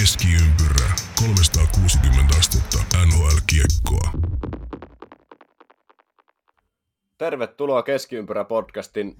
Keskiympyrä 0.00 0.94
360 1.20 2.38
astetta 2.38 2.78
NHL-kiekkoa. 3.06 4.10
Tervetuloa 7.18 7.82
Keskiympyrä 7.82 8.44
podcastin 8.44 9.16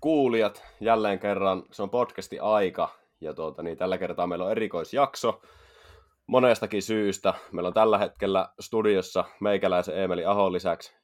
kuulijat 0.00 0.64
jälleen 0.80 1.18
kerran. 1.18 1.62
Se 1.72 1.82
on 1.82 1.90
podcasti 1.90 2.38
aika 2.38 2.88
ja 3.20 3.34
tuota, 3.34 3.62
niin 3.62 3.76
tällä 3.76 3.98
kertaa 3.98 4.26
meillä 4.26 4.44
on 4.44 4.50
erikoisjakso 4.50 5.42
monestakin 6.26 6.82
syystä. 6.82 7.34
Meillä 7.52 7.68
on 7.68 7.74
tällä 7.74 7.98
hetkellä 7.98 8.48
studiossa 8.60 9.24
meikäläisen 9.40 9.98
Eemeli 9.98 10.24
Ahon 10.24 10.52
lisäksi 10.52 10.96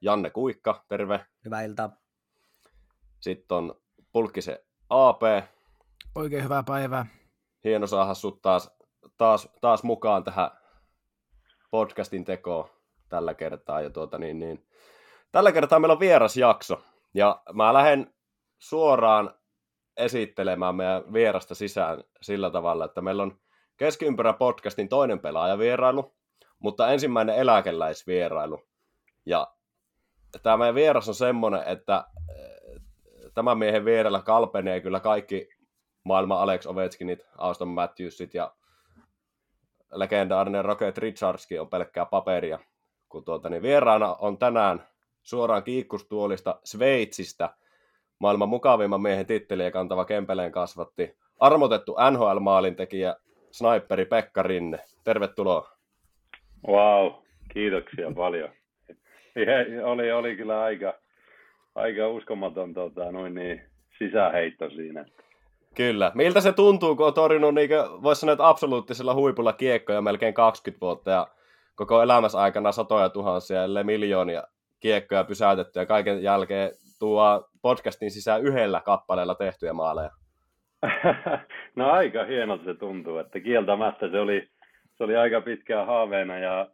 Janne 0.00 0.30
Kuikka, 0.30 0.84
terve. 0.88 1.26
Hyvää 1.44 1.62
iltaa. 1.62 1.96
Sitten 3.20 3.56
on 3.56 3.74
Pulkkisen 4.12 4.58
AP. 4.90 5.22
Oikein 6.14 6.44
hyvää 6.44 6.62
päivää. 6.62 7.23
Hieno 7.64 7.86
saada 7.86 8.14
sut 8.14 8.42
taas, 8.42 8.76
taas, 9.16 9.48
taas 9.60 9.82
mukaan 9.82 10.24
tähän 10.24 10.50
podcastin 11.70 12.24
tekoon 12.24 12.68
tällä 13.08 13.34
kertaa. 13.34 13.80
Ja 13.80 13.90
tuota, 13.90 14.18
niin, 14.18 14.38
niin. 14.38 14.66
Tällä 15.32 15.52
kertaa 15.52 15.78
meillä 15.78 15.92
on 15.92 16.00
vieras 16.00 16.36
jakso. 16.36 16.82
Ja 17.14 17.42
mä 17.52 17.74
lähden 17.74 18.14
suoraan 18.58 19.34
esittelemään 19.96 20.74
meidän 20.74 21.12
vierasta 21.12 21.54
sisään 21.54 22.04
sillä 22.22 22.50
tavalla, 22.50 22.84
että 22.84 23.00
meillä 23.00 23.22
on 23.22 23.38
Keskiympärä 23.76 24.32
podcastin 24.32 24.88
toinen 24.88 25.20
pelaajavierailu, 25.20 26.14
mutta 26.58 26.92
ensimmäinen 26.92 27.36
eläkeläisvierailu. 27.36 28.62
Ja 29.26 29.54
tämä 30.42 30.56
meidän 30.56 30.74
vieras 30.74 31.08
on 31.08 31.14
semmoinen, 31.14 31.62
että 31.66 32.04
eh, 32.28 32.80
tämän 33.34 33.58
miehen 33.58 33.84
vierellä 33.84 34.22
kalpenee 34.22 34.80
kyllä 34.80 35.00
kaikki 35.00 35.48
maailman 36.04 36.38
Alex 36.40 36.66
Ovechkinit, 36.66 37.26
Auston 37.38 37.68
Matthewsit 37.68 38.34
ja 38.34 38.52
legendaarinen 39.92 40.64
Rocket 40.64 40.98
Richardskin 40.98 41.60
on 41.60 41.68
pelkkää 41.68 42.06
paperia. 42.06 42.58
Kun 43.08 43.24
tuota, 43.24 43.48
niin 43.48 43.62
vieraana 43.62 44.14
on 44.14 44.38
tänään 44.38 44.86
suoraan 45.22 45.62
kiikkustuolista 45.62 46.60
Sveitsistä 46.64 47.50
maailman 48.18 48.48
mukavimman 48.48 49.02
miehen 49.02 49.26
titteliä 49.26 49.70
kantava 49.70 50.04
Kempeleen 50.04 50.52
kasvatti, 50.52 51.16
armotettu 51.40 51.96
NHL-maalintekijä, 52.10 53.16
sniperi 53.50 54.04
Pekka 54.04 54.42
Rinne. 54.42 54.78
Tervetuloa. 55.04 55.68
Wow, 56.68 57.12
kiitoksia 57.52 58.12
paljon. 58.16 58.50
Oli, 59.84 60.12
oli 60.12 60.36
kyllä 60.36 60.62
aika, 60.62 60.94
aika 61.74 62.08
uskomaton 62.08 62.74
tota, 62.74 63.12
noin 63.12 63.34
niin, 63.34 63.62
sisäheitto 63.98 64.70
siinä. 64.70 65.04
Kyllä. 65.74 66.12
Miltä 66.14 66.40
se 66.40 66.52
tuntuu, 66.52 66.96
kun 66.96 67.06
on 67.06 67.14
torjunut, 67.14 67.54
niin 67.54 67.70
voisi 68.02 68.20
sanoa, 68.20 68.32
että 68.32 68.48
absoluuttisella 68.48 69.14
huipulla 69.14 69.52
kiekkoja 69.52 70.02
melkein 70.02 70.34
20 70.34 70.80
vuotta 70.80 71.10
ja 71.10 71.26
koko 71.74 72.02
elämässä 72.02 72.38
aikana 72.38 72.72
satoja 72.72 73.08
tuhansia, 73.08 73.64
ellei 73.64 73.84
miljoonia 73.84 74.42
kiekkoja 74.80 75.24
pysäytetty 75.24 75.78
ja 75.78 75.86
kaiken 75.86 76.22
jälkeen 76.22 76.70
tuo 76.98 77.48
podcastin 77.62 78.10
sisään 78.10 78.42
yhdellä 78.42 78.80
kappaleella 78.80 79.34
tehtyjä 79.34 79.72
maaleja? 79.72 80.10
no 81.76 81.90
aika 81.90 82.24
hienolta 82.24 82.64
se 82.64 82.74
tuntuu, 82.74 83.18
että 83.18 83.40
kieltämättä 83.40 84.10
se 84.10 84.20
oli, 84.20 84.48
se 84.96 85.04
oli 85.04 85.16
aika 85.16 85.40
pitkään 85.40 85.86
haaveena 85.86 86.38
ja, 86.38 86.68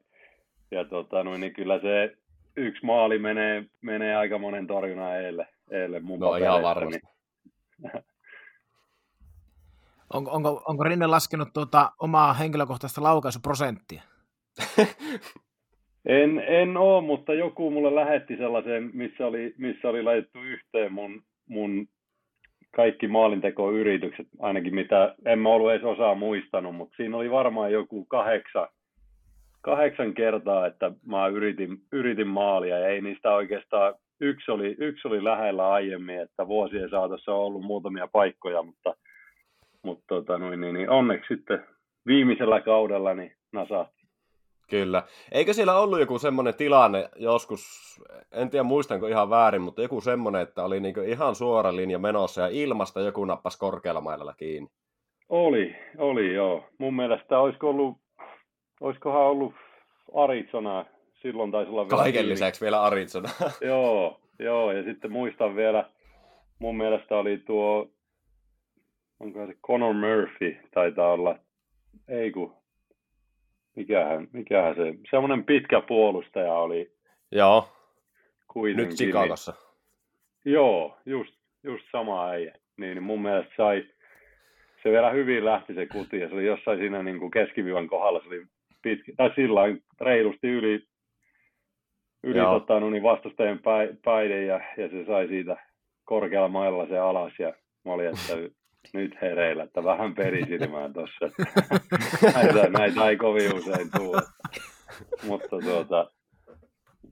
ja 0.70 0.84
tota, 0.84 1.24
no, 1.24 1.36
niin 1.36 1.52
kyllä 1.52 1.80
se 1.80 2.16
yksi 2.56 2.86
maali 2.86 3.18
menee, 3.18 3.64
menee 3.80 4.16
aika 4.16 4.38
monen 4.38 4.66
torjunnan 4.66 5.16
eelle, 5.16 5.48
eelle 5.70 6.00
mun 6.00 6.20
No 6.20 6.36
ihan 6.36 6.62
varmasti. 6.62 7.00
onko, 10.14 10.30
onko, 10.30 10.62
onko 10.68 10.84
Rinne 10.84 11.06
laskenut 11.06 11.48
tuota 11.54 11.90
omaa 12.00 12.32
henkilökohtaista 12.32 13.02
laukaisuprosenttia? 13.02 14.02
En, 16.06 16.44
en 16.46 16.76
ole, 16.76 17.02
mutta 17.02 17.34
joku 17.34 17.70
mulle 17.70 17.94
lähetti 17.94 18.36
sellaisen, 18.36 18.90
missä 18.92 19.26
oli, 19.26 19.54
missä 19.58 19.88
oli 19.88 20.02
laitettu 20.02 20.38
yhteen 20.38 20.92
mun, 20.92 21.22
mun 21.48 21.88
kaikki 22.76 23.08
maalintekoyritykset, 23.08 24.26
ainakin 24.38 24.74
mitä 24.74 25.14
en 25.24 25.38
mä 25.38 25.48
ollut 25.48 25.70
edes 25.70 25.84
osaa 25.84 26.14
muistanut, 26.14 26.76
mutta 26.76 26.96
siinä 26.96 27.16
oli 27.16 27.30
varmaan 27.30 27.72
joku 27.72 28.04
kahdeksan, 28.04 28.68
kahdeksan 29.60 30.14
kertaa, 30.14 30.66
että 30.66 30.92
mä 31.06 31.26
yritin, 31.26 31.78
yritin 31.92 32.28
maalia 32.28 32.78
ja 32.78 32.88
ei 32.88 33.00
niistä 33.00 33.34
oikeastaan, 33.34 33.94
yksi 34.20 34.50
oli, 34.50 34.76
yksi 34.78 35.08
oli 35.08 35.24
lähellä 35.24 35.70
aiemmin, 35.70 36.20
että 36.20 36.48
vuosien 36.48 36.90
saatossa 36.90 37.34
on 37.34 37.40
ollut 37.40 37.62
muutamia 37.62 38.08
paikkoja, 38.12 38.62
mutta, 38.62 38.94
mutta 39.82 40.04
tota, 40.08 40.38
noin, 40.38 40.60
niin, 40.60 40.74
niin 40.74 40.90
onneksi 40.90 41.34
sitten 41.34 41.66
viimeisellä 42.06 42.60
kaudella 42.60 43.14
niin 43.14 43.32
nasahti. 43.52 44.00
Kyllä. 44.70 45.02
Eikö 45.32 45.52
siellä 45.52 45.78
ollut 45.78 46.00
joku 46.00 46.18
semmoinen 46.18 46.54
tilanne 46.54 47.08
joskus, 47.16 47.64
en 48.32 48.50
tiedä 48.50 48.62
muistanko 48.62 49.06
ihan 49.06 49.30
väärin, 49.30 49.62
mutta 49.62 49.82
joku 49.82 50.00
semmoinen, 50.00 50.42
että 50.42 50.64
oli 50.64 50.80
niinku 50.80 51.00
ihan 51.00 51.34
suora 51.34 51.76
linja 51.76 51.98
menossa 51.98 52.40
ja 52.42 52.48
ilmasta 52.48 53.00
joku 53.00 53.24
nappas 53.24 53.56
korkealla 53.56 54.00
mailalla 54.00 54.34
kiinni? 54.34 54.70
Oli, 55.28 55.76
oli 55.98 56.34
joo. 56.34 56.64
Mun 56.78 56.96
mielestä 56.96 57.38
olisiko 57.38 57.70
ollut, 57.70 57.96
olisikohan 58.80 59.22
ollut 59.22 59.54
Arizona, 60.14 60.84
silloin 61.22 61.50
taisi 61.50 61.70
olla 61.70 61.88
vielä 61.88 62.02
Kaiken 62.02 62.28
lisäksi 62.28 62.60
vielä 62.60 62.82
Arizona. 62.82 63.28
joo, 63.60 64.20
joo, 64.38 64.72
ja 64.72 64.82
sitten 64.82 65.12
muistan 65.12 65.56
vielä, 65.56 65.90
mun 66.58 66.76
mielestä 66.76 67.16
oli 67.16 67.38
tuo, 67.38 67.88
onko 69.20 69.46
se 69.46 69.54
Conor 69.66 69.94
Murphy, 69.94 70.56
taitaa 70.74 71.12
olla, 71.12 71.38
ei 72.08 72.30
kun, 72.30 72.54
mikähän, 73.76 74.28
mikähän 74.32 74.74
se, 74.74 74.94
semmoinen 75.10 75.44
pitkä 75.44 75.80
puolustaja 75.80 76.54
oli. 76.54 76.92
Joo, 77.32 77.68
kuitenkin. 78.48 78.88
nyt 78.88 78.96
Chicagossa. 78.96 79.54
Joo, 80.44 80.98
just, 81.06 81.34
just 81.62 81.84
sama 81.92 82.28
äijä. 82.28 82.54
Niin, 82.76 82.94
niin 82.94 83.02
mun 83.02 83.22
mielestä 83.22 83.52
sai, 83.56 83.84
se 84.82 84.90
vielä 84.90 85.10
hyvin 85.10 85.44
lähti 85.44 85.74
se 85.74 85.86
kuti, 85.86 86.18
ja 86.18 86.28
se 86.28 86.34
oli 86.34 86.46
jossain 86.46 86.78
siinä 86.78 87.02
niin 87.02 87.18
kuin 87.18 87.30
keskiviivan 87.30 87.88
kohdalla, 87.88 88.20
se 88.20 88.28
oli 88.28 88.46
pitkä, 88.82 89.12
tai 89.16 89.30
sillä 89.34 89.60
reilusti 90.00 90.48
yli, 90.48 90.84
yli 92.22 92.40
tota, 92.40 92.80
no 92.80 92.90
niin 92.90 93.02
vastustajan 93.02 93.60
päiden, 94.04 94.46
ja, 94.46 94.60
ja 94.76 94.88
se 94.88 95.04
sai 95.06 95.28
siitä 95.28 95.56
korkealla 96.04 96.48
mailla 96.48 96.86
se 96.86 96.98
alas, 96.98 97.32
ja 97.38 97.54
mä 97.84 97.92
olin, 97.92 98.06
että 98.06 98.59
nyt 98.92 99.14
hereillä, 99.22 99.62
että 99.62 99.84
vähän 99.84 100.14
perisilmään 100.14 100.92
tuossa. 100.92 101.30
näitä, 102.34 102.68
näitä 102.68 103.08
ei 103.08 103.16
kovin 103.16 103.54
usein 103.54 103.90
tule. 103.96 104.22
mutta, 105.26 105.58
tuota, 105.60 106.10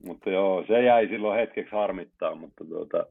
mutta 0.05 0.29
joo, 0.29 0.63
se 0.67 0.83
jäi 0.83 1.07
silloin 1.07 1.39
hetkeksi 1.39 1.71
harmittaa, 1.75 2.35
mutta 2.35 2.65
tuota, 2.65 3.05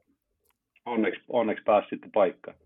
onneksi, 0.86 1.20
onneksi 1.28 1.64
pääsi 1.64 1.88
sitten 1.88 2.12
paikkaan. 2.12 2.56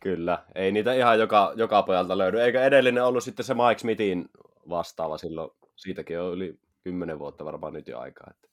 Kyllä, 0.00 0.38
ei 0.54 0.72
niitä 0.72 0.94
ihan 0.94 1.18
joka, 1.18 1.52
joka 1.56 1.82
pojalta 1.82 2.18
löydy. 2.18 2.40
Eikä 2.40 2.64
edellinen 2.64 3.04
ollut 3.04 3.24
sitten 3.24 3.44
se 3.44 3.54
Mike 3.54 3.78
Smithin 3.78 4.24
vastaava 4.68 5.18
silloin, 5.18 5.50
siitäkin 5.76 6.20
on 6.20 6.32
yli 6.32 6.54
kymmenen 6.84 7.18
vuotta 7.18 7.44
varmaan 7.44 7.72
nyt 7.72 7.88
jo 7.88 7.98
aikaa. 7.98 8.26
Että... 8.30 8.48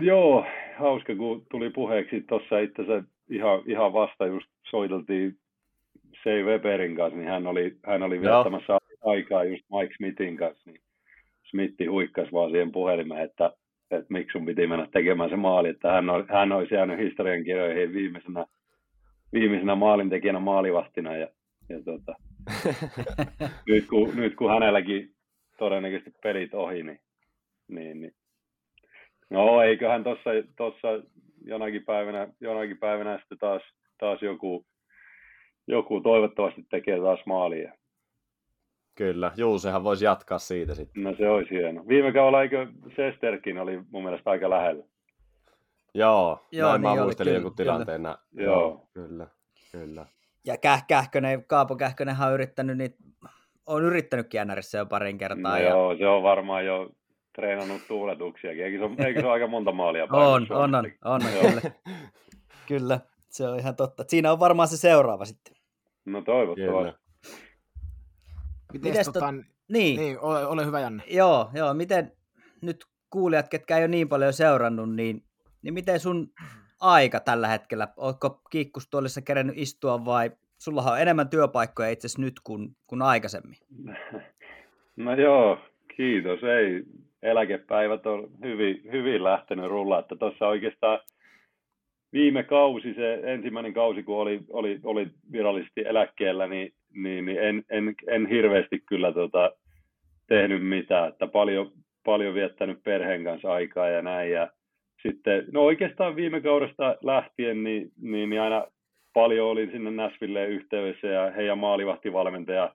Joo, 0.00 0.44
hauska 0.78 1.16
kun 1.16 1.46
tuli 1.50 1.70
puheeksi 1.70 2.20
tuossa 2.20 2.58
itse 2.58 2.82
ihan, 3.30 3.62
ihan 3.66 3.92
vasta 3.92 4.26
just 4.26 4.46
soiteltiin 4.70 5.39
Sei 6.24 6.42
Weberin 6.44 6.96
kanssa, 6.96 7.18
niin 7.18 7.28
hän 7.28 7.46
oli, 7.46 7.76
hän 7.86 8.02
oli 8.02 8.20
viettämässä 8.20 8.78
aikaa 9.04 9.44
just 9.44 9.64
Mike 9.72 9.94
Smithin 9.94 10.36
kanssa, 10.36 10.70
niin 10.70 10.80
Smithi 11.50 11.86
huikkasi 11.86 12.32
vaan 12.32 12.50
siihen 12.50 12.72
puhelimeen, 12.72 13.24
että, 13.24 13.52
että 13.90 14.06
miksi 14.08 14.32
sun 14.32 14.46
piti 14.46 14.66
mennä 14.66 14.86
tekemään 14.92 15.30
se 15.30 15.36
maali, 15.36 15.68
että 15.68 15.92
hän, 15.92 16.10
oli, 16.10 16.24
hän 16.28 16.52
olisi 16.52 16.74
jäänyt 16.74 16.98
historiankirjoihin 16.98 17.92
viimeisenä, 17.92 18.46
viimeisenä 19.32 19.74
maalintekijänä 19.74 20.40
maalivastina 20.40 21.16
ja, 21.16 21.28
ja 21.68 21.82
tota, 21.84 22.14
nyt, 23.68 23.86
kun, 23.86 24.16
nyt 24.16 24.34
kun 24.34 24.50
hänelläkin 24.50 25.14
todennäköisesti 25.58 26.18
pelit 26.22 26.54
ohi, 26.54 26.82
niin, 26.82 27.00
niin, 27.68 28.00
niin. 28.00 28.14
No 29.30 29.62
eiköhän 29.62 30.04
tuossa 30.04 30.30
tossa 30.56 30.88
jonakin 31.44 31.84
päivänä, 31.84 32.28
jonakin 32.40 32.78
päivänä 32.78 33.18
sitten 33.18 33.38
taas, 33.38 33.62
taas 33.98 34.22
joku 34.22 34.66
joku 35.70 36.00
toivottavasti 36.00 36.66
tekee 36.70 37.00
taas 37.00 37.20
maalia. 37.26 37.72
Kyllä, 38.94 39.32
juu, 39.36 39.58
sehän 39.58 39.84
voisi 39.84 40.04
jatkaa 40.04 40.38
siitä 40.38 40.74
sitten. 40.74 41.02
No 41.02 41.14
se 41.18 41.28
olisi 41.28 41.50
hieno. 41.50 41.84
Viime 41.88 42.12
kaudella 42.12 42.42
eikö 42.42 42.66
Sesterkin 42.96 43.58
oli 43.58 43.80
mun 43.90 44.02
mielestä 44.02 44.30
aika 44.30 44.50
lähellä? 44.50 44.84
Joo, 45.94 46.46
Joo 46.52 46.68
näin 46.68 46.82
niin 46.82 46.96
mä 46.96 47.02
muistelin 47.02 47.34
joku 47.34 47.50
tilanteen. 47.50 48.02
Joo. 48.02 48.16
Joo. 48.32 48.88
Kyllä, 48.94 49.26
kyllä. 49.72 50.06
Ja 50.46 50.54
Käh- 50.54 50.84
Kähkönen, 50.88 51.44
Kaapo 51.44 51.76
Kähkönenhän 51.76 52.28
on 52.28 52.34
yrittänyt 52.34 52.78
niitä, 52.78 52.96
on 53.66 53.82
yrittänyt 53.82 54.28
Kiänärissä 54.28 54.78
jo 54.78 54.86
parin 54.86 55.18
kertaa. 55.18 55.52
No 55.52 55.56
ja... 55.56 55.68
Joo, 55.68 55.96
se 55.96 56.08
on 56.08 56.22
varmaan 56.22 56.66
jo 56.66 56.90
treenannut 57.34 57.80
tuuletuksiakin. 57.88 58.64
Eikö 58.64 58.78
se, 58.78 58.84
ole, 58.84 59.06
eikö 59.06 59.20
se 59.20 59.26
ole 59.26 59.32
aika 59.32 59.46
monta 59.46 59.72
maalia 59.72 60.04
On, 60.04 60.46
on, 60.50 60.74
on, 60.74 60.74
on, 61.04 61.20
kyllä. 61.40 61.60
kyllä, 62.68 63.00
se 63.28 63.48
on 63.48 63.58
ihan 63.58 63.76
totta. 63.76 64.04
Siinä 64.08 64.32
on 64.32 64.40
varmaan 64.40 64.68
se 64.68 64.76
seuraava 64.76 65.24
sitten. 65.24 65.59
No 66.10 66.22
toivottavasti. 66.22 67.00
Miten 68.72 68.90
Mites 68.90 69.06
tota, 69.06 69.26
tot- 69.26 69.44
Niin, 69.68 70.00
niin, 70.00 70.20
ole, 70.20 70.46
ole 70.46 70.66
hyvä 70.66 70.80
Janne. 70.80 71.02
joo, 71.10 71.50
joo, 71.54 71.74
miten 71.74 72.12
nyt 72.62 72.84
kuulijat, 73.10 73.48
ketkä 73.48 73.76
ei 73.76 73.82
ole 73.82 73.88
niin 73.88 74.08
paljon 74.08 74.32
seurannut, 74.32 74.94
niin, 74.94 75.24
niin 75.62 75.74
miten 75.74 76.00
sun 76.00 76.32
aika 76.80 77.20
tällä 77.20 77.48
hetkellä? 77.48 77.88
Oletko 77.96 78.40
kiikkustuolissa 78.50 79.22
kerennyt 79.22 79.58
istua 79.58 80.04
vai 80.04 80.30
sullahan 80.58 80.92
on 80.92 81.00
enemmän 81.00 81.28
työpaikkoja 81.28 81.90
itse 81.90 82.06
asiassa 82.06 82.22
nyt 82.22 82.40
kuin, 82.44 82.76
kuin 82.86 83.02
aikaisemmin? 83.02 83.56
No 84.96 85.14
joo, 85.14 85.58
kiitos. 85.96 86.42
Ei, 86.42 86.82
eläkepäivät 87.22 88.06
on 88.06 88.28
hyvin, 88.44 88.80
hyvin 88.92 89.24
lähtenyt 89.24 89.70
rulla, 89.70 89.98
että 89.98 90.16
tuossa 90.16 90.46
oikeastaan 90.48 90.98
viime 92.12 92.42
kausi, 92.42 92.94
se 92.94 93.20
ensimmäinen 93.22 93.72
kausi, 93.72 94.02
kun 94.02 94.16
oli, 94.16 94.40
oli, 94.50 94.80
oli 94.84 95.06
virallisesti 95.32 95.80
eläkkeellä, 95.86 96.46
niin, 96.46 96.72
niin, 96.94 97.26
niin 97.26 97.38
en, 97.42 97.64
en, 97.70 97.94
en, 98.08 98.26
hirveästi 98.26 98.82
kyllä 98.88 99.12
tota, 99.12 99.52
tehnyt 100.28 100.66
mitään, 100.66 101.08
että 101.08 101.26
paljon, 101.26 101.72
paljon 102.04 102.34
viettänyt 102.34 102.82
perheen 102.84 103.24
kanssa 103.24 103.52
aikaa 103.52 103.88
ja 103.88 104.02
näin, 104.02 104.30
ja 104.30 104.50
sitten, 105.02 105.44
no 105.52 105.62
oikeastaan 105.62 106.16
viime 106.16 106.40
kaudesta 106.40 106.96
lähtien, 107.02 107.64
niin, 107.64 107.90
niin, 108.02 108.30
niin 108.30 108.42
aina 108.42 108.66
paljon 109.14 109.48
olin 109.48 109.70
sinne 109.70 109.90
Näsvilleen 109.90 110.50
yhteydessä 110.50 111.06
ja 111.06 111.30
heidän 111.30 111.58
maalivahtivalmentaja 111.58 112.74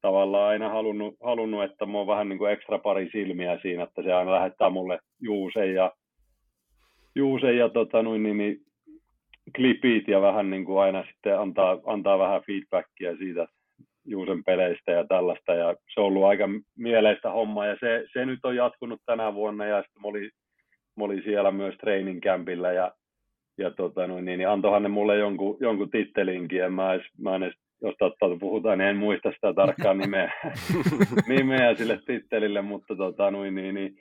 tavallaan 0.00 0.48
aina 0.48 0.68
halunnut, 0.68 1.14
halunnut 1.22 1.64
että 1.64 1.86
mä 1.86 1.98
oon 1.98 2.06
vähän 2.06 2.28
niin 2.28 2.38
kuin 2.38 2.52
ekstra 2.52 2.78
pari 2.78 3.08
silmiä 3.12 3.58
siinä, 3.62 3.82
että 3.82 4.02
se 4.02 4.12
aina 4.12 4.32
lähettää 4.32 4.70
mulle 4.70 4.98
Juusen 5.20 5.74
ja, 5.74 5.92
Juusen 7.14 7.56
ja 7.56 7.68
tota, 7.68 8.02
noin, 8.02 8.22
niin, 8.22 8.38
niin, 8.38 8.58
klipit 9.56 10.08
ja 10.08 10.20
vähän 10.20 10.50
niin 10.50 10.64
kuin 10.64 10.82
aina 10.82 11.04
sitten 11.12 11.40
antaa, 11.40 11.78
antaa 11.86 12.18
vähän 12.18 12.42
feedbackia 12.46 13.16
siitä 13.16 13.46
Juusen 14.04 14.44
peleistä 14.44 14.92
ja 14.92 15.04
tällaista. 15.06 15.54
Ja 15.54 15.74
se 15.94 16.00
on 16.00 16.06
ollut 16.06 16.24
aika 16.24 16.48
mieleistä 16.78 17.30
hommaa 17.30 17.66
ja 17.66 17.76
se, 17.80 18.04
se 18.12 18.26
nyt 18.26 18.40
on 18.44 18.56
jatkunut 18.56 19.00
tänä 19.06 19.34
vuonna 19.34 19.66
ja 19.66 19.82
sitten 19.82 20.02
mä 20.02 20.08
olin, 20.08 20.30
mä 20.96 21.04
olin 21.04 21.22
siellä 21.24 21.50
myös 21.50 21.74
training 21.76 22.20
campilla 22.20 22.72
ja 22.72 22.92
ja 23.60 23.70
tota, 23.70 24.06
noin, 24.06 24.24
niin, 24.24 24.38
niin 24.38 24.48
antoihan 24.48 24.82
ne 24.82 24.88
mulle 24.88 25.16
jonkun, 25.16 25.56
jonkun 25.60 25.90
tittelinkin, 25.90 26.58
ja 26.58 26.70
mä, 26.70 26.94
edes, 26.94 27.06
mä 27.18 27.36
en 27.36 27.42
edes, 27.42 27.54
jos 27.82 27.94
totta 27.98 28.26
puhutaan, 28.40 28.78
niin 28.78 28.88
en 28.88 28.96
muista 28.96 29.32
sitä 29.32 29.54
tarkkaa 29.54 29.94
nimeä, 29.94 30.32
nimeä 31.28 31.74
sille 31.74 32.00
tittelille, 32.06 32.62
mutta 32.62 32.96
tota, 32.96 33.30
noin, 33.30 33.54
niin, 33.54 33.74
niin, 33.74 33.98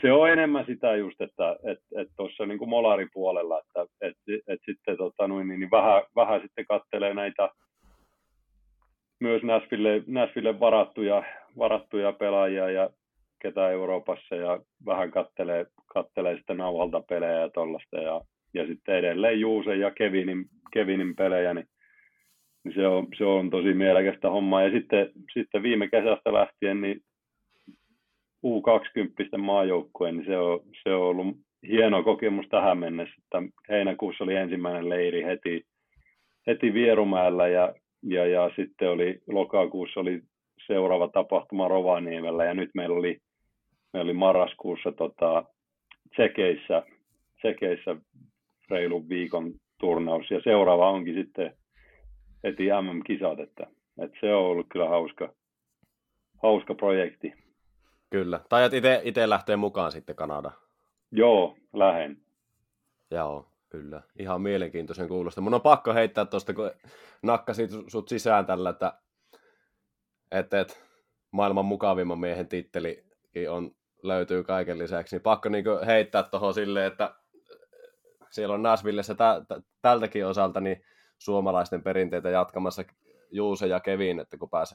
se 0.00 0.12
on 0.12 0.30
enemmän 0.30 0.66
sitä 0.66 0.96
just, 0.96 1.20
että 1.20 1.56
et, 1.64 1.78
et 1.96 2.08
tuossa 2.16 2.46
niin 2.46 2.68
molaripuolella, 2.68 3.60
että 3.60 3.92
et, 4.00 4.16
et 4.48 4.60
sitten 4.66 4.96
tota, 4.96 5.28
niin, 5.28 5.48
niin 5.48 5.70
vähän, 5.70 6.02
vähän 6.16 6.40
sitten 6.40 6.66
kattelee 6.66 7.14
näitä 7.14 7.48
myös 9.20 9.42
Näsville, 9.42 10.02
Näsville 10.06 10.60
varattuja, 10.60 11.22
varattuja 11.58 12.12
pelaajia 12.12 12.70
ja 12.70 12.90
ketä 13.42 13.70
Euroopassa 13.70 14.34
ja 14.34 14.60
vähän 14.86 15.10
kattelee, 15.10 15.66
kattelee 15.86 16.36
sitten 16.36 16.56
nauhalta 16.56 17.00
pelejä 17.00 17.40
ja 17.40 17.50
tuollaista 17.50 17.96
ja 17.96 18.20
ja 18.56 18.66
sitten 18.66 18.96
edelleen 18.96 19.40
Juusen 19.40 19.80
ja 19.80 19.90
Kevinin, 19.90 20.44
Kevinin 20.72 21.16
pelejä, 21.16 21.54
niin, 21.54 21.66
niin 22.64 22.74
se, 22.74 22.86
on, 22.86 23.06
se 23.18 23.24
on 23.24 23.50
tosi 23.50 23.74
mielekästä 23.74 24.30
hommaa. 24.30 24.62
Ja 24.62 24.70
sitten, 24.70 25.10
sitten 25.34 25.62
viime 25.62 25.88
kesästä 25.88 26.32
lähtien 26.32 26.80
niin 26.80 27.00
U20 28.46 29.38
maajoukkue, 29.38 30.12
niin 30.12 30.26
se 30.26 30.38
on, 30.38 30.60
se 30.82 30.94
on 30.94 31.02
ollut 31.02 31.36
hieno 31.68 32.02
kokemus 32.02 32.46
tähän 32.50 32.78
mennessä, 32.78 33.14
että 33.18 33.42
heinäkuussa 33.68 34.24
oli 34.24 34.34
ensimmäinen 34.34 34.88
leiri 34.88 35.24
heti, 35.24 35.66
heti 36.46 36.74
Vierumäellä 36.74 37.48
ja, 37.48 37.74
ja, 38.02 38.26
ja 38.26 38.50
sitten 38.56 38.90
oli 38.90 39.18
lokakuussa 39.26 40.00
oli 40.00 40.22
seuraava 40.66 41.08
tapahtuma 41.08 41.68
Rovaniemellä 41.68 42.44
ja 42.44 42.54
nyt 42.54 42.70
meillä 42.74 42.96
oli, 42.96 43.18
meillä 43.92 44.08
oli 44.08 44.18
marraskuussa 44.18 44.92
tota, 44.92 45.44
Tsekeissä, 46.14 46.82
Tsekeissä 47.38 47.96
reilun 48.70 49.08
viikon 49.08 49.52
turnaus 49.80 50.30
ja 50.30 50.40
seuraava 50.44 50.90
onkin 50.90 51.14
sitten 51.14 51.52
heti 52.44 52.64
MM-kisat, 52.82 53.40
että, 53.40 53.66
että 54.02 54.18
se 54.20 54.34
on 54.34 54.44
ollut 54.44 54.66
kyllä 54.72 54.88
hauska, 54.88 55.32
hauska 56.42 56.74
projekti. 56.74 57.45
Kyllä. 58.16 58.40
Tai 58.48 58.68
itse, 58.72 59.00
itse 59.04 59.28
lähtee 59.28 59.56
mukaan 59.56 59.92
sitten 59.92 60.16
Kanada. 60.16 60.52
Joo, 61.12 61.56
lähen. 61.72 62.22
Joo, 63.10 63.46
kyllä. 63.68 64.02
Ihan 64.18 64.40
mielenkiintoisen 64.40 65.08
kuulosta. 65.08 65.40
Mun 65.40 65.54
on 65.54 65.60
pakko 65.60 65.94
heittää 65.94 66.24
tuosta, 66.24 66.54
kun 66.54 66.70
nakkasit 67.22 67.70
sut 67.88 68.08
sisään 68.08 68.46
tällä, 68.46 68.70
että, 68.70 68.92
että, 70.30 70.60
että 70.60 70.74
maailman 71.30 71.64
mukavimman 71.64 72.18
miehen 72.18 72.48
titteli 72.48 73.04
on, 73.48 73.70
löytyy 74.02 74.44
kaiken 74.44 74.78
lisäksi, 74.78 75.16
niin 75.16 75.22
pakko 75.22 75.48
niin 75.48 75.64
heittää 75.86 76.22
tuohon 76.22 76.54
silleen, 76.54 76.86
että 76.86 77.14
siellä 78.30 78.54
on 78.54 78.62
Nashvillessä 78.62 79.14
tä, 79.14 79.42
tä, 79.48 79.60
tältäkin 79.82 80.26
osalta 80.26 80.60
niin 80.60 80.84
suomalaisten 81.18 81.82
perinteitä 81.82 82.30
jatkamassa 82.30 82.84
Juuse 83.30 83.66
ja 83.66 83.80
Kevin, 83.80 84.20
että 84.20 84.36
kun 84.38 84.50
pääsi 84.50 84.74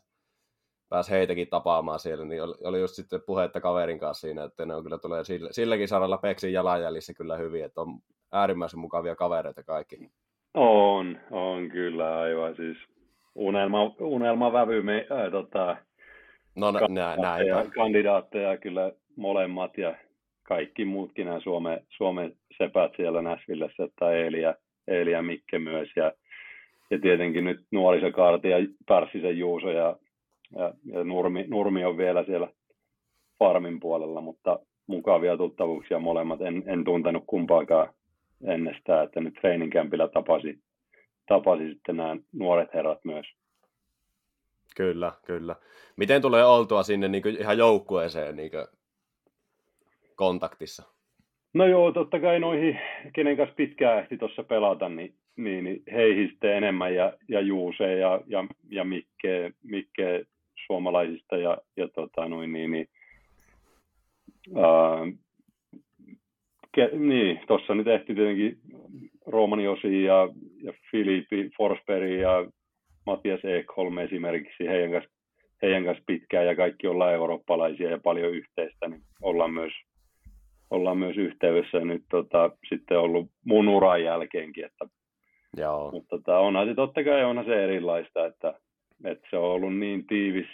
pääs 0.92 1.10
heitäkin 1.10 1.48
tapaamaan 1.48 2.00
siellä, 2.00 2.26
niin 2.26 2.44
oli, 2.44 2.54
oli 2.64 2.80
just 2.80 2.96
sitten 2.96 3.22
puhetta 3.26 3.62
kaverin 3.62 4.00
kanssa 4.00 4.28
siinä, 4.28 4.44
että 4.44 4.66
ne 4.66 4.76
on 4.76 4.84
kyllä 4.84 4.98
tulee 4.98 5.24
sillä, 5.24 5.50
silläkin 5.52 5.88
saralla 5.88 6.18
Peksin 6.18 6.54
jalanjäljissä 6.54 7.14
kyllä 7.14 7.38
hyvin, 7.38 7.66
että 7.66 7.82
on 7.82 8.00
äärimmäisen 8.32 8.80
mukavia 8.80 9.16
kavereita 9.16 9.64
kaikki. 9.64 10.10
On, 10.54 11.20
on 11.32 11.70
kyllä 11.70 12.20
aivan 12.20 12.56
siis 12.56 12.78
unelma, 13.36 13.96
unelmavävy 14.00 14.82
me, 14.82 15.08
äh, 15.12 15.32
tota, 15.32 15.78
no, 16.56 16.72
näin, 16.72 17.22
näin. 17.22 17.72
kandidaatteja 17.76 18.58
kyllä 18.58 18.92
molemmat 19.16 19.78
ja 19.78 19.96
kaikki 20.44 20.86
muutkin 20.86 21.26
nämä 21.26 21.40
Suomen, 21.40 21.86
Suomen 21.90 22.36
sepät 22.58 22.92
siellä 22.96 23.22
Näsvillessä, 23.22 23.84
että 23.84 24.12
Eeli 24.12 24.42
ja, 24.42 24.56
Eeli 24.88 25.12
ja 25.12 25.22
Mikke 25.22 25.60
myös, 25.60 25.90
ja, 25.96 26.12
ja 26.90 27.00
tietenkin 27.00 27.44
nyt 27.44 27.60
nuorisokaarti 27.72 28.50
ja 28.50 28.58
Pärssisen 28.88 29.38
Juuso 29.38 29.72
ja, 29.72 29.98
ja, 30.56 30.74
ja 30.86 31.04
Nurmi, 31.04 31.46
Nurmi, 31.48 31.86
on 31.86 31.98
vielä 31.98 32.24
siellä 32.24 32.48
farmin 33.40 33.80
puolella, 33.80 34.22
mutta 34.22 34.60
mukavia 34.88 35.38
tuttavuuksia 35.38 36.00
molemmat. 36.00 36.42
En, 36.42 36.64
en 36.66 36.84
tuntenut 36.84 37.24
kumpaakaan 37.28 37.94
ennestään, 38.44 39.04
että 39.04 39.20
nyt 39.22 39.34
training 39.42 39.74
campilla 39.74 40.08
tapasi, 40.08 40.60
tapasi 41.28 41.70
sitten 41.74 41.98
nämä 41.98 42.18
nuoret 42.34 42.74
herrat 42.74 43.06
myös. 43.06 43.26
Kyllä, 44.76 45.12
kyllä. 45.26 45.56
Miten 45.96 46.22
tulee 46.22 46.46
oltua 46.46 46.84
sinne 46.84 47.08
niin 47.08 47.24
kuin 47.24 47.38
ihan 47.40 47.58
joukkueeseen 47.58 48.36
niin 48.36 48.52
kuin 48.52 48.66
kontaktissa? 50.16 50.84
No 51.54 51.66
joo, 51.66 51.92
totta 51.92 52.20
kai 52.20 52.40
noihin, 52.40 52.80
kenen 53.14 53.38
kanssa 53.38 53.56
pitkään 53.56 54.00
ehti 54.00 54.18
tuossa 54.18 54.44
pelata, 54.44 54.90
niin, 54.90 55.16
niin, 55.36 55.64
niin 55.64 55.84
heihin 55.92 56.30
sitten 56.30 56.56
enemmän 56.56 56.96
ja, 56.96 57.14
ja 57.28 57.42
Juuse 57.42 57.98
ja, 57.98 58.22
ja, 58.28 58.46
ja 58.70 58.84
Mikke, 58.84 59.52
Mikke 59.64 60.26
suomalaisista 60.68 61.38
ja, 61.38 61.58
ja 61.78 61.88
tota, 61.88 62.30
noin, 62.30 62.54
niin, 62.54 62.72
niin, 62.72 62.88
ää, 64.56 65.08
ke, 66.76 66.90
niin, 66.94 67.40
tuossa 67.48 67.76
nyt 67.76 67.88
ehti 67.88 68.16
tietenkin 68.16 68.58
Roomani 69.26 69.68
Osi 69.68 70.04
ja, 70.04 70.30
ja 70.64 70.74
Filippi 70.92 71.50
Forsberg 71.58 72.20
ja 72.20 72.46
Matias 73.06 73.40
Ekholm 73.44 73.98
esimerkiksi, 73.98 74.68
heidän 74.68 74.92
kanssa, 74.92 75.12
heidän 75.62 75.86
kanssa 75.86 76.04
pitkään 76.08 76.46
ja 76.46 76.56
kaikki 76.56 76.88
ollaan 76.88 77.14
eurooppalaisia 77.14 77.90
ja 77.90 78.00
paljon 78.04 78.32
yhteistä, 78.34 78.88
niin 78.88 79.02
ollaan 79.22 79.54
myös 79.54 79.74
ollaan 80.72 80.98
myös 80.98 81.18
yhteydessä 81.18 81.80
nyt 81.80 82.04
tota, 82.10 82.52
sitten 82.70 83.00
ollut 83.00 83.28
mun 83.46 83.68
uran 83.68 84.04
jälkeenkin. 84.04 84.66
Että, 84.66 84.86
Joo. 85.58 85.92
Mutta 85.92 86.18
tota, 86.18 86.40
onhan 86.40 86.68
se 86.68 86.76
totta 86.76 87.04
kai 87.04 87.24
onhan 87.24 87.46
se 87.46 87.64
erilaista, 87.64 88.26
että, 88.26 88.54
että 89.06 89.28
se 89.30 89.38
on 89.38 89.52
ollut 89.52 89.78
niin 89.78 90.08
tiivis, 90.08 90.48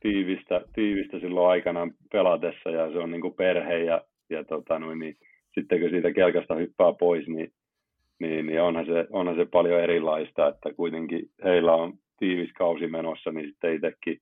tiivistä, 0.00 0.60
tiivistä 0.74 1.20
silloin 1.20 1.50
aikanaan 1.50 1.94
pelatessa 2.12 2.70
ja 2.70 2.92
se 2.92 2.98
on 2.98 3.10
niin 3.10 3.20
kuin 3.20 3.34
perhe 3.34 3.78
ja, 3.78 4.02
ja 4.30 4.44
tota, 4.44 4.78
noin, 4.78 4.98
niin, 4.98 5.16
sitten 5.54 5.80
kun 5.80 5.90
siitä 5.90 6.12
kelkasta 6.12 6.54
hyppää 6.54 6.92
pois, 6.92 7.28
niin, 7.28 7.52
niin, 8.20 8.46
niin 8.46 8.62
onhan, 8.62 8.86
se, 8.86 9.06
onhan 9.10 9.36
se 9.36 9.44
paljon 9.44 9.80
erilaista, 9.80 10.48
että 10.48 10.74
kuitenkin 10.74 11.30
heillä 11.44 11.74
on 11.74 11.92
tiivis 12.18 12.52
kausi 12.52 12.86
menossa, 12.86 13.32
niin 13.32 13.46
sitten 13.46 13.74
itsekin 13.74 14.20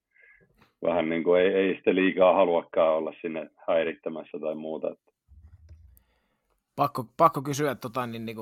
vähän 0.83 1.09
niin 1.09 1.25
kuin 1.25 1.41
ei, 1.41 1.49
ei 1.49 1.75
sitten 1.75 1.97
liikaa 1.97 2.35
haluakaan 2.35 2.97
olla 2.97 3.13
sinne 3.21 3.51
häirittämässä 3.69 4.39
tai 4.41 4.55
muuta. 4.55 4.97
Pakko, 6.77 7.05
pakko 7.17 7.43
kysyä, 7.43 7.75
tota, 7.75 8.07
niin, 8.07 8.25
niin 8.25 8.37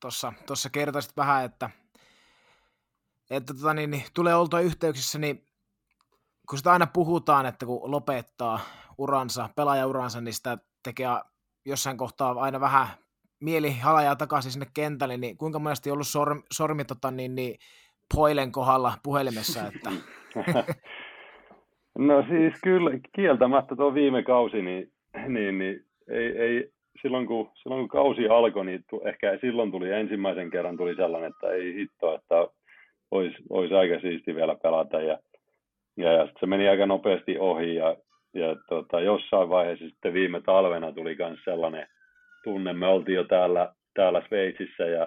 tuossa, 0.00 0.32
tuossa 0.46 0.70
kertoisit 0.70 1.16
vähän, 1.16 1.44
että, 1.44 1.70
että 3.30 3.54
tota, 3.54 3.74
niin, 3.74 3.90
niin, 3.90 4.02
tulee 4.14 4.34
oltua 4.34 4.60
yhteyksissä, 4.60 5.18
niin 5.18 5.42
kun 6.48 6.58
sitä 6.58 6.72
aina 6.72 6.86
puhutaan, 6.86 7.46
että 7.46 7.66
kun 7.66 7.90
lopettaa 7.90 8.60
uransa, 8.98 9.48
pelaajauransa, 9.56 10.20
niin 10.20 10.34
sitä 10.34 10.58
tekee 10.82 11.06
jossain 11.64 11.96
kohtaa 11.96 12.30
aina 12.30 12.60
vähän 12.60 12.86
mieli 13.40 13.70
halajaa 13.70 14.16
takaisin 14.16 14.52
sinne 14.52 14.66
kentälle, 14.74 15.16
niin 15.16 15.36
kuinka 15.36 15.58
monesti 15.58 15.90
on 15.90 15.94
ollut 15.94 16.06
sormi, 16.06 16.42
sormi 16.52 16.84
tota, 16.84 17.10
niin, 17.10 17.34
niin, 17.34 17.58
poilen 18.14 18.52
kohdalla 18.52 18.92
puhelimessa? 19.02 19.60
Että... 19.66 19.90
No 21.98 22.24
siis 22.28 22.54
kyllä, 22.62 22.90
kieltämättä 23.12 23.76
tuo 23.76 23.94
viime 23.94 24.22
kausi, 24.22 24.62
niin, 24.62 24.92
niin, 25.28 25.58
niin 25.58 25.84
ei, 26.08 26.38
ei, 26.38 26.70
silloin, 27.02 27.26
kun, 27.26 27.50
silloin 27.54 27.80
kun 27.80 27.88
kausi 27.88 28.28
alkoi, 28.28 28.64
niin 28.64 28.84
tu, 28.90 29.00
ehkä 29.04 29.38
silloin 29.40 29.70
tuli 29.70 29.92
ensimmäisen 29.92 30.50
kerran 30.50 30.76
tuli 30.76 30.94
sellainen, 30.96 31.30
että 31.30 31.50
ei 31.50 31.74
hitto, 31.74 32.14
että 32.14 32.48
olisi, 33.10 33.36
olisi 33.50 33.74
aika 33.74 34.00
siisti 34.00 34.34
vielä 34.34 34.56
pelata. 34.62 35.00
Ja, 35.00 35.18
ja, 35.96 36.12
ja 36.12 36.28
se 36.40 36.46
meni 36.46 36.68
aika 36.68 36.86
nopeasti 36.86 37.38
ohi 37.38 37.74
ja, 37.74 37.96
ja 38.34 38.56
tota, 38.68 39.00
jossain 39.00 39.48
vaiheessa 39.48 39.84
sitten 39.88 40.14
viime 40.14 40.40
talvena 40.40 40.92
tuli 40.92 41.16
myös 41.18 41.38
sellainen 41.44 41.86
tunne. 42.44 42.72
Me 42.72 42.86
oltiin 42.86 43.16
jo 43.16 43.24
täällä, 43.24 43.72
täällä 43.94 44.22
Sveitsissä 44.28 44.84
ja 44.84 45.06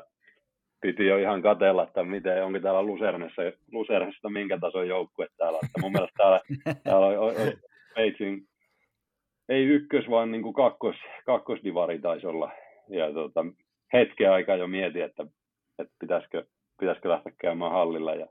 piti 0.82 1.06
jo 1.06 1.18
ihan 1.18 1.41
katella, 1.41 1.84
että 1.84 2.03
miten, 2.03 2.46
onko 2.46 2.60
täällä 2.60 2.82
Lusernessa, 2.82 3.41
Lusernessa 3.72 4.29
minkä 4.29 4.58
tason 4.58 4.88
joukkue 4.88 5.27
täällä. 5.38 5.60
Että 5.63 5.82
mun 5.82 5.91
mielestä 5.91 6.18
täällä, 6.18 6.39
täällä 6.84 7.08
on, 7.08 7.34
Sveitsin, 7.94 8.48
ei 9.50 9.65
ykkös, 9.65 10.10
vaan 10.10 10.32
niin 10.32 10.41
kuin 10.41 10.53
kakkos, 10.53 10.96
kakkosdivari 11.25 12.00
taisi 12.00 12.27
olla. 12.27 12.51
Ja 12.89 13.13
tota, 13.13 13.46
hetken 13.94 14.32
aikaa 14.32 14.56
jo 14.56 14.68
mietin, 14.68 15.03
että, 15.03 15.25
että 15.79 15.94
pitäisikö, 16.00 16.46
pitäisikö 16.79 17.09
lähteä 17.09 17.33
käymään 17.41 17.71
hallilla. 17.71 18.15
Ja, 18.15 18.27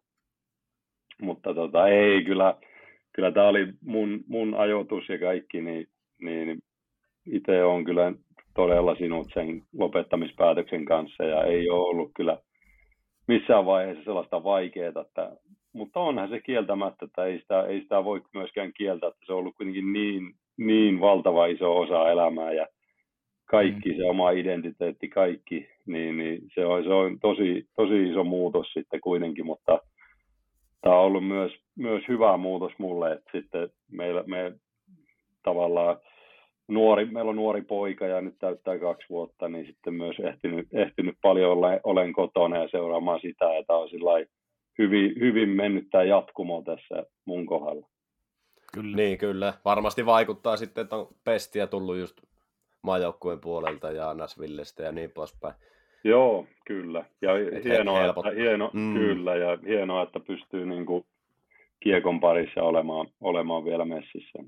mutta 1.22 1.54
tota, 1.54 1.88
ei, 1.88 2.24
kyllä, 2.24 2.54
kyllä 3.12 3.32
tämä 3.32 3.48
oli 3.48 3.66
mun, 3.80 4.20
mun 4.26 4.54
ajoitus 4.54 5.08
ja 5.08 5.18
kaikki, 5.18 5.60
niin, 5.60 5.86
niin 6.20 6.58
itse 7.26 7.64
on 7.64 7.84
kyllä 7.84 8.12
todella 8.54 8.94
sinut 8.94 9.28
sen 9.34 9.62
lopettamispäätöksen 9.78 10.84
kanssa 10.84 11.24
ja 11.24 11.44
ei 11.44 11.70
ole 11.70 11.88
ollut 11.88 12.10
kyllä 12.16 12.38
missään 13.28 13.66
vaiheessa 13.66 14.04
sellaista 14.04 14.44
vaikeaa, 14.44 14.92
että, 15.00 15.36
mutta 15.72 16.00
onhan 16.00 16.28
se 16.28 16.40
kieltämättä, 16.40 17.04
että 17.04 17.24
ei 17.24 17.38
sitä, 17.38 17.62
ei 17.62 17.80
sitä 17.80 18.04
voi 18.04 18.22
myöskään 18.34 18.72
kieltää, 18.72 19.08
että 19.08 19.20
se 19.26 19.32
on 19.32 19.38
ollut 19.38 19.56
kuitenkin 19.56 19.92
niin, 19.92 20.34
niin 20.56 21.00
valtava 21.00 21.46
iso 21.46 21.78
osa 21.78 22.10
elämää 22.10 22.52
ja 22.52 22.66
kaikki, 23.50 23.90
mm. 23.90 23.96
se 23.96 24.04
oma 24.04 24.30
identiteetti, 24.30 25.08
kaikki, 25.08 25.68
niin, 25.86 26.18
niin 26.18 26.42
se, 26.54 26.66
on, 26.66 26.84
se 26.84 26.88
on 26.88 27.18
tosi, 27.20 27.68
tosi 27.76 28.10
iso 28.10 28.24
muutos 28.24 28.66
sitten 28.72 29.00
kuitenkin, 29.00 29.46
mutta 29.46 29.78
tämä 30.80 30.96
on 30.96 31.04
ollut 31.04 31.26
myös, 31.26 31.52
myös 31.76 32.02
hyvä 32.08 32.36
muutos 32.36 32.72
mulle, 32.78 33.12
että 33.12 33.30
sitten 33.32 33.68
meillä, 33.92 34.24
me 34.26 34.52
tavallaan 35.42 35.96
nuori, 36.68 37.04
meillä 37.04 37.30
on 37.30 37.36
nuori 37.36 37.62
poika 37.62 38.06
ja 38.06 38.20
nyt 38.20 38.34
täyttää 38.38 38.78
kaksi 38.78 39.06
vuotta, 39.10 39.48
niin 39.48 39.66
sitten 39.66 39.94
myös 39.94 40.16
ehtinyt, 40.20 40.68
ehtinyt 40.72 41.14
paljon 41.22 41.52
ole, 41.52 41.80
olen 41.84 42.12
kotona 42.12 42.56
ja 42.56 42.68
seuraamaan 42.68 43.20
sitä, 43.20 43.56
että 43.56 43.74
on 43.74 43.88
hyvin, 44.78 45.14
hyvin 45.20 45.48
mennyt 45.48 45.88
tämä 45.90 46.04
jatkumo 46.04 46.62
tässä 46.62 47.04
mun 47.24 47.46
kohdalla. 47.46 47.86
Kyllä. 48.74 48.96
Niin, 48.96 49.18
kyllä. 49.18 49.54
Varmasti 49.64 50.06
vaikuttaa 50.06 50.56
sitten, 50.56 50.82
että 50.82 50.96
on 50.96 51.08
pestiä 51.24 51.66
tullut 51.66 51.96
just 51.96 52.27
maajoukkueen 52.82 53.40
puolelta 53.40 53.90
ja 53.90 54.14
Nasvillestä 54.14 54.82
ja 54.82 54.92
niin 54.92 55.10
poispäin. 55.10 55.54
Joo, 56.04 56.46
kyllä. 56.66 57.04
Ja 57.22 57.30
hienoa, 57.64 58.06
että, 58.06 58.30
hieno, 58.36 58.70
mm. 58.72 58.94
kyllä, 58.94 59.36
ja 59.36 59.58
hienoa, 59.66 60.02
että 60.02 60.20
pystyy 60.20 60.66
niin 60.66 60.86
kuin 60.86 61.06
kiekon 61.80 62.20
parissa 62.20 62.62
olemaan, 62.62 63.06
olemaan 63.20 63.64
vielä 63.64 63.84
messissä. 63.84 64.38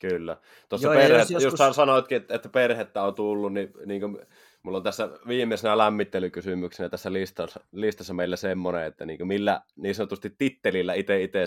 Kyllä. 0.00 0.36
Tuossa 0.68 0.88
perhe, 0.88 1.18
jos 1.18 1.30
joskus... 1.30 1.60
just 1.60 1.74
sanoitkin, 1.76 2.16
että, 2.16 2.34
että 2.34 2.48
perhettä 2.48 3.02
on 3.02 3.14
tullut, 3.14 3.52
niin, 3.52 3.72
niin 3.86 4.00
kuin, 4.00 4.18
mulla 4.62 4.76
on 4.76 4.84
tässä 4.84 5.08
viimeisenä 5.28 5.78
lämmittelykysymyksenä 5.78 6.88
tässä 6.88 7.12
listassa, 7.12 7.60
listassa 7.72 8.14
meillä 8.14 8.36
semmoinen, 8.36 8.84
että 8.84 9.06
niin 9.06 9.18
kuin 9.18 9.28
millä 9.28 9.60
niin 9.76 9.94
sanotusti 9.94 10.30
tittelillä 10.38 10.94
itse 10.94 11.22
itse 11.22 11.44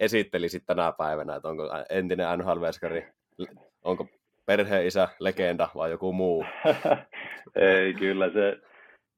esittelisit 0.00 0.66
tänä 0.66 0.92
päivänä, 0.92 1.36
että 1.36 1.48
onko 1.48 1.70
entinen 1.90 2.38
nhl 2.38 2.64
onko 3.84 4.08
perheisä, 4.46 5.08
legenda 5.18 5.68
vai 5.74 5.90
joku 5.90 6.12
muu? 6.12 6.44
Ei, 7.56 7.94
kyllä 7.94 8.30
se, 8.32 8.58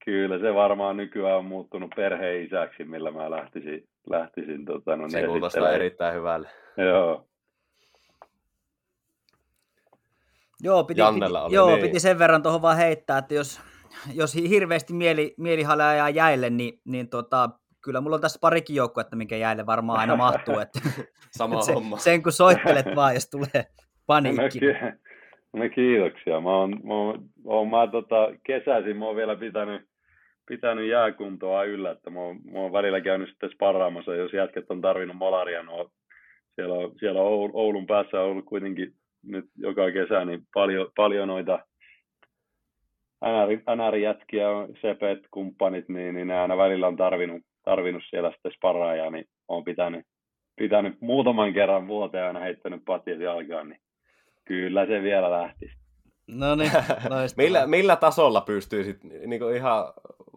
kyllä 0.05 0.39
se 0.39 0.55
varmaan 0.55 0.97
nykyään 0.97 1.37
on 1.37 1.45
muuttunut 1.45 1.91
perheisäksi, 1.97 2.85
millä 2.85 3.11
mä 3.11 3.31
lähtisin, 3.31 3.89
lähtisin 4.11 4.65
tota, 4.65 4.97
no, 4.97 5.09
Se 5.09 5.27
kuulostaa 5.27 5.73
erittäin 5.73 6.15
hyvälle. 6.15 6.49
Joo, 6.77 7.27
Joo, 10.63 10.85
piti, 10.85 11.01
piti, 11.15 11.25
oli, 11.25 11.55
joo 11.55 11.69
niin. 11.71 11.81
piti 11.81 12.01
sen 12.01 12.19
verran 12.19 12.43
tuohon 12.43 12.63
vaan 12.63 12.77
heittää, 12.77 13.19
että 13.19 13.35
jos, 13.35 13.61
jos 14.15 14.35
hirveästi 14.35 14.93
mieli, 14.93 15.35
mielihalle 15.39 15.85
ajaa 15.85 16.11
jäille, 16.11 16.51
niin, 16.51 16.81
niin 16.85 17.09
tota, 17.09 17.51
kyllä 17.81 18.01
mulla 18.01 18.15
on 18.15 18.21
tässä 18.21 18.39
parikin 18.41 18.77
joukkuetta, 18.77 19.17
mikä 19.17 19.37
jäille 19.37 19.67
varmaan 19.67 19.99
aina 19.99 20.17
mahtuu. 20.17 20.59
Että, 20.59 20.81
Sama 21.39 21.55
että 21.61 21.73
homma. 21.73 21.97
Sen, 21.97 22.13
sen 22.13 22.23
kun 22.23 22.33
soittelet 22.33 22.87
vaan, 22.97 23.15
jos 23.15 23.31
tulee 23.31 23.67
paniikki. 24.07 24.61
No, 24.61 24.93
no 25.57 25.69
kiitoksia. 25.75 26.41
Mä 26.41 26.57
oon, 26.57 26.81
mä 26.85 26.95
oon, 27.45 27.69
mä 27.69 27.87
tota, 27.87 28.33
kesäisin, 28.45 28.97
mä 28.97 29.05
oon 29.05 29.17
vielä 29.17 29.37
pitänyt, 29.37 29.83
pitänyt 30.49 30.89
jääkuntoa 30.89 31.65
yllä, 31.65 31.91
että 31.91 32.11
mä 32.11 32.21
oon, 32.21 32.37
mä 32.53 32.59
oon 32.59 32.73
välillä 32.73 33.01
käynyt 33.01 33.29
sitten 33.29 33.51
sparraamassa, 33.51 34.15
jos 34.15 34.33
jätket 34.33 34.71
on 34.71 34.81
tarvinnut 34.81 35.17
molaria, 35.17 35.63
no 35.63 35.91
siellä 36.55 36.75
on, 36.75 36.93
siellä 36.99 37.21
on 37.21 37.51
Oulun 37.53 37.87
päässä 37.87 38.21
on 38.21 38.27
ollut 38.31 38.45
kuitenkin 38.45 38.93
nyt 39.23 39.45
joka 39.59 39.91
kesä 39.91 40.25
niin 40.25 40.43
paljon, 40.55 40.91
paljon 40.97 41.29
noita 41.29 41.59
NR-jätkiä, 43.77 44.47
sepet, 44.81 45.19
kumppanit, 45.31 45.89
niin, 45.89 46.15
niin 46.15 46.27
ne 46.27 46.41
aina 46.41 46.57
välillä 46.57 46.87
on 46.87 46.97
tarvinnut, 46.97 47.43
tarvinnut 47.65 48.03
siellä 48.11 48.31
sitten 48.31 48.53
sparraajaa, 48.53 49.11
niin 49.11 49.25
on 49.49 49.65
pitänyt, 49.65 50.07
pitänyt 50.57 51.01
muutaman 51.01 51.53
kerran 51.53 51.89
vuoteen 51.89 52.27
aina 52.27 52.41
heittänyt 52.41 52.83
patjat 52.85 53.21
jalkaan, 53.21 53.69
niin 53.69 53.81
kyllä 54.47 54.87
se 54.87 55.03
vielä 55.03 55.31
lähtisi. 55.31 55.77
No 56.29 56.55
niin, 56.55 56.71
millä, 57.37 57.67
millä 57.67 57.97
tasolla 57.97 58.41
pystyisit, 58.41 59.05
niin 59.05 59.41
kuin 59.41 59.57
ihan 59.57 59.85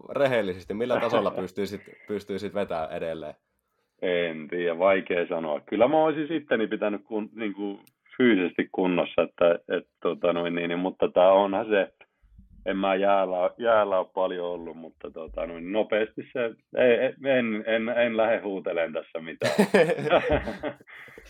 rehellisesti, 0.10 0.74
millä 0.74 1.00
tasolla 1.00 1.32
pystyisit, 1.42 1.82
pystyisit 2.08 2.54
vetämään 2.54 2.92
edelleen? 2.92 3.34
En 4.02 4.48
tiedä, 4.48 4.80
vaikea 4.80 5.28
sanoa. 5.28 5.60
Kyllä 5.60 5.88
mä 5.88 6.04
olisin 6.04 6.28
sitteni 6.28 6.68
pitänyt 6.68 7.02
kun, 7.04 7.30
niin 7.36 7.54
kuin 7.54 7.80
fyysisesti 8.18 8.70
kunnossa, 8.72 9.22
että, 9.22 9.76
et, 9.78 9.88
tota 10.02 10.34
noin, 10.34 10.56
niin, 10.56 10.70
niin, 10.70 10.80
mutta 10.80 11.10
tämä 11.14 11.32
onhan 11.32 11.66
se, 11.66 11.94
en 12.66 12.78
mä 12.78 12.96
jäällä, 12.96 13.50
jäällä 13.58 14.00
ole 14.00 14.08
paljon 14.14 14.46
ollut, 14.46 14.78
mutta 14.78 15.12
tota, 15.12 15.46
noin, 15.46 15.72
nopeasti 15.72 16.22
se, 16.34 16.40
ei, 16.78 17.14
en, 17.26 17.64
en, 17.68 17.90
en 17.90 18.18
lähde 18.18 18.40
huutelemaan 18.40 18.94
tässä 18.94 19.20
mitään. 19.20 19.54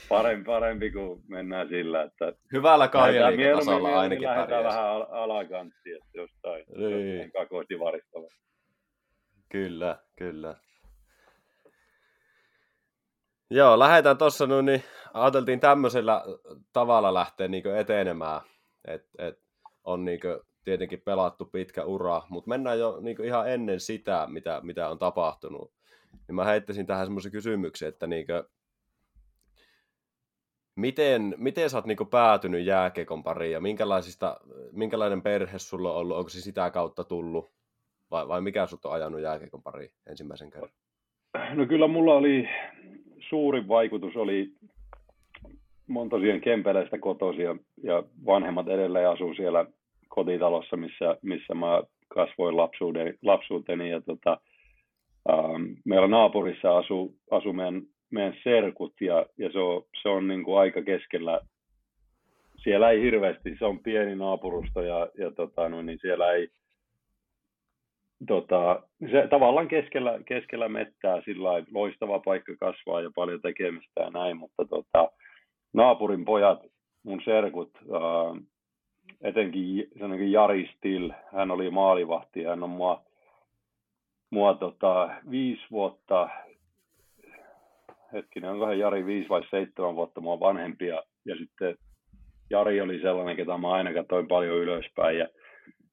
parempi, 0.10 0.46
parempi 0.46 0.92
kuin 0.92 1.22
mennään 1.28 1.70
sillä, 1.70 2.04
että... 2.04 2.34
Hyvällä 2.54 2.88
kaijaliikatasolla 2.88 4.00
ainakin 4.00 4.28
pärjäisi. 4.28 4.68
vähän 4.68 4.86
al- 4.86 5.08
alakanttiin, 5.10 5.96
että 5.96 6.10
jostain, 6.14 6.66
niin. 6.78 7.18
jostain 7.18 7.32
kakoistivaristava. 7.32 8.28
Kyllä, 9.50 9.98
kyllä. 10.16 10.56
Joo, 13.52 13.80
lähdetään 13.80 14.18
tuossa, 14.18 14.48
no 14.48 14.62
niin 14.62 14.84
ajateltiin 15.14 15.60
tämmöisellä 15.60 16.24
tavalla 16.74 17.14
lähteä 17.14 17.48
niin 17.48 17.76
etenemään, 17.76 18.42
että 18.88 19.10
et 19.28 19.40
on 19.84 20.06
niin 20.06 20.20
tietenkin 20.70 21.02
pelattu 21.02 21.46
pitkä 21.46 21.84
ura, 21.84 22.22
mutta 22.30 22.50
mennään 22.50 22.80
jo 22.80 22.98
niin 23.02 23.26
ihan 23.26 23.50
ennen 23.52 23.80
sitä, 23.80 24.28
mitä, 24.32 24.60
mitä 24.64 24.90
on 24.90 25.00
tapahtunut. 25.00 25.72
Niin 26.28 26.36
mä 26.36 26.46
heittäisin 26.46 26.86
tähän 26.86 27.06
semmoisen 27.06 27.32
kysymyksen, 27.32 27.90
että 27.90 28.08
niin 28.08 28.26
kuin, 28.26 28.44
miten, 30.76 31.36
miten 31.38 31.70
sä 31.70 31.78
oot 31.78 31.86
niin 31.86 31.98
päätynyt 32.12 32.66
jääkekon 32.66 33.24
pariin 33.24 33.52
ja 33.52 33.62
minkälaisista, 33.62 34.40
minkälainen 34.72 35.22
perhe 35.22 35.60
sulla 35.60 35.92
on 35.92 35.98
ollut, 35.98 36.18
onko 36.18 36.30
se 36.30 36.42
sitä 36.42 36.72
kautta 36.72 37.04
tullut 37.04 37.52
vai, 38.12 38.28
vai 38.28 38.42
mikä 38.42 38.66
sut 38.66 38.86
on 38.86 38.94
ajanut 38.94 39.22
jääkekon 39.22 39.64
pariin 39.64 39.92
ensimmäisen 40.10 40.50
kerran? 40.50 40.72
No 41.54 41.66
kyllä 41.66 41.88
mulla 41.88 42.14
oli 42.14 42.50
suurin 43.30 43.68
vaikutus 43.68 44.16
oli, 44.16 44.54
Kempeleistä 46.44 46.98
kotoisin 46.98 47.46
ja, 47.46 47.56
ja 47.84 48.04
vanhemmat 48.26 48.68
edelleen 48.68 49.10
asuu 49.10 49.34
siellä 49.34 49.66
kotitalossa, 50.20 50.78
missä, 50.78 51.18
missä 51.22 51.54
mä 51.54 51.84
kasvoin 52.08 52.58
lapsuuden, 52.58 53.18
lapsuuteni. 53.22 53.90
Ja 53.90 54.02
tota, 54.02 54.38
ähm, 55.30 55.64
meillä 55.86 56.08
naapurissa 56.08 56.78
asuu, 56.78 57.16
asuu 57.32 57.54
meidän, 57.54 57.82
meidän 58.12 58.38
serkut 58.44 58.94
ja, 59.02 59.26
ja 59.38 59.52
se 59.52 59.60
on, 59.60 59.84
se 60.02 60.10
on 60.10 60.28
niin 60.28 60.44
kuin 60.44 60.60
aika 60.60 60.82
keskellä. 60.82 61.40
Siellä 62.64 62.90
ei 62.90 63.02
hirveästi, 63.02 63.56
se 63.60 63.66
on 63.66 63.80
pieni 63.80 64.16
naapurusto 64.16 64.82
ja, 64.82 65.10
ja 65.18 65.32
tota, 65.32 65.70
no, 65.70 65.82
niin 65.82 66.00
siellä 66.02 66.32
ei, 66.32 66.48
tota, 68.28 68.84
se 69.12 69.28
tavallaan 69.30 69.68
keskellä, 69.68 70.20
keskellä 70.26 70.70
mettää 70.70 71.22
sillä 71.26 71.50
loistava 71.72 72.20
paikka 72.20 72.54
kasvaa 72.60 73.02
ja 73.02 73.12
paljon 73.16 73.42
tekemistä 73.42 74.02
ja 74.02 74.10
näin, 74.10 74.38
mutta 74.38 74.66
tota, 74.66 75.12
naapurin 75.74 76.26
pojat, 76.26 76.60
mun 77.04 77.22
serkut, 77.26 77.72
ää, 77.78 78.42
etenkin 79.22 80.32
Jari 80.32 80.70
Still, 80.76 81.12
hän 81.34 81.52
oli 81.52 81.70
maalivahti, 81.70 82.44
hän 82.44 82.64
on 82.64 82.70
mua, 82.70 83.02
mua 84.30 84.54
tota, 84.54 85.10
viisi 85.32 85.62
vuotta 85.72 86.30
hetkinen, 88.14 88.52
onkohan 88.52 88.80
Jari 88.80 89.06
5 89.06 89.30
vai 89.30 89.42
7 89.50 89.96
vuotta 89.96 90.22
mua 90.22 90.40
vanhempi 90.40 90.88
ja, 90.88 91.04
ja 91.26 91.36
sitten 91.36 91.76
Jari 92.50 92.82
oli 92.82 93.02
sellainen, 93.02 93.36
ketä 93.36 93.58
mä 93.58 93.72
aina 93.72 93.94
katsoin 93.94 94.28
paljon 94.28 94.58
ylöspäin 94.58 95.18
ja 95.18 95.28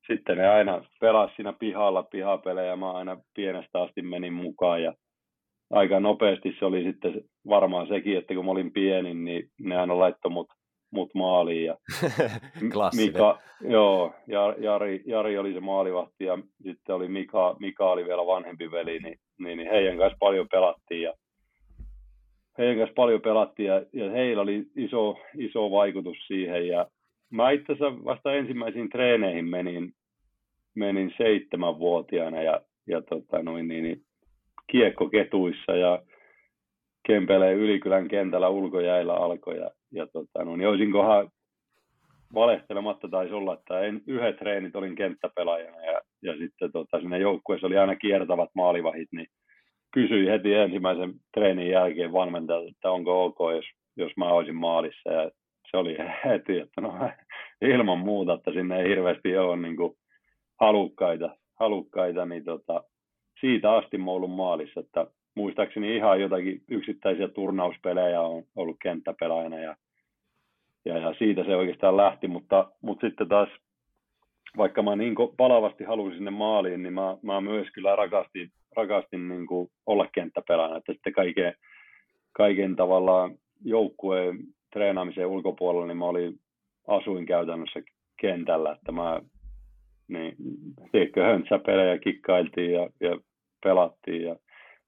sitten 0.06 0.38
ne 0.38 0.48
aina 0.48 0.84
pelasi 1.00 1.34
siinä 1.34 1.52
pihalla 1.52 2.02
pihapelejä, 2.02 2.76
mä 2.76 2.92
aina 2.92 3.16
pienestä 3.34 3.82
asti 3.82 4.02
menin 4.02 4.32
mukaan 4.32 4.82
ja 4.82 4.94
aika 5.70 6.00
nopeasti 6.00 6.56
se 6.58 6.64
oli 6.64 6.82
sitten 6.82 7.20
varmaan 7.48 7.88
sekin, 7.88 8.18
että 8.18 8.34
kun 8.34 8.44
mä 8.44 8.50
olin 8.50 8.72
pieni, 8.72 9.14
niin 9.14 9.50
ne 9.60 9.76
aina 9.76 9.98
laittoi 9.98 10.30
mut, 10.30 10.48
mut 10.96 11.14
maaliin. 11.14 11.64
Ja 11.64 11.76
Mika, 12.96 13.38
joo, 13.60 14.14
Jari, 14.58 15.02
Jari 15.06 15.38
oli 15.38 15.52
se 15.52 15.60
maalivahti 15.60 16.24
ja 16.24 16.38
sitten 16.62 16.94
oli 16.94 17.08
Mika, 17.08 17.56
Mika 17.60 17.90
oli 17.90 18.04
vielä 18.04 18.26
vanhempi 18.26 18.70
veli, 18.70 18.98
niin, 18.98 19.18
niin, 19.38 19.58
niin 19.58 19.70
heidän 19.70 19.98
kanssa 19.98 20.16
paljon 20.20 20.48
pelattiin 20.48 21.02
ja 21.02 21.12
heidän 22.58 22.76
kanssa 22.76 22.94
paljon 22.94 23.20
pelattiin 23.20 23.66
ja, 23.66 23.82
ja 23.92 24.10
heillä 24.10 24.42
oli 24.42 24.66
iso, 24.76 25.18
iso 25.38 25.70
vaikutus 25.70 26.16
siihen 26.26 26.68
ja 26.68 26.86
mä 27.30 27.50
itse 27.50 27.72
asiassa 27.72 28.04
vasta 28.04 28.32
ensimmäisiin 28.32 28.88
treeneihin 28.88 29.44
menin, 29.44 29.92
menin 30.74 31.14
seitsemänvuotiaana 31.16 32.42
ja, 32.42 32.60
ja 32.86 33.02
tota, 33.02 33.42
noin, 33.42 33.68
niin, 33.68 33.82
niin, 33.84 34.02
kiekkoketuissa 34.70 35.76
ja 35.76 36.02
Kempeleen 37.06 37.56
Ylikylän 37.56 38.08
kentällä 38.08 38.48
ulkojäillä 38.48 39.14
alkoi. 39.14 39.56
Ja, 39.56 39.70
ja 39.96 40.06
tota, 40.06 40.44
no, 40.44 40.56
niin 40.56 40.68
olisinkohan 40.68 41.30
valehtelematta 42.34 43.08
taisi 43.08 43.34
olla, 43.34 43.54
että 43.54 43.80
en, 43.80 44.02
yhdet 44.06 44.36
treenit 44.36 44.76
olin 44.76 44.94
kenttäpelaajana 44.94 45.84
ja, 45.84 46.00
ja 46.22 46.36
sitten 46.36 46.72
tota, 46.72 47.00
siinä 47.00 47.16
joukkueessa 47.16 47.66
oli 47.66 47.78
aina 47.78 47.96
kiertävät 47.96 48.50
maalivahit, 48.54 49.08
niin 49.12 49.26
kysyi 49.94 50.26
heti 50.26 50.54
ensimmäisen 50.54 51.14
treenin 51.34 51.70
jälkeen 51.70 52.12
valmentajalta, 52.12 52.70
että 52.70 52.90
onko 52.90 53.24
ok, 53.24 53.38
jos, 53.54 53.64
jos 53.96 54.12
mä 54.16 54.28
olisin 54.28 54.56
maalissa. 54.56 55.12
Ja 55.12 55.30
se 55.70 55.76
oli 55.76 55.96
heti, 56.24 56.58
että 56.58 56.80
no 56.80 56.94
ilman 57.74 57.98
muuta, 57.98 58.34
että 58.34 58.52
sinne 58.52 58.80
ei 58.80 58.88
hirveästi 58.88 59.36
ole 59.36 59.56
niin 59.56 59.76
kuin 59.76 59.92
halukkaita, 60.60 61.36
halukkaita 61.60 62.26
niin 62.26 62.44
tota, 62.44 62.84
siitä 63.40 63.72
asti 63.72 63.98
mä 63.98 64.10
ollut 64.10 64.30
maalissa, 64.30 64.80
että 64.80 65.06
muistaakseni 65.34 65.96
ihan 65.96 66.20
jotakin 66.20 66.62
yksittäisiä 66.70 67.28
turnauspelejä 67.28 68.20
on 68.20 68.42
ollut 68.56 68.76
kenttäpelaajana 68.82 69.58
ja, 69.58 69.76
ja, 70.86 70.98
ja 70.98 71.14
siitä 71.18 71.44
se 71.44 71.56
oikeastaan 71.56 71.96
lähti, 71.96 72.28
mutta, 72.28 72.70
mutta 72.82 73.06
sitten 73.06 73.28
taas 73.28 73.48
vaikka 74.56 74.82
mä 74.82 74.96
niin 74.96 75.14
palavasti 75.36 75.84
halusin 75.84 76.18
sinne 76.18 76.30
maaliin, 76.30 76.82
niin 76.82 76.92
mä, 76.92 77.16
mä 77.22 77.40
myös 77.40 77.68
kyllä 77.74 77.96
rakastin, 77.96 78.50
rakastin 78.76 79.28
niin 79.28 79.46
olla 79.86 80.08
kenttäpelaajana, 80.14 80.76
että 80.76 80.92
sitten 80.92 81.12
kaiken, 81.12 81.54
kaiken 82.32 82.76
tavallaan 82.76 83.34
joukkueen 83.64 84.38
treenaamisen 84.72 85.26
ulkopuolella, 85.26 85.86
niin 85.86 85.96
mä 85.96 86.04
olin, 86.04 86.40
asuin 86.86 87.26
käytännössä 87.26 87.82
kentällä, 88.20 88.72
että 88.72 88.92
mä 88.92 89.20
niin 90.08 90.36
tiedätkö, 90.92 91.24
höntsäpelejä 91.24 91.98
kikkailtiin 91.98 92.72
ja, 92.72 92.88
ja 93.00 93.18
pelattiin 93.64 94.22
ja, 94.22 94.36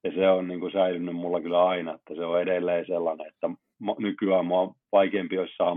ja 0.05 0.12
se 0.14 0.28
on 0.28 0.49
niin 0.49 0.61
kuin 0.61 0.73
säilynyt 0.73 1.14
mulla 1.14 1.40
kyllä 1.40 1.67
aina, 1.67 1.95
että 1.95 2.14
se 2.14 2.25
on 2.25 2.43
edelleen 2.43 2.87
sellainen, 2.87 3.26
että 3.26 3.50
nykyään 3.99 4.47
mua 4.47 4.61
on 4.61 4.75
vaikeampi, 4.93 5.35
jos 5.35 5.51
saa 5.57 5.77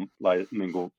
niin 0.52 0.72
kuin, 0.72 0.92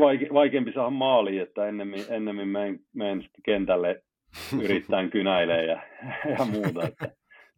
vaike, 0.00 0.28
vaikeampi 0.32 0.72
saada 0.72 0.90
maaliin, 0.90 1.42
että 1.42 1.68
ennemmin, 1.68 2.04
ennemmin 2.08 2.48
menen, 2.48 2.80
menen 2.92 3.28
kentälle 3.44 4.02
yrittäen 4.62 5.10
kynäilee 5.16 5.64
ja, 5.64 5.82
ja 6.38 6.44
muuta, 6.44 6.88
että, 6.88 7.10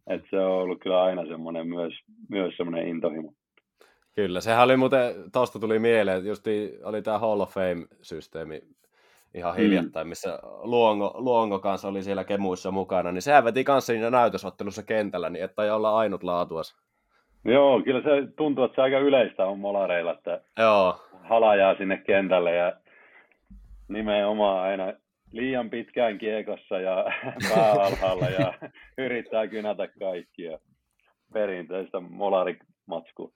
että 0.07 0.27
se 0.31 0.39
on 0.39 0.53
ollut 0.53 0.81
kyllä 0.81 1.03
aina 1.03 1.27
semmoinen 1.27 1.69
myös, 1.69 1.95
myös 2.29 2.57
semmoinen 2.57 2.89
intohimo. 2.89 3.33
Kyllä, 4.15 4.41
sehän 4.41 4.65
oli 4.65 4.77
muuten, 4.77 5.15
tuosta 5.33 5.59
tuli 5.59 5.79
mieleen, 5.79 6.17
että 6.17 6.29
just 6.29 6.45
oli 6.85 7.03
tämä 7.03 7.19
Hall 7.19 7.41
of 7.41 7.55
Fame-systeemi 7.55 8.63
ihan 9.35 9.55
mm. 9.55 9.59
hiljattain, 9.59 10.09
missä 10.09 10.39
Luongo, 10.63 11.13
Luongo 11.15 11.59
kanssa 11.59 11.89
oli 11.89 12.03
siellä 12.03 12.25
kemuissa 12.25 12.71
mukana, 12.71 13.13
niin 13.13 13.23
sehän 13.23 13.45
veti 13.45 13.65
kanssa 13.65 13.93
siinä 13.93 14.11
näytösottelussa 14.11 14.83
kentällä, 14.83 15.31
niin 15.31 15.45
että 15.45 15.65
ei 15.65 15.71
olla 15.71 15.99
ainut 15.99 16.23
laatuas. 16.23 16.77
Joo, 17.45 17.83
kyllä 17.83 18.03
se 18.03 18.33
tuntuu, 18.37 18.65
että 18.65 18.75
se 18.75 18.83
aika 18.83 18.99
yleistä 18.99 19.47
on 19.47 19.59
molareilla, 19.59 20.13
että 20.13 20.41
Joo. 20.59 21.05
halajaa 21.23 21.75
sinne 21.75 21.97
kentälle 21.97 22.55
ja 22.55 22.73
nimenomaan 23.89 24.69
aina 24.69 24.93
liian 25.33 25.71
pitkään 25.71 26.19
kiekossa 26.19 26.81
ja 26.81 27.05
pääalhaalla 27.55 28.27
ja 28.27 28.55
yrittää 29.05 29.47
kynätä 29.47 29.89
kaikkia 29.89 30.59
perinteistä 31.33 32.01
molarimatskua. 32.01 33.33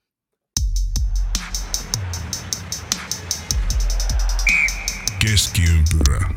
Keskiympyrä. 5.23 6.29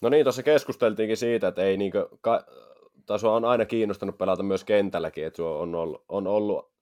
No 0.00 0.08
niin, 0.08 0.24
tuossa 0.24 0.42
keskusteltiinkin 0.42 1.16
siitä, 1.16 1.48
että 1.48 1.62
ei 1.62 1.76
niinkö, 1.76 2.08
ka, 2.20 2.44
tai 3.06 3.18
sua 3.18 3.36
on 3.36 3.44
aina 3.44 3.64
kiinnostanut 3.64 4.18
pelata 4.18 4.42
myös 4.42 4.64
kentälläkin, 4.64 5.26
että 5.26 5.36
sua 5.36 5.58
on 5.58 5.74
ollut, 5.74 6.04
on 6.08 6.26
ollut 6.26 6.76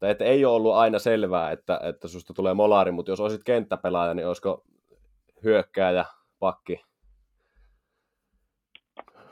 tai 0.00 0.10
että 0.10 0.24
ei 0.24 0.44
ole 0.44 0.54
ollut 0.54 0.74
aina 0.74 0.98
selvää, 0.98 1.50
että, 1.50 1.80
että 1.82 2.08
susta 2.08 2.34
tulee 2.34 2.54
molari, 2.54 2.92
mutta 2.92 3.12
jos 3.12 3.20
olisit 3.20 3.44
kenttäpelaaja, 3.44 4.14
niin 4.14 4.26
olisiko 4.26 4.64
hyökkääjä, 5.44 6.04
pakki? 6.38 6.80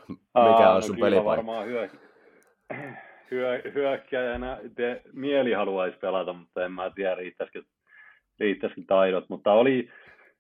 Mikä 0.09 0.71
on 0.71 0.83
sun 0.83 0.97
no 0.97 1.01
pelipaikka? 1.01 1.27
varmaan 1.27 1.67
hyö, 1.67 1.89
hyö, 3.31 3.63
hyökkäjänä 3.75 4.61
te, 4.75 5.03
mieli 5.13 5.53
haluaisi 5.53 5.99
pelata, 5.99 6.33
mutta 6.33 6.65
en 6.65 6.73
mä 6.73 6.91
tiedä 6.91 7.15
riittäisikö 7.15 7.63
riittäisikin 8.41 8.87
taidot, 8.87 9.25
mutta 9.29 9.53
oli, 9.53 9.91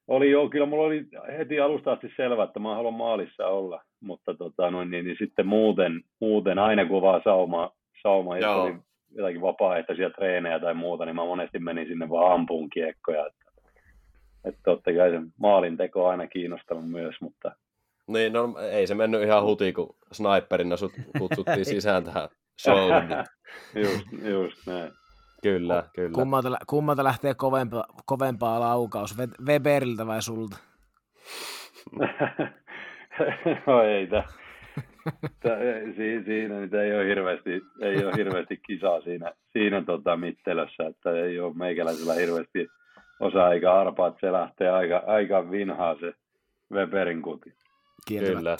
oli 0.08 0.30
jo, 0.30 0.48
kyllä 0.48 0.66
mulla 0.66 0.86
oli 0.86 1.06
heti 1.38 1.60
alusta 1.60 1.92
asti 1.92 2.12
selvä, 2.16 2.44
että 2.44 2.60
mä 2.60 2.74
haluan 2.74 2.94
maalissa 2.94 3.46
olla, 3.46 3.82
mutta 4.00 4.34
tota, 4.34 4.70
noin, 4.70 4.90
niin, 4.90 5.04
niin, 5.04 5.16
sitten 5.18 5.46
muuten, 5.46 6.02
muuten 6.20 6.58
aina 6.58 6.86
kun 6.86 7.02
vaan 7.02 7.20
sauma, 7.24 7.72
sauma 8.02 8.38
jos 8.38 8.56
oli 8.56 8.76
jotakin 9.10 9.40
vapaaehtoisia 9.40 10.10
treenejä 10.10 10.60
tai 10.60 10.74
muuta, 10.74 11.04
niin 11.04 11.16
mä 11.16 11.24
monesti 11.24 11.58
menin 11.58 11.86
sinne 11.86 12.08
vaan 12.08 12.34
ampuun 12.34 12.70
kiekkoja, 12.70 13.26
että, 13.26 13.44
että 14.44 14.60
totta 14.64 14.90
kai 14.92 15.10
se 15.10 15.20
maalin 15.38 15.76
teko 15.76 16.04
on 16.04 16.10
aina 16.10 16.26
kiinnostanut 16.26 16.90
myös, 16.90 17.14
mutta 17.20 17.52
niin, 18.06 18.32
no 18.32 18.54
ei 18.70 18.86
se 18.86 18.94
mennyt 18.94 19.22
ihan 19.22 19.44
hutiin, 19.44 19.74
kun 19.74 19.96
sniperina 20.12 20.76
sut 20.76 20.92
kutsuttiin 21.18 21.64
sisään 21.74 22.04
tähän 22.04 22.28
showhun. 22.62 23.24
just, 23.84 24.06
just 24.30 24.66
näin. 24.66 24.92
Kyllä, 25.42 25.84
kyllä. 25.94 26.14
Kummalta, 26.14 26.58
kummalta 26.66 27.04
lähtee 27.04 27.34
kovempaa, 27.34 27.84
kovempaa 28.06 28.60
laukaus, 28.60 29.16
Weberiltä 29.46 30.06
vai 30.06 30.22
sulta? 30.22 30.56
no 33.66 33.82
ei, 33.94 34.06
tä, 34.06 34.24
tä, 35.40 35.58
si, 35.96 36.24
siinä 36.24 36.60
nyt 36.60 36.74
ei 36.74 36.94
ole 36.94 37.06
hirveästi, 37.06 37.50
ei 37.80 38.04
ole 38.04 38.16
hirveästi 38.16 38.56
kisaa 38.56 39.00
siinä, 39.00 39.32
siinä 39.52 39.84
tota 39.84 40.16
mittelössä, 40.16 40.86
että 40.86 41.10
ei 41.10 41.40
ole 41.40 41.54
meikäläisellä 41.54 42.14
hirveästi 42.14 42.68
osaa 43.20 43.52
eikä 43.52 43.74
arpaa, 43.74 44.08
että 44.08 44.20
se 44.20 44.32
lähtee 44.32 44.70
aika, 44.70 45.02
aika 45.06 45.50
vinhaa 45.50 45.96
se 46.00 46.12
Weberin 46.72 47.22
kuti. 47.22 47.52
Kyllä, 48.08 48.56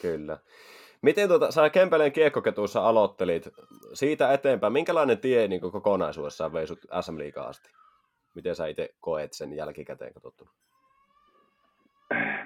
kyllä. 0.00 0.38
Miten 1.02 1.28
tuota, 1.28 1.50
sä 1.50 1.70
Kempeleen 1.70 2.12
kiekkoketuissa 2.12 2.88
aloittelit 2.88 3.48
siitä 3.92 4.32
eteenpäin, 4.32 4.72
minkälainen 4.72 5.18
tie 5.18 5.48
niin 5.48 5.60
kokonaisuudessaan 5.60 6.52
vei 6.52 6.66
sut 6.66 6.78
SM 7.00 7.18
Liigaan 7.18 7.48
asti? 7.48 7.70
Miten 8.34 8.54
sä 8.54 8.66
itse 8.66 8.94
koet 9.00 9.32
sen 9.32 9.52
jälkikäteen 9.52 10.14
katsottuna? 10.14 10.50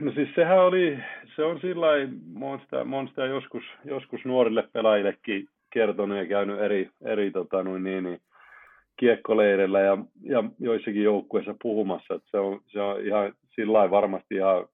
No 0.01 0.13
siis 0.13 0.29
sehän 0.35 0.65
oli, 0.65 0.99
se 1.37 1.45
on 1.45 1.61
sillä 1.61 1.87
mä 2.85 3.09
sitä, 3.09 3.25
joskus, 3.25 3.65
joskus 3.85 4.25
nuorille 4.25 4.69
pelaajillekin 4.73 5.49
kertonut 5.73 6.19
ja 6.19 6.27
käynyt 6.27 6.61
eri, 6.61 6.91
eri 7.05 7.31
tota, 7.31 7.63
noin 7.63 7.85
niin, 7.85 8.05
niin, 8.05 8.21
kiekkoleireillä 8.97 9.81
ja, 9.81 9.99
ja 10.23 10.45
joissakin 10.59 11.03
joukkueissa 11.03 11.55
puhumassa, 11.63 12.15
että 12.15 12.29
se 12.31 12.39
on, 12.39 12.61
se 12.67 12.81
on 12.81 13.07
ihan 13.07 13.33
sillä 13.55 13.91
varmasti 13.91 14.35
ihan 14.35 14.67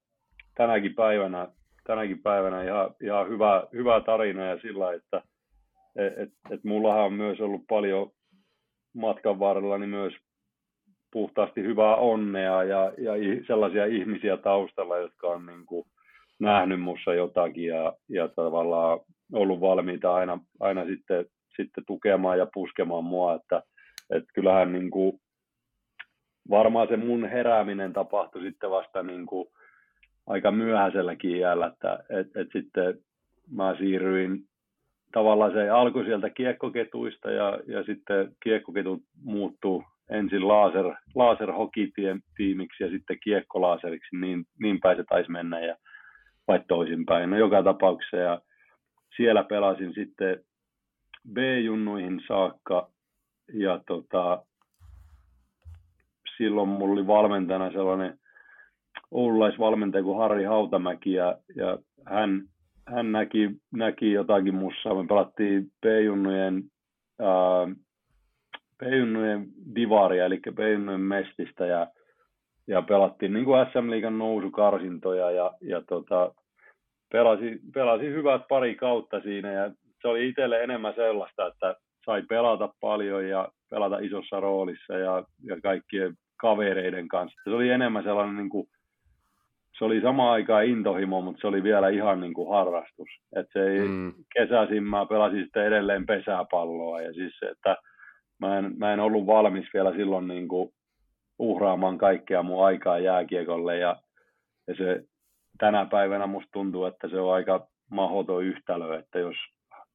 tänäkin 0.54 0.94
päivänä 0.94 1.48
tänäkin 1.86 2.22
päivänä 2.22 2.62
ihan, 2.62 2.94
ihan 3.02 3.28
hyvä, 3.28 3.66
hyvä 3.72 4.00
tarina 4.00 4.44
ja 4.44 4.58
sillä, 4.60 4.92
että 4.92 5.22
et, 5.96 6.18
et, 6.18 6.30
et 6.50 6.64
mullahan 6.64 7.04
on 7.04 7.12
myös 7.12 7.40
ollut 7.40 7.64
paljon 7.68 8.10
matkan 8.94 9.38
varrella 9.38 9.78
niin 9.78 9.90
myös 9.90 10.14
puhtaasti 11.14 11.62
hyvää 11.62 11.96
onnea 11.96 12.62
ja, 12.62 12.92
ja 12.98 13.12
sellaisia 13.46 13.86
ihmisiä 13.86 14.36
taustalla, 14.36 14.98
jotka 14.98 15.28
on 15.28 15.46
niin 15.46 15.66
kuin 15.66 15.86
nähnyt 16.38 16.80
mussa 16.80 17.14
jotakin 17.14 17.66
ja, 17.66 17.92
ja 18.08 18.28
tavallaan 18.28 19.00
ollut 19.32 19.60
valmiita 19.60 20.14
aina, 20.14 20.38
aina 20.60 20.84
sitten, 20.84 21.26
sitten 21.56 21.84
tukemaan 21.86 22.38
ja 22.38 22.46
puskemaan 22.54 23.04
mua, 23.04 23.34
että, 23.34 23.62
että 24.10 24.30
kyllähän 24.34 24.72
niin 24.72 24.90
kuin, 24.90 25.20
varmaan 26.50 26.88
se 26.88 26.96
mun 26.96 27.24
herääminen 27.28 27.92
tapahtui 27.92 28.42
sitten 28.42 28.70
vasta 28.70 29.02
niin 29.02 29.26
kuin 29.26 29.48
aika 30.26 30.50
myöhäiselläkin 30.50 31.36
iällä, 31.36 31.66
että 31.66 32.04
et, 32.10 32.36
et 32.36 32.48
sitten 32.52 32.98
mä 33.50 33.76
siirryin, 33.78 34.44
tavallaan 35.12 35.52
se 35.52 35.70
alkoi 35.70 36.04
sieltä 36.04 36.30
kiekkoketuista 36.30 37.30
ja, 37.30 37.58
ja 37.66 37.84
sitten 37.84 38.36
kiekkoketut 38.42 39.02
muuttuu 39.24 39.84
ensin 40.10 40.48
laser, 40.48 40.94
laserhokitiimiksi 41.14 42.84
ja 42.84 42.90
sitten 42.90 43.18
kiekkolaaseriksi, 43.24 44.16
niin, 44.16 44.44
niin 44.60 44.80
päin 44.80 44.96
se 44.96 45.04
taisi 45.08 45.30
mennä 45.30 45.60
ja 45.60 45.76
vai 46.48 46.60
toisinpäin. 46.68 47.30
No 47.30 47.36
joka 47.36 47.62
tapauksessa 47.62 48.16
ja 48.16 48.40
siellä 49.16 49.44
pelasin 49.44 49.94
sitten 49.94 50.44
B-junnuihin 51.32 52.20
saakka 52.28 52.88
ja 53.52 53.80
tota, 53.86 54.44
silloin 56.36 56.68
mulla 56.68 56.92
oli 56.92 57.06
valmentajana 57.06 57.72
sellainen 57.72 58.18
oululaisvalmentaja 59.10 60.04
kuin 60.04 60.18
Harri 60.18 60.44
Hautamäki 60.44 61.12
ja, 61.12 61.38
ja 61.56 61.78
hän, 62.06 62.42
hän 62.86 63.12
näki, 63.12 63.50
näki 63.72 64.12
jotakin 64.12 64.54
mussa. 64.54 64.94
Me 64.94 65.06
pelattiin 65.08 65.72
B-junnujen, 65.80 66.62
ää, 67.20 67.68
B-junnujen 68.84 69.46
divaria, 69.74 70.24
eli 70.24 70.40
B-junnujen 70.54 71.00
mestistä 71.00 71.66
ja, 71.66 71.86
ja 72.66 72.82
pelattiin 72.82 73.32
niin 73.32 73.44
kuin 73.44 73.66
SM-liigan 73.72 74.18
nousukarsintoja 74.18 75.30
ja, 75.30 75.52
ja 75.60 75.82
tota, 75.88 76.34
pelasi, 77.12 77.60
pelasi 77.74 78.04
hyvät 78.04 78.42
pari 78.48 78.74
kautta 78.74 79.20
siinä 79.20 79.52
ja 79.52 79.70
se 80.02 80.08
oli 80.08 80.28
itselle 80.28 80.62
enemmän 80.62 80.94
sellaista, 80.94 81.46
että 81.46 81.76
sai 82.06 82.22
pelata 82.22 82.68
paljon 82.80 83.28
ja 83.28 83.48
pelata 83.70 83.98
isossa 83.98 84.40
roolissa 84.40 84.92
ja, 84.92 85.24
ja 85.42 85.60
kaikkien 85.60 86.14
kavereiden 86.36 87.08
kanssa. 87.08 87.40
Se 87.44 87.50
oli 87.50 87.70
enemmän 87.70 88.04
sellainen, 88.04 88.36
niin 88.36 88.48
kuin, 88.48 88.68
se 89.78 89.84
oli 89.84 90.00
sama 90.00 90.32
aikaan 90.32 90.64
intohimo, 90.64 91.20
mutta 91.20 91.40
se 91.40 91.46
oli 91.46 91.62
vielä 91.62 91.88
ihan 91.88 92.20
niin 92.20 92.34
kuin 92.34 92.50
harrastus. 92.50 93.08
Et 93.36 93.46
se 93.52 93.66
ei, 93.66 93.88
mm. 93.88 94.12
kesäisin 94.34 94.82
mä 94.82 95.06
pelasin 95.06 95.42
sitten 95.42 95.66
edelleen 95.66 96.06
pesäpalloa 96.06 97.02
ja 97.02 97.12
siis 97.12 97.34
että 97.50 97.76
mä 98.46 98.58
en, 98.58 98.74
mä 98.76 98.92
en 98.92 99.00
ollut 99.00 99.26
valmis 99.26 99.66
vielä 99.74 99.92
silloin 99.92 100.28
niin 100.28 100.48
kuin 100.48 100.72
uhraamaan 101.38 101.98
kaikkea 101.98 102.42
mun 102.42 102.64
aikaa 102.64 102.98
jääkiekolle 102.98 103.78
ja, 103.78 103.96
ja 104.66 104.74
se 104.76 105.04
tänä 105.58 105.86
päivänä 105.86 106.26
musta 106.26 106.48
tuntuu, 106.52 106.84
että 106.84 107.08
se 107.08 107.20
on 107.20 107.34
aika 107.34 107.66
mahdoton 107.90 108.44
yhtälö, 108.44 108.98
että 108.98 109.18
jos 109.18 109.36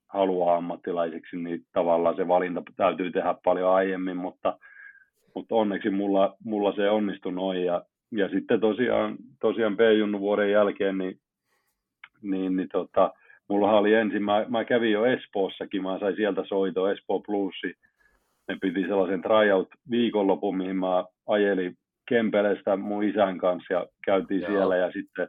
haluaa 0.07 0.55
ammattilaiseksi, 0.55 1.37
niin 1.37 1.65
tavallaan 1.73 2.15
se 2.15 2.27
valinta 2.27 2.63
täytyy 2.75 3.11
tehdä 3.11 3.35
paljon 3.43 3.69
aiemmin, 3.69 4.17
mutta, 4.17 4.59
mutta 5.35 5.55
onneksi 5.55 5.89
mulla, 5.89 6.35
mulla 6.43 6.75
se 6.75 6.89
onnistui 6.89 7.31
noin. 7.31 7.65
Ja, 7.65 7.85
ja 8.11 8.29
sitten 8.29 8.59
tosiaan, 8.59 9.17
tosiaan 9.41 9.77
B-junnu 9.77 10.19
vuoden 10.19 10.51
jälkeen, 10.51 10.97
niin, 10.97 11.19
niin, 12.21 12.55
niin 12.55 12.69
tota, 12.71 13.13
mulla 13.47 13.77
oli 13.77 13.93
ensin, 13.93 14.23
mä, 14.23 14.45
mä, 14.47 14.65
kävin 14.65 14.91
jo 14.91 15.05
Espoossakin, 15.05 15.83
mä 15.83 15.99
sain 15.99 16.15
sieltä 16.15 16.43
soito 16.47 16.87
Espoo 16.89 17.19
Plusi. 17.19 17.73
Ne 18.49 18.57
piti 18.61 18.81
sellaisen 18.81 19.21
tryout 19.21 19.67
viikonlopun, 19.91 20.57
mihin 20.57 20.75
mä 20.75 21.05
ajelin 21.27 21.75
Kempelestä 22.09 22.77
mun 22.77 23.03
isän 23.03 23.37
kanssa 23.37 23.73
ja 23.73 23.85
käytiin 24.05 24.41
Joo. 24.41 24.51
siellä 24.51 24.75
ja 24.75 24.91
sitten 24.91 25.27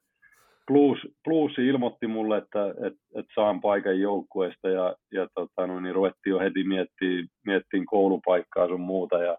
Blues, 0.66 0.98
Blues 1.24 1.58
ilmoitti 1.58 2.06
mulle, 2.06 2.38
että, 2.38 2.68
että, 2.68 3.00
että 3.14 3.32
saan 3.34 3.60
paikan 3.60 4.00
joukkueesta 4.00 4.68
ja, 4.68 4.96
ja 5.12 5.28
tota, 5.34 5.66
no, 5.66 5.80
niin 5.80 5.94
ruvettiin 5.94 6.30
jo 6.30 6.38
heti 6.38 6.64
miettimään, 6.64 7.26
miettimään 7.46 7.86
koulupaikkaa 7.86 8.66
sun 8.66 8.80
muuta. 8.80 9.18
Ja, 9.18 9.36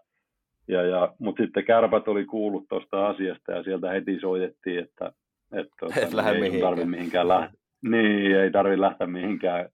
ja, 0.68 0.82
ja, 0.82 1.14
Mutta 1.18 1.42
sitten 1.42 1.64
kärpät 1.64 2.08
oli 2.08 2.24
kuullut 2.24 2.64
tuosta 2.68 3.06
asiasta 3.06 3.52
ja 3.52 3.62
sieltä 3.62 3.90
heti 3.90 4.20
soitettiin, 4.20 4.78
että, 4.78 5.12
että 5.52 5.74
tota, 5.80 6.00
Et 6.00 6.10
niin, 6.12 6.26
ei 6.26 6.40
mihinkään. 6.40 6.62
tarvitse 6.62 6.90
mihinkään 6.90 7.28
lähteä. 7.28 7.60
Niin, 7.82 8.36
ei 8.36 8.50
tarvitse 8.50 8.80
lähteä 8.80 9.06
mihinkään 9.06 9.68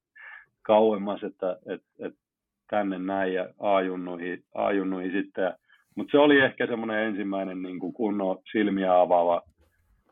kauemmas, 0.63 1.23
että, 1.25 1.59
että, 1.67 1.89
että 2.07 2.21
tänne 2.71 2.99
näin 2.99 3.35
ja 3.35 3.49
A-junnuihin, 3.59 4.45
A-junnuihin 4.55 5.13
sitten. 5.13 5.53
Mutta 5.97 6.11
se 6.11 6.19
oli 6.19 6.41
ehkä 6.41 6.67
semmoinen 6.67 7.05
ensimmäinen 7.05 7.63
niin 7.63 7.79
kuin 7.79 7.93
kunnon 7.93 8.39
silmiä 8.53 9.01
avaava 9.01 9.43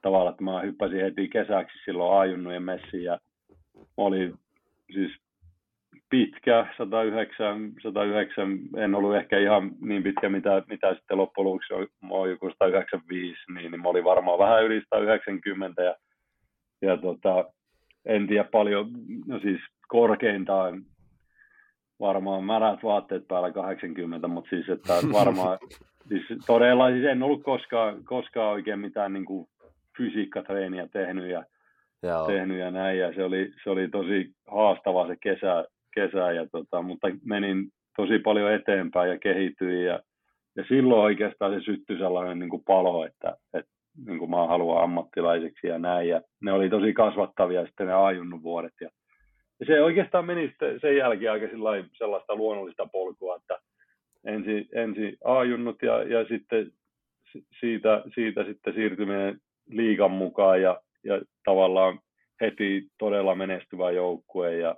tavalla, 0.02 0.30
että 0.30 0.44
mä 0.44 0.60
hyppäsin 0.60 1.00
heti 1.00 1.28
kesäksi 1.28 1.78
silloin 1.84 2.20
ajunnujen 2.20 2.62
messiin 2.62 3.04
ja 3.04 3.18
oli 3.96 4.34
siis 4.92 5.12
pitkä, 6.10 6.66
109, 6.76 7.72
109, 7.82 8.58
en 8.76 8.94
ollut 8.94 9.16
ehkä 9.16 9.38
ihan 9.38 9.70
niin 9.80 10.02
pitkä, 10.02 10.28
mitä, 10.28 10.62
mitä 10.68 10.94
sitten 10.94 11.18
loppujen 11.18 11.46
lopuksi 11.46 11.74
oli 11.74 12.30
joku 12.30 12.50
195, 12.50 13.38
niin, 13.54 13.70
niin 13.70 13.82
mä 13.82 13.88
olin 13.88 14.04
varmaan 14.04 14.38
vähän 14.38 14.64
yli 14.64 14.82
190 14.94 15.82
ja, 15.82 15.94
ja 16.82 16.96
tota, 16.96 17.44
en 18.04 18.26
tiedä 18.26 18.44
paljon, 18.44 18.90
no 19.26 19.40
siis 19.40 19.60
korkeintaan 19.88 20.82
varmaan 22.00 22.44
märät 22.44 22.82
vaatteet 22.82 23.28
päällä 23.28 23.52
80, 23.52 24.28
mutta 24.28 24.50
siis 24.50 24.68
että 24.68 24.92
varmaan, 25.12 25.58
siis 26.08 26.24
todella 26.46 26.90
siis 26.90 27.04
en 27.04 27.22
ollut 27.22 27.42
koskaan, 27.42 28.04
koskaan 28.04 28.52
oikein 28.52 28.78
mitään 28.78 29.12
niin 29.12 29.24
kuin 29.24 29.48
fysiikkatreeniä 29.96 30.88
tehnyt 30.92 31.30
ja, 31.30 31.44
Joo. 32.02 32.26
tehnyt 32.26 32.58
ja 32.58 32.70
näin, 32.70 32.98
ja 32.98 33.14
se 33.14 33.24
oli, 33.24 33.52
se 33.64 33.70
oli 33.70 33.88
tosi 33.88 34.30
haastava 34.46 35.06
se 35.06 35.16
kesä, 35.22 35.64
kesä 35.94 36.32
ja 36.32 36.46
tota, 36.52 36.82
mutta 36.82 37.08
menin 37.24 37.68
tosi 37.96 38.18
paljon 38.18 38.52
eteenpäin 38.52 39.10
ja 39.10 39.18
kehityin 39.18 39.84
ja, 39.84 40.00
ja 40.56 40.64
silloin 40.68 41.00
oikeastaan 41.00 41.54
se 41.54 41.64
syttyi 41.64 41.98
sellainen 41.98 42.38
niin 42.38 42.50
kuin 42.50 42.62
palo, 42.66 43.06
että, 43.06 43.36
että 43.54 43.70
niin 44.06 44.18
kuin 44.18 44.30
mä 44.30 44.46
haluan 44.46 44.84
ammattilaiseksi 44.84 45.66
ja 45.66 45.78
näin, 45.78 46.08
ja 46.08 46.20
ne 46.40 46.52
oli 46.52 46.70
tosi 46.70 46.92
kasvattavia 46.92 47.66
sitten 47.66 47.86
ne 47.86 47.94
ajunnut 47.94 48.42
vuodet, 48.42 48.74
ja, 48.80 48.90
ja 49.60 49.66
se 49.66 49.82
oikeastaan 49.82 50.24
meni 50.24 50.54
sen 50.80 50.96
jälkeen 50.96 51.32
aika 51.32 51.46
sellaista 51.98 52.34
luonnollista 52.34 52.86
polkua, 52.92 53.36
että 53.36 53.58
ensin, 54.24 54.68
ensin 54.72 55.16
ajunnut 55.24 55.82
ja, 55.82 56.02
ja 56.02 56.24
sitten 56.28 56.72
siitä, 57.60 58.02
siitä 58.14 58.44
sitten 58.44 58.74
siirtyminen 58.74 59.40
liigan 59.68 60.10
mukaan 60.10 60.62
ja, 60.62 60.80
ja 61.04 61.20
tavallaan 61.44 62.00
heti 62.40 62.86
todella 62.98 63.34
menestyvä 63.34 63.90
joukkue 63.90 64.56
ja, 64.56 64.76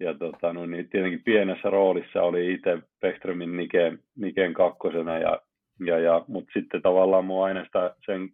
ja 0.00 0.14
tota, 0.14 0.52
no 0.52 0.66
niin, 0.66 0.88
tietenkin 0.88 1.24
pienessä 1.24 1.70
roolissa 1.70 2.22
oli 2.22 2.52
itse 2.52 2.78
Beckströmin 3.00 3.56
Niken, 3.56 3.98
Niken 4.16 4.54
kakkosena 4.54 5.18
ja, 5.18 5.40
ja, 5.86 5.98
ja 5.98 6.24
mutta 6.28 6.50
sitten 6.52 6.82
tavallaan 6.82 7.24
mä 7.24 7.44
aina 7.44 7.64
sitä 7.64 7.94
sen 8.06 8.28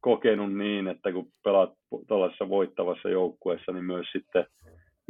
kokenut 0.00 0.54
niin, 0.54 0.88
että 0.88 1.12
kun 1.12 1.32
pelaat 1.44 1.72
tuollaisessa 2.08 2.48
voittavassa 2.48 3.08
joukkueessa, 3.08 3.72
niin 3.72 3.84
myös 3.84 4.06
sitten 4.12 4.46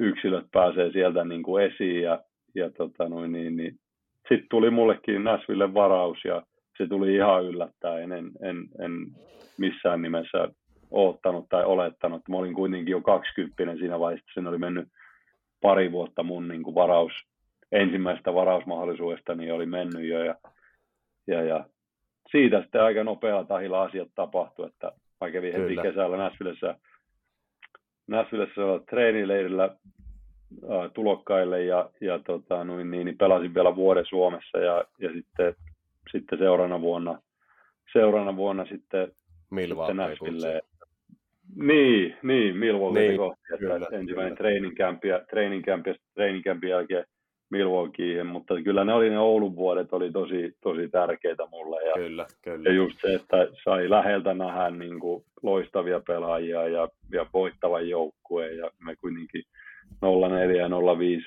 yksilöt 0.00 0.46
pääsee 0.52 0.92
sieltä 0.92 1.24
niin 1.24 1.42
kuin 1.42 1.64
esiin 1.64 2.02
ja, 2.02 2.20
ja 2.54 2.70
tota 2.70 3.08
noin, 3.08 3.32
niin, 3.32 3.56
niin 3.56 3.74
sitten 4.28 4.48
tuli 4.50 4.70
mullekin 4.70 5.24
Näsville 5.24 5.74
varaus 5.74 6.18
ja 6.24 6.42
se 6.78 6.86
tuli 6.86 7.14
ihan 7.14 7.44
yllättäen. 7.44 8.12
En, 8.12 8.30
en, 8.42 8.56
en 8.80 8.92
missään 9.58 10.02
nimessä 10.02 10.48
oottanut 10.90 11.48
tai 11.48 11.64
olettanut. 11.64 12.28
Mä 12.28 12.36
olin 12.36 12.54
kuitenkin 12.54 12.92
jo 12.92 13.00
20 13.00 13.76
siinä 13.76 14.00
vaiheessa, 14.00 14.30
sen 14.34 14.46
oli 14.46 14.58
mennyt 14.58 14.88
pari 15.60 15.92
vuotta 15.92 16.22
mun 16.22 16.48
niin 16.48 16.62
kuin 16.62 16.74
varaus, 16.74 17.12
ensimmäistä 17.72 18.34
varausmahdollisuudesta 18.34 19.34
niin 19.34 19.52
oli 19.52 19.66
mennyt 19.66 20.08
jo 20.08 20.24
ja, 20.24 20.34
ja, 21.26 21.42
ja 21.42 21.64
siitä 22.30 22.62
sitten 22.62 22.82
aika 22.82 23.04
nopealla 23.04 23.44
tahilla 23.44 23.82
asiat 23.82 24.08
tapahtui, 24.14 24.66
että 24.66 24.92
mä 25.20 25.30
kävin 25.30 25.52
heti 25.52 25.66
Kyllä. 25.66 25.82
kesällä 25.82 26.16
Näsvillessä, 26.16 26.74
Näsvillessä 28.10 28.60
treenileirillä 28.90 29.64
äh, 29.64 30.92
tulokkaille 30.94 31.64
ja, 31.64 31.90
ja 32.00 32.18
tota, 32.18 32.64
noin, 32.64 32.90
niin, 32.90 33.04
niin 33.04 33.18
pelasin 33.18 33.54
vielä 33.54 33.76
vuoden 33.76 34.06
Suomessa 34.06 34.58
ja, 34.58 34.84
ja 34.98 35.12
sitten, 35.12 35.54
sitten 36.12 36.38
seuraavana 36.38 36.80
vuonna, 36.80 37.22
seuraavana 37.92 38.36
vuonna 38.36 38.66
sitten 38.66 39.12
Milwaukee. 39.50 40.60
Niin, 41.56 42.16
niin, 42.22 42.56
Milwaukee 42.56 43.08
niin, 43.08 43.16
kohti, 43.16 43.40
että 43.42 43.58
kyllä, 43.58 43.86
ensimmäinen 43.92 44.36
treeninkämpi 44.36 45.08
ja 45.08 45.20
treeninkämpi, 45.30 45.94
treeninkämpi 46.14 46.68
jälkeen 46.68 47.04
Milwaukeeen, 47.50 48.26
mutta 48.26 48.54
kyllä 48.64 48.84
ne 48.84 48.94
oli 48.94 49.10
ne 49.10 49.18
Oulun 49.18 49.56
vuodet 49.56 49.92
oli 49.92 50.12
tosi, 50.12 50.56
tosi 50.62 50.88
tärkeitä 50.88 51.46
mulle. 51.50 51.88
Ja, 51.88 51.94
kyllä, 51.94 52.26
kyllä. 52.42 52.68
ja 52.68 52.74
just 52.74 53.00
se, 53.00 53.14
että 53.14 53.36
sai 53.64 53.90
läheltä 53.90 54.34
nähdä 54.34 54.70
niin 54.70 55.00
kuin 55.00 55.24
loistavia 55.42 56.00
pelaajia 56.06 56.68
ja, 56.68 56.88
ja 57.12 57.26
voittavan 57.32 57.88
joukkueen 57.88 58.56
ja 58.56 58.70
me 58.78 58.96
kuitenkin 58.96 59.42
04 60.40 60.62
ja 60.62 60.68
05 60.98 61.26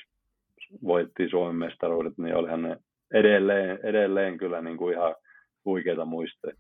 voitti 0.84 1.30
Suomen 1.30 1.56
mestaruudet, 1.56 2.18
niin 2.18 2.36
olihan 2.36 2.62
ne 2.62 2.78
edelleen, 3.14 3.80
edelleen 3.84 4.38
kyllä 4.38 4.62
niin 4.62 4.78
kuin 4.78 4.94
ihan 4.94 5.16
huikeita 5.66 6.06
muistoja. 6.06 6.56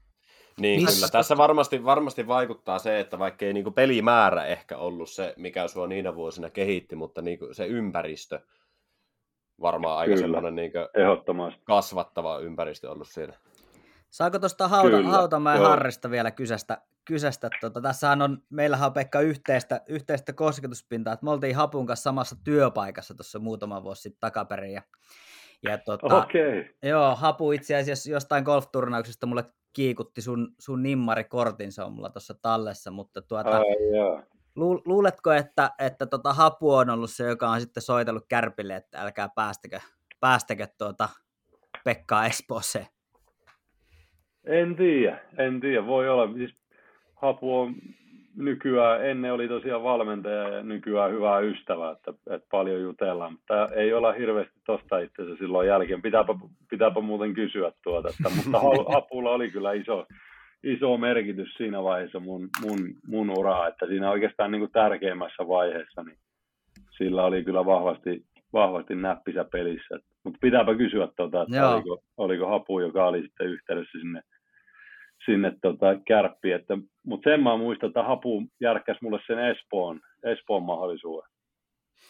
Niin, 0.59 0.81
Missä? 0.81 0.97
kyllä. 0.97 1.11
Tässä 1.11 1.37
varmasti, 1.37 1.85
varmasti 1.85 2.27
vaikuttaa 2.27 2.79
se, 2.79 2.99
että 2.99 3.19
vaikka 3.19 3.45
ei 3.45 3.53
niinku 3.53 3.71
pelimäärä 3.71 4.45
ehkä 4.45 4.77
ollut 4.77 5.09
se, 5.09 5.33
mikä 5.37 5.67
sua 5.67 5.87
niinä 5.87 6.15
vuosina 6.15 6.49
kehitti, 6.49 6.95
mutta 6.95 7.21
niinku 7.21 7.47
se 7.51 7.65
ympäristö 7.65 8.39
varmaan 9.61 9.97
aika 9.97 10.09
kyllä. 10.09 10.21
semmoinen 10.21 10.55
niinku 10.55 10.77
kasvattava 11.63 12.39
ympäristö 12.39 12.91
ollut 12.91 13.07
siinä. 13.07 13.33
Saako 14.09 14.39
tuosta 14.39 14.67
Hauta, 14.67 15.03
Hautamäen 15.03 15.59
Joo. 15.59 15.69
Harrista 15.69 16.11
vielä 16.11 16.31
kysästä, 16.31 16.77
kysästä. 17.05 17.49
Tota, 17.61 17.81
tässähän 17.81 18.21
on, 18.21 18.37
meillähän 18.49 18.87
on 18.87 18.93
Pekka 18.93 19.21
yhteistä, 19.21 19.81
yhteistä 19.89 20.33
kosketuspintaa, 20.33 21.13
että 21.13 21.23
me 21.23 21.31
oltiin 21.31 21.55
Hapun 21.55 21.85
kanssa 21.85 22.03
samassa 22.03 22.35
työpaikassa 22.43 23.15
tuossa 23.15 23.39
muutama 23.39 23.83
vuosi 23.83 24.01
sitten 24.01 24.19
takaperin. 24.19 24.73
Ja, 24.73 24.81
ja 25.63 25.77
tota, 25.77 26.23
Okei. 26.23 26.75
Joo, 26.83 27.15
Hapu 27.15 27.51
itse 27.51 27.75
asiassa 27.75 28.11
jostain 28.11 28.43
golfturnauksesta 28.43 29.25
mulle 29.25 29.43
kiikutti 29.73 30.21
sun, 30.21 30.55
sun 30.59 30.83
nimmarikortin, 30.83 31.71
se 31.71 31.83
on 31.83 31.93
mulla 31.93 32.09
tuossa 32.09 32.33
tallessa, 32.41 32.91
mutta 32.91 33.21
tuota, 33.21 33.57
Ai, 33.57 33.95
joo. 33.95 34.23
Lu, 34.55 34.81
luuletko, 34.85 35.31
että, 35.31 35.69
että 35.79 36.05
tota 36.05 36.33
Hapu 36.33 36.73
on 36.73 36.89
ollut 36.89 37.09
se, 37.09 37.23
joka 37.23 37.49
on 37.49 37.61
sitten 37.61 37.83
soitellut 37.83 38.25
Kärpille, 38.29 38.75
että 38.75 39.01
älkää 39.01 39.29
päästäkö, 39.35 39.79
päästäkö 40.19 40.67
tuota 40.77 41.09
Pekkaa 41.85 42.25
Espooseen? 42.25 42.85
En 44.45 44.75
tiedä, 44.75 45.19
en 45.37 45.59
tiedä. 45.59 45.85
Voi 45.85 46.09
olla. 46.09 46.33
Siis 46.33 46.55
Hapu 47.15 47.59
on 47.59 47.75
nykyään, 48.35 49.05
ennen 49.05 49.33
oli 49.33 49.47
tosiaan 49.47 49.83
valmentaja 49.83 50.49
ja 50.49 50.63
nykyään 50.63 51.11
hyvä 51.11 51.39
ystävä, 51.39 51.91
että, 51.91 52.13
että 52.29 52.47
paljon 52.51 52.81
jutellaan, 52.81 53.33
mutta 53.33 53.69
ei 53.75 53.93
olla 53.93 54.13
hirveästi 54.13 54.59
tosta 54.65 54.99
itse 54.99 55.21
asiassa 55.21 55.43
silloin 55.43 55.67
jälkeen. 55.67 56.01
Pitääpä, 56.01 56.35
pitääpä 56.69 57.01
muuten 57.01 57.33
kysyä 57.33 57.71
tuota, 57.83 58.09
että, 58.09 58.29
mutta 58.35 58.59
Hapulla 58.93 59.29
oli 59.29 59.51
kyllä 59.51 59.73
iso, 59.73 60.05
iso 60.63 60.97
merkitys 60.97 61.53
siinä 61.57 61.83
vaiheessa 61.83 62.19
mun, 62.19 62.49
mun, 62.61 62.79
mun 63.07 63.29
uraa, 63.29 63.67
että 63.67 63.85
siinä 63.85 64.11
oikeastaan 64.11 64.51
niin 64.51 64.59
kuin 64.59 64.71
tärkeimmässä 64.71 65.47
vaiheessa, 65.47 66.03
niin 66.03 66.17
sillä 66.97 67.23
oli 67.23 67.43
kyllä 67.43 67.65
vahvasti, 67.65 68.25
vahvasti 68.53 68.95
näppisä 68.95 69.45
pelissä. 69.51 69.99
Mutta 70.23 70.39
pitääpä 70.41 70.75
kysyä, 70.75 71.07
tuota, 71.17 71.41
että 71.41 71.69
oliko, 71.69 72.03
oliko 72.17 72.47
Hapu, 72.47 72.79
joka 72.79 73.05
oli 73.05 73.21
sitten 73.21 73.47
yhteydessä 73.47 73.99
sinne 73.99 74.21
sinne 75.25 75.53
tota, 75.61 75.85
kärppi. 76.07 76.51
Että, 76.51 76.77
mutta 77.05 77.29
sen 77.29 77.43
mä 77.43 77.57
muistan, 77.57 77.87
että 77.87 78.03
Hapu 78.03 78.43
järkkäsi 78.61 78.99
mulle 79.01 79.19
sen 79.27 79.39
Espoon, 79.39 79.99
Espoon 80.23 80.63
mahdollisuuden. 80.63 81.32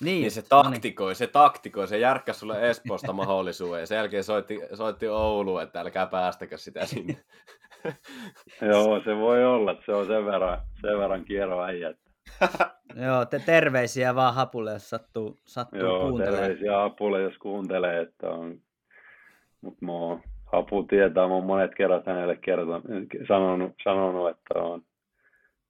Niin, 0.01 0.21
niin 0.21 0.31
se 0.31 0.41
taktikoi, 0.41 1.05
no 1.05 1.09
niin. 1.09 1.15
se 1.15 1.27
taktikoi, 1.27 1.87
se 1.87 1.97
järkkäsi 1.97 2.39
sulle 2.39 2.69
Espoosta 2.69 3.13
mahdollisuuden 3.23 3.79
ja 3.79 3.87
sen 3.87 3.95
jälkeen 3.95 4.23
soitti, 4.23 4.59
soitti 4.73 5.07
Ouluun, 5.07 5.61
että 5.61 5.79
älkää 5.79 6.07
päästäkö 6.07 6.57
sitä 6.57 6.85
sinne. 6.85 7.17
Joo, 8.71 9.01
se 9.05 9.15
voi 9.15 9.45
olla, 9.45 9.71
että 9.71 9.83
se 9.85 9.91
on 9.91 10.07
sen 10.07 10.25
verran, 10.25 10.61
sen 10.81 10.97
verran 10.99 11.25
kierro 11.25 11.63
äijä. 11.63 11.93
Joo, 13.05 13.25
te 13.25 13.39
terveisiä 13.39 14.15
vaan 14.15 14.33
Hapulle, 14.33 14.71
jos 14.71 14.89
sattuu, 14.89 15.39
sattuu 15.45 15.79
Joo, 15.79 15.99
kuuntelemaan. 15.99 16.41
terveisiä 16.41 16.77
Hapulle, 16.77 17.21
jos 17.21 17.37
kuuntelee, 17.37 18.01
että 18.01 18.29
on, 18.29 18.59
mutta 19.61 19.85
mä 19.85 19.91
oon 19.91 20.21
Hapu 20.51 20.83
tietää, 20.83 21.27
mä 21.27 21.33
oon 21.33 21.45
monet 21.45 21.75
kerrat 21.75 22.05
hänelle 22.05 22.35
kertonut, 22.35 22.83
sanonut, 23.27 23.71
sanonut 23.83 24.29
että 24.29 24.59
on, 24.59 24.81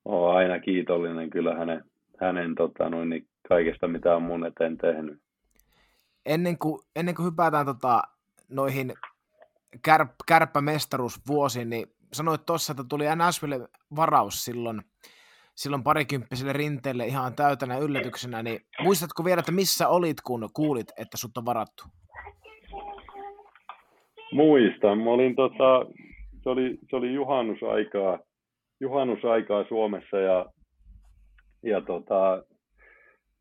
on 0.06 0.36
aina 0.36 0.60
kiitollinen 0.60 1.30
kyllä 1.30 1.56
hänen, 1.56 1.84
hänen 2.20 2.56
tota, 2.56 2.90
noin, 2.90 3.10
niin 3.10 3.28
kaikesta, 3.48 3.88
mitä 3.88 4.16
on 4.16 4.22
mun 4.22 4.46
eteen 4.46 4.78
tehnyt. 4.78 5.22
Ennen 6.26 6.58
kuin, 6.58 6.82
ennen 6.96 7.16
kuin 7.16 7.26
hypätään 7.26 7.66
tota, 7.66 8.02
noihin 8.50 8.94
kär, 9.86 10.08
kärppämestaruusvuosiin, 10.28 11.70
niin 11.70 11.88
sanoit 12.14 12.46
tuossa, 12.46 12.74
että 12.74 12.84
tuli 12.90 13.16
Nashville 13.16 13.68
varaus 13.96 14.46
silloin, 14.46 14.82
silloin 15.56 15.84
parikymppiselle 15.84 16.54
rinteelle 16.54 17.06
ihan 17.06 17.36
täytänä 17.36 17.78
yllätyksenä, 17.78 18.44
niin 18.44 18.60
muistatko 18.82 19.26
vielä, 19.26 19.40
että 19.40 19.52
missä 19.52 19.88
olit, 19.88 20.22
kun 20.22 20.50
kuulit, 20.54 20.92
että 20.98 21.18
sut 21.18 21.38
on 21.38 21.46
varattu? 21.46 21.84
Muistan. 24.32 24.98
Mä 24.98 25.10
olin 25.10 25.36
tota, 25.36 25.86
se 26.44 26.50
oli, 26.50 26.80
se 26.90 26.96
oli 26.96 27.14
juhannusaikaa, 27.14 28.20
juhannusaikaa 28.80 29.64
Suomessa 29.68 30.18
ja, 30.18 30.46
ja 31.64 31.82
tota, 31.82 32.44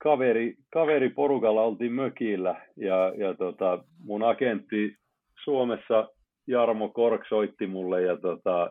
kaveri, 0.03 0.55
kaveri 0.73 1.09
porukalla 1.09 1.63
oltiin 1.63 1.93
mökillä 1.93 2.55
ja, 2.77 3.13
ja 3.17 3.35
tota, 3.35 3.85
mun 3.99 4.23
agentti 4.23 4.97
Suomessa 5.45 6.09
Jarmo 6.47 6.89
Kork 6.89 7.27
soitti 7.29 7.67
mulle 7.67 8.03
ja 8.03 8.17
tota, 8.17 8.71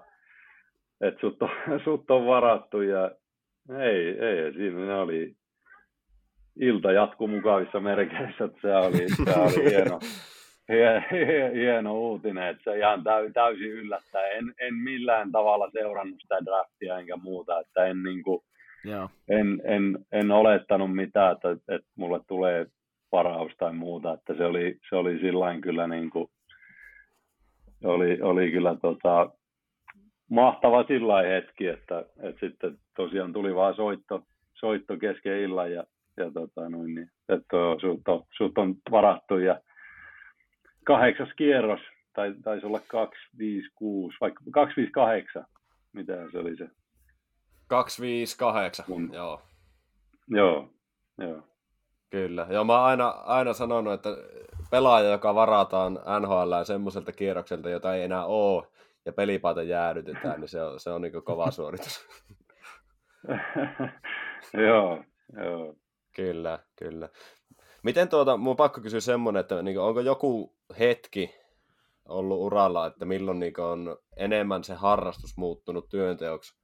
että 1.02 1.22
sut 1.22 1.42
on, 1.42 1.50
sut 1.84 2.12
on 2.12 2.26
varattu 2.26 2.82
ja 2.82 3.12
ei, 3.80 4.08
ei, 4.08 4.54
siinä 4.54 5.02
oli 5.02 5.34
ilta 6.60 6.92
jatku 6.92 7.28
mukavissa 7.28 7.80
merkeissä, 7.80 8.46
että 8.46 8.62
se 8.62 8.76
oli, 8.76 9.10
se 9.10 9.40
oli 9.40 9.66
hieno, 9.72 10.00
hieno 11.54 12.00
uutinen, 12.00 12.48
että 12.48 12.64
se 12.64 12.78
ihan 12.78 13.04
täysin 13.34 13.72
yllättää. 13.72 14.28
En, 14.28 14.54
en 14.60 14.74
millään 14.74 15.32
tavalla 15.32 15.70
seurannut 15.72 16.22
sitä 16.22 16.38
draftia 16.46 17.00
enkä 17.00 17.16
muuta, 17.18 17.60
että 17.60 17.86
en, 17.86 18.04
niin 18.04 18.24
kuin, 18.24 18.42
Joo. 18.86 19.10
en, 19.30 19.62
en, 19.64 20.06
en 20.12 20.32
olettanut 20.32 20.96
mitään, 20.96 21.32
että, 21.32 21.52
että 21.52 21.88
mulle 21.96 22.20
tulee 22.28 22.68
varaus 23.12 23.52
tai 23.58 23.74
muuta, 23.74 24.14
että 24.14 24.34
se 24.34 24.46
oli, 24.46 24.78
se 24.90 24.96
oli 24.96 25.20
sillain 25.20 25.62
kyllä 25.62 25.88
niin 25.88 26.10
kuin, 26.10 26.30
oli, 27.84 28.22
oli 28.22 28.52
kyllä 28.52 28.76
tota, 28.82 29.30
mahtava 30.30 30.84
sillä 30.84 31.22
hetki, 31.22 31.68
että, 31.68 32.06
että 32.20 32.40
sitten 32.40 32.78
tosiaan 32.96 33.34
tuli 33.34 33.56
vaan 33.56 33.76
soitto, 33.76 34.24
soitto 34.54 34.98
kesken 34.98 35.40
illan 35.40 35.72
ja, 35.72 35.84
ja 36.18 36.32
tota, 36.32 36.70
noin, 36.70 36.96
niin, 36.96 37.12
että 37.30 37.58
sut 37.82 38.08
on, 38.08 38.24
sut 38.38 38.58
on 38.58 38.76
varattu 38.92 39.38
ja 39.38 39.60
kahdeksas 40.86 41.30
kierros, 41.36 41.82
tai 42.14 42.34
taisi 42.44 42.66
olla 42.66 42.82
256, 42.88 44.18
vaikka 44.22 44.44
258, 44.52 45.46
mitä 45.94 46.14
se 46.32 46.38
oli 46.38 46.58
se? 46.58 46.70
258, 47.72 48.86
Mun... 48.88 49.14
joo. 49.14 49.42
Joo, 50.28 50.70
joo. 51.18 51.42
Kyllä. 52.10 52.48
Joo, 52.50 52.64
mä 52.64 52.78
oon 52.78 52.86
aina, 52.86 53.10
aina 53.10 53.54
sanonut, 53.54 53.94
että 53.94 54.10
pelaaja, 54.72 55.10
joka 55.10 55.36
varataan 55.36 56.00
NHL 56.20 56.64
semmoiselta 56.64 57.12
kierrokselta, 57.12 57.70
jota 57.70 57.96
ei 57.96 58.04
enää 58.04 58.26
ole, 58.26 58.68
ja 59.06 59.14
pelipaita 59.14 59.64
jäädytetään, 59.64 60.40
niin 60.40 60.50
se 60.50 60.64
on, 60.64 60.80
se 60.80 60.90
on 60.90 61.02
niin 61.02 61.24
kova 61.24 61.52
suoritus. 61.58 62.08
joo, 64.68 65.04
joo. 65.44 65.76
Kyllä, 66.16 66.60
kyllä. 66.76 67.10
Miten 67.84 68.10
tuota, 68.10 68.38
mun 68.38 68.56
pakko 68.56 68.82
kysyä 68.82 69.00
semmoinen, 69.00 69.40
että 69.40 69.62
niin 69.62 69.80
onko 69.80 70.00
joku 70.00 70.56
hetki 70.80 71.36
ollut 72.06 72.40
uralla, 72.40 72.86
että 72.86 73.06
milloin 73.06 73.40
niin 73.40 73.60
on 73.60 73.98
enemmän 74.18 74.64
se 74.64 74.74
harrastus 74.74 75.38
muuttunut 75.38 75.90
työnteoksi, 75.90 76.61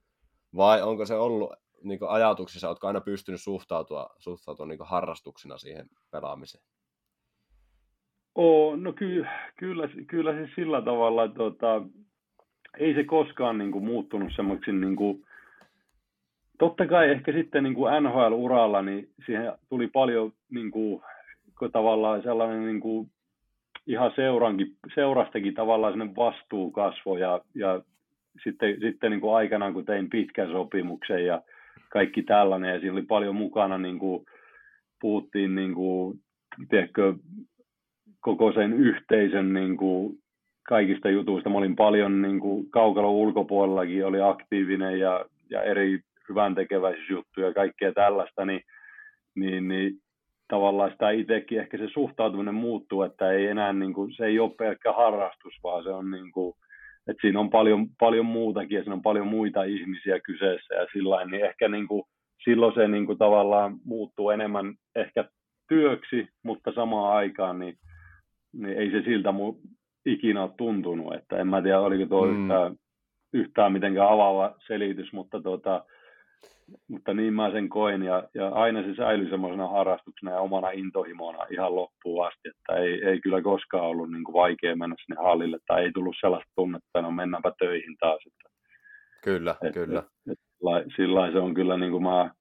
vai 0.57 0.81
onko 0.81 1.05
se 1.05 1.15
ollut 1.15 1.53
niin 1.83 1.99
ajatuksissa, 2.07 2.67
oletko 2.67 2.87
aina 2.87 3.01
pystynyt 3.01 3.41
suhtautua, 3.41 4.09
suhtautua 4.19 4.65
niin 4.65 4.79
harrastuksena 4.81 5.57
siihen 5.57 5.85
pelaamiseen? 6.11 6.63
Oo, 8.35 8.75
no 8.75 8.93
ky, 8.93 9.25
kyllä, 9.59 9.89
kyllä 10.07 10.33
se 10.33 10.49
sillä 10.55 10.81
tavalla, 10.81 11.23
että 11.23 11.37
tota, 11.37 11.81
ei 12.79 12.93
se 12.93 13.03
koskaan 13.03 13.57
niin 13.57 13.71
kuin, 13.71 13.85
muuttunut 13.85 14.33
semmoiksi 14.35 14.71
niin 14.71 14.95
kuin, 14.95 15.23
totta 16.59 16.87
kai 16.87 17.09
ehkä 17.09 17.31
sitten 17.31 17.63
niin 17.63 17.75
kuin 17.75 18.03
NHL-uralla, 18.03 18.81
niin 18.81 19.09
siihen 19.25 19.53
tuli 19.69 19.87
paljon 19.87 20.33
niin 20.51 20.71
kuin, 20.71 21.03
tavallaan 21.71 22.23
sellainen 22.23 22.65
niin 22.65 22.79
kuin, 22.79 23.11
ihan 23.87 24.11
seurankin, 24.15 24.75
seurastakin 24.95 25.53
tavallaan 25.53 25.93
sellainen 25.93 26.15
vastuukasvo 26.15 27.17
ja, 27.17 27.41
ja 27.55 27.81
sitten, 28.43 28.81
sitten 28.81 29.11
niin 29.11 29.21
kuin 29.21 29.35
aikanaan, 29.35 29.73
kun 29.73 29.85
tein 29.85 30.09
pitkän 30.09 30.51
sopimuksen 30.51 31.25
ja 31.25 31.41
kaikki 31.89 32.23
tällainen, 32.23 32.73
ja 32.73 32.79
siinä 32.79 32.93
oli 32.93 33.01
paljon 33.01 33.35
mukana, 33.35 33.77
niin 33.77 33.99
kuin, 33.99 34.25
puhuttiin 35.01 35.55
niin 35.55 35.73
kuin, 35.73 36.19
tiedätkö, 36.69 37.13
koko 38.19 38.51
sen 38.51 38.73
yhteisön 38.73 39.53
niin 39.53 39.77
kuin, 39.77 40.17
kaikista 40.67 41.09
jutuista. 41.09 41.49
Mä 41.49 41.57
olin 41.57 41.75
paljon 41.75 42.21
niin 42.21 42.39
kuin, 42.39 42.69
kaukalon 42.69 43.11
ulkopuolellakin, 43.11 44.05
oli 44.05 44.21
aktiivinen 44.21 44.99
ja, 44.99 45.25
ja 45.49 45.63
eri 45.63 45.99
hyvän 46.29 46.55
tekeväisyysjuttuja 46.55 47.47
ja 47.47 47.53
kaikkea 47.53 47.93
tällaista, 47.93 48.45
niin, 48.45 48.61
niin, 49.35 49.67
niin 49.67 49.93
tavallaan 50.47 50.91
sitä 50.91 51.09
itsekin 51.09 51.59
ehkä 51.59 51.77
se 51.77 51.87
suhtautuminen 51.87 52.55
muuttuu, 52.55 53.01
että 53.03 53.31
ei 53.31 53.47
enää 53.47 53.73
niin 53.73 53.93
kuin, 53.93 54.13
se 54.13 54.25
ei 54.25 54.39
ole 54.39 54.51
pelkkä 54.57 54.93
harrastus, 54.93 55.53
vaan 55.63 55.83
se 55.83 55.89
on 55.89 56.11
niin 56.11 56.31
kuin, 56.31 56.53
että 57.07 57.21
siinä 57.21 57.39
on 57.39 57.49
paljon, 57.49 57.87
paljon 57.99 58.25
muutakin 58.25 58.75
ja 58.75 58.81
siinä 58.81 58.95
on 58.95 59.01
paljon 59.01 59.27
muita 59.27 59.63
ihmisiä 59.63 60.19
kyseessä 60.19 60.75
ja 60.75 60.87
sillä 60.93 61.25
niin 61.25 61.45
ehkä 61.45 61.67
niin 61.67 61.87
kuin, 61.87 62.03
silloin 62.43 62.73
se 62.73 62.87
niin 62.87 63.05
kuin, 63.05 63.17
tavallaan 63.17 63.77
muuttuu 63.85 64.29
enemmän 64.29 64.75
ehkä 64.95 65.25
työksi, 65.69 66.27
mutta 66.43 66.71
samaan 66.71 67.15
aikaan 67.15 67.59
niin, 67.59 67.75
niin 68.53 68.77
ei 68.77 68.91
se 68.91 69.01
siltä 69.01 69.31
mu, 69.31 69.55
ikinä 70.05 70.43
ole 70.43 70.51
tuntunut, 70.57 71.15
että 71.15 71.37
en 71.37 71.47
mä 71.47 71.61
tiedä 71.61 71.79
oliko 71.79 72.05
tuo 72.05 72.25
mm. 72.25 72.41
yhtään, 72.41 72.75
yhtään 73.33 73.71
mitenkään 73.71 74.09
avaava 74.09 74.55
selitys, 74.67 75.13
mutta 75.13 75.41
tota, 75.41 75.85
mutta 76.87 77.13
niin 77.13 77.33
mä 77.33 77.51
sen 77.51 77.69
koin 77.69 78.03
ja, 78.03 78.23
ja 78.33 78.49
aina 78.49 78.83
se 78.83 78.95
säilyi 78.95 79.29
semmoisena 79.29 79.67
harrastuksena 79.67 80.31
ja 80.31 80.39
omana 80.39 80.69
intohimona 80.69 81.45
ihan 81.51 81.75
loppuun 81.75 82.27
asti, 82.27 82.49
että 82.49 82.73
ei, 82.81 83.05
ei 83.05 83.19
kyllä 83.19 83.41
koskaan 83.41 83.85
ollut 83.85 84.11
niin 84.11 84.23
kuin 84.23 84.33
vaikea 84.33 84.75
mennä 84.75 84.95
sinne 85.05 85.21
hallille 85.21 85.57
tai 85.67 85.83
ei 85.83 85.91
tullut 85.91 86.15
sellaista 86.21 86.51
tunnetta, 86.55 86.85
että 86.87 87.01
no 87.01 87.11
mennäänpä 87.11 87.51
töihin 87.59 87.95
taas. 87.99 88.21
Että 88.27 88.57
Kyllä, 89.23 89.55
et, 89.63 89.73
kyllä. 89.73 89.99
Et, 89.99 90.31
et, 90.31 90.39
sillä 90.95 91.31
se 91.31 91.39
on 91.39 91.53
kyllä 91.53 91.77
niin 91.77 91.91
kuin 91.91 92.03
mä 92.03 92.31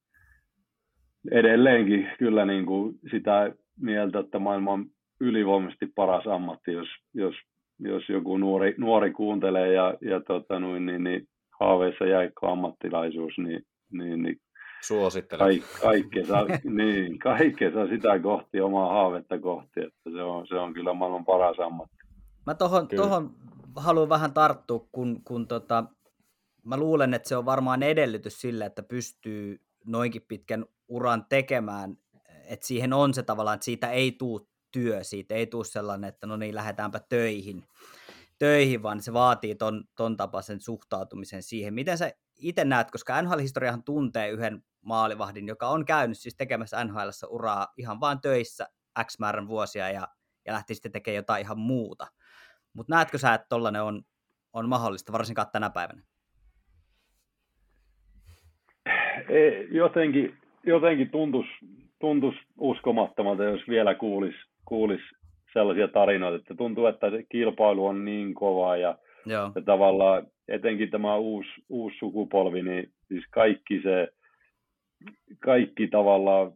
edelleenkin 1.31 2.11
kyllä 2.19 2.45
niin 2.45 2.67
kuin 2.67 2.95
sitä 3.11 3.53
mieltä, 3.81 4.19
että 4.19 4.39
maailman 4.39 4.87
ylivoimaisesti 5.21 5.87
paras 5.95 6.27
ammatti, 6.27 6.73
jos, 6.73 6.89
jos, 7.15 7.35
jos 7.79 8.09
joku 8.09 8.39
nuori, 8.39 8.75
nuori 8.79 9.13
kuuntelee 9.13 9.73
ja, 9.73 9.95
ja 10.01 10.21
tota, 10.21 10.59
noin, 10.61 10.87
niin, 10.87 11.05
niin 11.05 11.29
haaveissa 11.61 12.07
jäikko 12.07 12.47
ammattilaisuus, 12.53 13.39
niin, 13.39 13.63
niin, 13.93 14.23
niin 14.23 14.41
Suosittelen. 14.87 15.39
Kaik, 15.39 15.65
kaikkea, 15.81 16.25
niin, 16.77 17.19
kaikkea 17.19 17.71
sitä 17.91 18.19
kohti, 18.19 18.61
omaa 18.61 18.93
haavetta 18.93 19.39
kohti, 19.39 19.81
että 19.81 20.11
se 20.11 20.23
on, 20.23 20.47
se 20.47 20.55
on 20.55 20.75
kyllä 20.75 20.95
maailman 20.95 21.25
paras 21.25 21.57
ammatti. 21.59 21.97
Mä 22.47 22.55
tohon, 22.55 22.89
tohon 22.89 23.35
haluan 23.77 24.09
vähän 24.09 24.33
tarttua, 24.33 24.87
kun, 24.93 25.23
kun 25.25 25.49
tota, 25.49 25.85
mä 26.65 26.77
luulen, 26.77 27.15
että 27.15 27.29
se 27.29 27.37
on 27.37 27.45
varmaan 27.45 27.83
edellytys 27.83 28.41
sille, 28.41 28.65
että 28.67 28.83
pystyy 28.83 29.61
noinkin 29.87 30.23
pitkän 30.29 30.65
uran 30.89 31.27
tekemään, 31.29 31.97
että 32.45 32.67
siihen 32.67 32.93
on 32.93 33.15
se 33.15 33.23
tavallaan, 33.23 33.55
että 33.55 33.65
siitä 33.65 33.91
ei 33.91 34.13
tule 34.13 34.41
työ, 34.73 35.05
siitä 35.05 35.35
ei 35.35 35.47
tule 35.47 35.65
sellainen, 35.65 36.09
että 36.09 36.27
no 36.27 36.37
niin, 36.37 36.55
lähdetäänpä 36.55 37.01
töihin, 37.09 37.65
töihin 38.39 38.83
vaan 38.83 39.03
se 39.03 39.13
vaatii 39.13 39.55
ton, 39.55 39.85
ton 39.97 40.17
tapaisen 40.17 40.61
suhtautumisen 40.61 41.43
siihen. 41.43 41.75
Miten 41.75 41.99
sä 41.99 42.13
itse 42.39 42.65
näet, 42.65 42.91
koska 42.91 43.23
NHL-historiahan 43.23 43.83
tuntee 43.83 44.29
yhden 44.29 44.63
maalivahdin, 44.83 45.49
joka 45.49 45.69
on 45.69 45.85
käynyt 45.85 46.19
siis 46.19 46.37
tekemässä 46.37 46.85
nhl 46.85 47.09
uraa 47.29 47.67
ihan 47.77 48.01
vain 48.01 48.21
töissä 48.21 48.67
X 49.05 49.19
määrän 49.19 49.49
vuosia 49.49 49.91
ja, 49.91 50.09
ja 50.47 50.53
lähti 50.53 50.75
sitten 50.75 50.93
tekemään 50.93 51.17
jotain 51.17 51.43
ihan 51.43 51.59
muuta. 51.59 52.07
Mutta 52.73 52.95
näetkö 52.95 53.19
sä, 53.19 53.35
että 53.35 53.47
tollainen 53.49 53.83
on, 53.83 54.03
on 54.53 54.69
mahdollista, 54.69 55.13
varsinkaan 55.13 55.49
tänä 55.53 55.71
päivänä? 55.71 56.03
Jotenkin, 59.71 60.39
jotenkin 60.65 61.11
tuntuisi 61.11 61.51
tuntus 61.99 62.35
uskomattomalta, 62.59 63.45
jos 63.45 63.69
vielä 63.69 63.95
kuulisi 63.95 64.39
kuulis 64.65 65.01
sellaisia 65.53 65.89
tarinoita, 65.89 66.37
että 66.37 66.55
tuntuu, 66.55 66.87
että 66.87 67.11
se 67.11 67.23
kilpailu 67.29 67.87
on 67.87 68.05
niin 68.05 68.35
kova 68.35 68.77
ja, 68.77 68.99
Joo. 69.27 69.53
ja 69.55 69.63
tavallaan 69.63 70.27
etenkin 70.49 70.91
tämä 70.91 71.17
uusi, 71.17 71.49
uusi 71.69 71.99
sukupolvi, 71.99 72.63
niin 72.63 72.91
siis 73.09 73.25
kaikki 73.31 73.81
se, 73.83 74.09
kaikki 75.39 75.89
tavallaan 75.89 76.53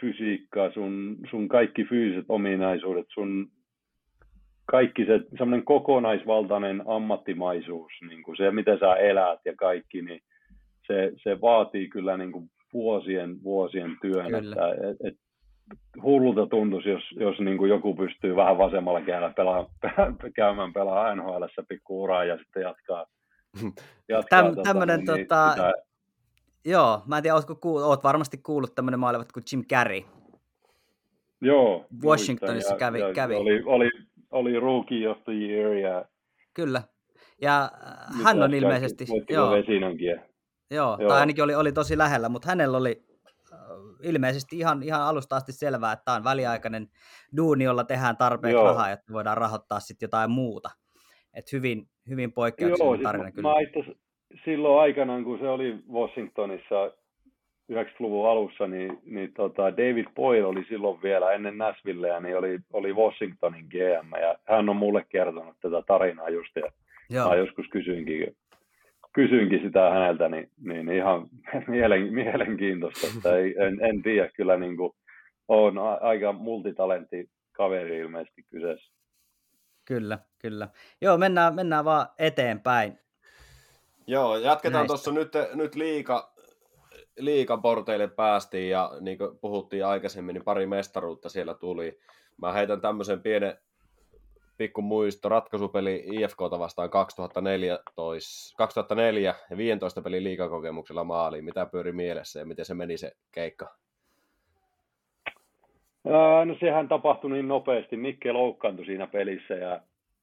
fysiikka, 0.00 0.70
sun, 0.70 1.16
sun 1.30 1.48
kaikki 1.48 1.84
fyysiset 1.84 2.24
ominaisuudet, 2.28 3.06
sun 3.14 3.48
kaikki 4.64 5.04
se 5.06 5.20
semmoinen 5.38 5.64
kokonaisvaltainen 5.64 6.82
ammattimaisuus, 6.86 7.92
niin 8.08 8.22
kuin 8.22 8.36
se, 8.36 8.50
miten 8.50 8.78
sä 8.78 8.94
elät 8.94 9.40
ja 9.44 9.52
kaikki, 9.56 10.02
niin 10.02 10.20
se, 10.86 11.12
se 11.22 11.40
vaatii 11.40 11.88
kyllä 11.88 12.16
niin 12.16 12.32
kuin 12.32 12.50
vuosien, 12.72 13.42
vuosien 13.42 13.96
työn. 14.02 14.34
Että, 14.34 14.68
et, 14.68 14.96
et, 15.04 15.16
hullulta 16.02 16.46
tuntuisi, 16.46 16.88
jos, 16.88 17.02
jos 17.16 17.38
niin 17.38 17.58
kuin 17.58 17.70
joku 17.70 17.94
pystyy 17.94 18.36
vähän 18.36 18.58
vasemmalla 18.58 19.00
käydä 19.00 19.32
pelaa, 19.36 19.66
käymään 20.36 20.72
pelaa 20.72 21.14
NHL 21.14 21.44
pikku 21.68 22.02
uraa 22.02 22.24
ja 22.24 22.38
sitten 22.38 22.62
jatkaa. 22.62 23.06
jatkaa 24.08 24.42
Täm, 24.42 24.54
tota, 24.54 24.62
tämmönen, 24.62 24.98
niin, 24.98 25.06
tota, 25.06 25.50
sitä... 25.50 25.72
Joo, 26.64 27.02
mä 27.06 27.16
en 27.16 27.22
tiedä, 27.22 27.34
ootko 27.34 27.54
kuullut, 27.54 27.86
oot 27.86 28.04
varmasti 28.04 28.38
kuullut 28.38 28.74
tämmöinen 28.74 29.00
maalivat 29.00 29.32
kuin 29.32 29.44
Jim 29.52 29.64
Carrey. 29.64 30.02
Joo. 31.40 31.86
Washingtonissa 32.04 32.74
ja, 32.74 32.78
kävi. 32.78 33.00
Ja 33.00 33.12
kävi. 33.12 33.34
Oli, 33.34 33.62
oli, 33.66 33.90
oli 34.30 34.60
Rookie 34.60 35.08
of 35.08 35.24
the 35.24 35.32
Year. 35.32 35.72
Ja... 35.72 36.04
Kyllä. 36.54 36.82
Ja 37.42 37.70
hän 38.24 38.42
on 38.42 38.54
ilmeisesti... 38.54 39.06
Joo. 39.30 39.56
Joo, 40.70 40.96
Joo, 41.00 41.08
tai 41.08 41.20
ainakin 41.20 41.44
oli, 41.44 41.54
oli 41.54 41.72
tosi 41.72 41.98
lähellä, 41.98 42.28
mutta 42.28 42.48
hänellä 42.48 42.76
oli 42.76 43.02
äh, 43.02 43.09
ilmeisesti 44.02 44.58
ihan, 44.58 44.82
ihan 44.82 45.02
alusta 45.02 45.36
asti 45.36 45.52
selvää, 45.52 45.92
että 45.92 46.04
tämä 46.04 46.16
on 46.16 46.24
väliaikainen 46.24 46.88
duuni, 47.36 47.64
jolla 47.64 47.84
tehdään 47.84 48.16
tarpeeksi 48.16 48.54
Joo. 48.54 48.64
rahaa, 48.64 48.90
että 48.90 49.12
voidaan 49.12 49.36
rahoittaa 49.36 49.80
sitten 49.80 50.06
jotain 50.06 50.30
muuta. 50.30 50.70
Et 51.34 51.52
hyvin, 51.52 51.86
hyvin 52.08 52.32
poikkeuksellinen 52.32 53.02
tarina 53.02 53.24
siis 53.24 53.34
kyllä. 53.34 53.48
Mä 53.48 53.60
itse 53.60 53.96
silloin 54.44 54.80
aikanaan, 54.80 55.24
kun 55.24 55.38
se 55.38 55.48
oli 55.48 55.78
Washingtonissa 55.92 56.92
90-luvun 57.72 58.28
alussa, 58.28 58.66
niin, 58.66 58.98
niin 59.04 59.32
tota 59.34 59.62
David 59.62 60.06
Boyle 60.14 60.46
oli 60.46 60.64
silloin 60.68 61.02
vielä 61.02 61.32
ennen 61.32 61.58
Nashvilleä, 61.58 62.20
niin 62.20 62.38
oli, 62.38 62.58
oli 62.72 62.92
Washingtonin 62.92 63.66
GM, 63.66 64.20
ja 64.20 64.34
hän 64.44 64.68
on 64.68 64.76
mulle 64.76 65.06
kertonut 65.08 65.56
tätä 65.60 65.82
tarinaa 65.86 66.28
just, 66.28 66.56
ja 66.56 66.72
Joo. 67.10 67.28
mä 67.28 67.34
joskus 67.34 67.66
kysyinkin, 67.68 68.36
kysyinkin 69.12 69.62
sitä 69.62 69.90
häneltä, 69.90 70.28
niin, 70.28 70.50
niin 70.60 70.90
ihan 70.92 71.28
mielen, 71.68 72.12
mielenkiintoista, 72.12 73.06
että 73.16 73.36
ei, 73.36 73.54
en, 73.58 73.84
en 73.84 74.02
tiedä 74.02 74.30
kyllä 74.36 74.56
niin 74.56 74.76
kuin, 74.76 74.92
on 75.48 75.78
aika 76.00 76.32
multitalentti 76.32 77.30
kaveri 77.52 77.98
ilmeisesti 77.98 78.42
kyseessä. 78.42 78.92
Kyllä, 79.84 80.18
kyllä. 80.38 80.68
Joo, 81.00 81.18
mennään, 81.18 81.54
mennään 81.54 81.84
vaan 81.84 82.06
eteenpäin. 82.18 82.98
Joo, 84.06 84.36
jatketaan 84.36 84.86
tuossa 84.86 85.12
nyt, 85.12 85.32
nyt 85.54 85.74
liika, 85.74 86.34
liikaporteille 87.18 88.08
päästiin 88.08 88.70
ja 88.70 88.92
niin 89.00 89.18
kuin 89.18 89.38
puhuttiin 89.38 89.86
aikaisemmin, 89.86 90.34
niin 90.34 90.44
pari 90.44 90.66
mestaruutta 90.66 91.28
siellä 91.28 91.54
tuli. 91.54 91.98
Mä 92.42 92.52
heitän 92.52 92.80
tämmöisen 92.80 93.20
pienen 93.20 93.58
pikku 94.60 94.82
muisto, 94.82 95.28
ratkaisupeli 95.28 96.04
IFKta 96.12 96.58
vastaan 96.58 96.90
2014, 96.90 98.56
2004 98.56 99.34
ja 99.50 99.56
15 99.56 100.02
pelin 100.02 100.24
liikakokemuksella 100.24 101.04
maaliin. 101.04 101.44
Mitä 101.44 101.66
pyöri 101.66 101.92
mielessä 101.92 102.40
ja 102.40 102.46
miten 102.46 102.64
se 102.64 102.74
meni 102.74 102.96
se 102.96 103.12
keikka? 103.32 103.68
No 106.44 106.56
sehän 106.60 106.88
tapahtui 106.88 107.30
niin 107.30 107.48
nopeasti. 107.48 107.96
Mikke 107.96 108.32
loukkaantui 108.32 108.86
siinä 108.86 109.06
pelissä 109.06 109.54
ja 109.54 109.80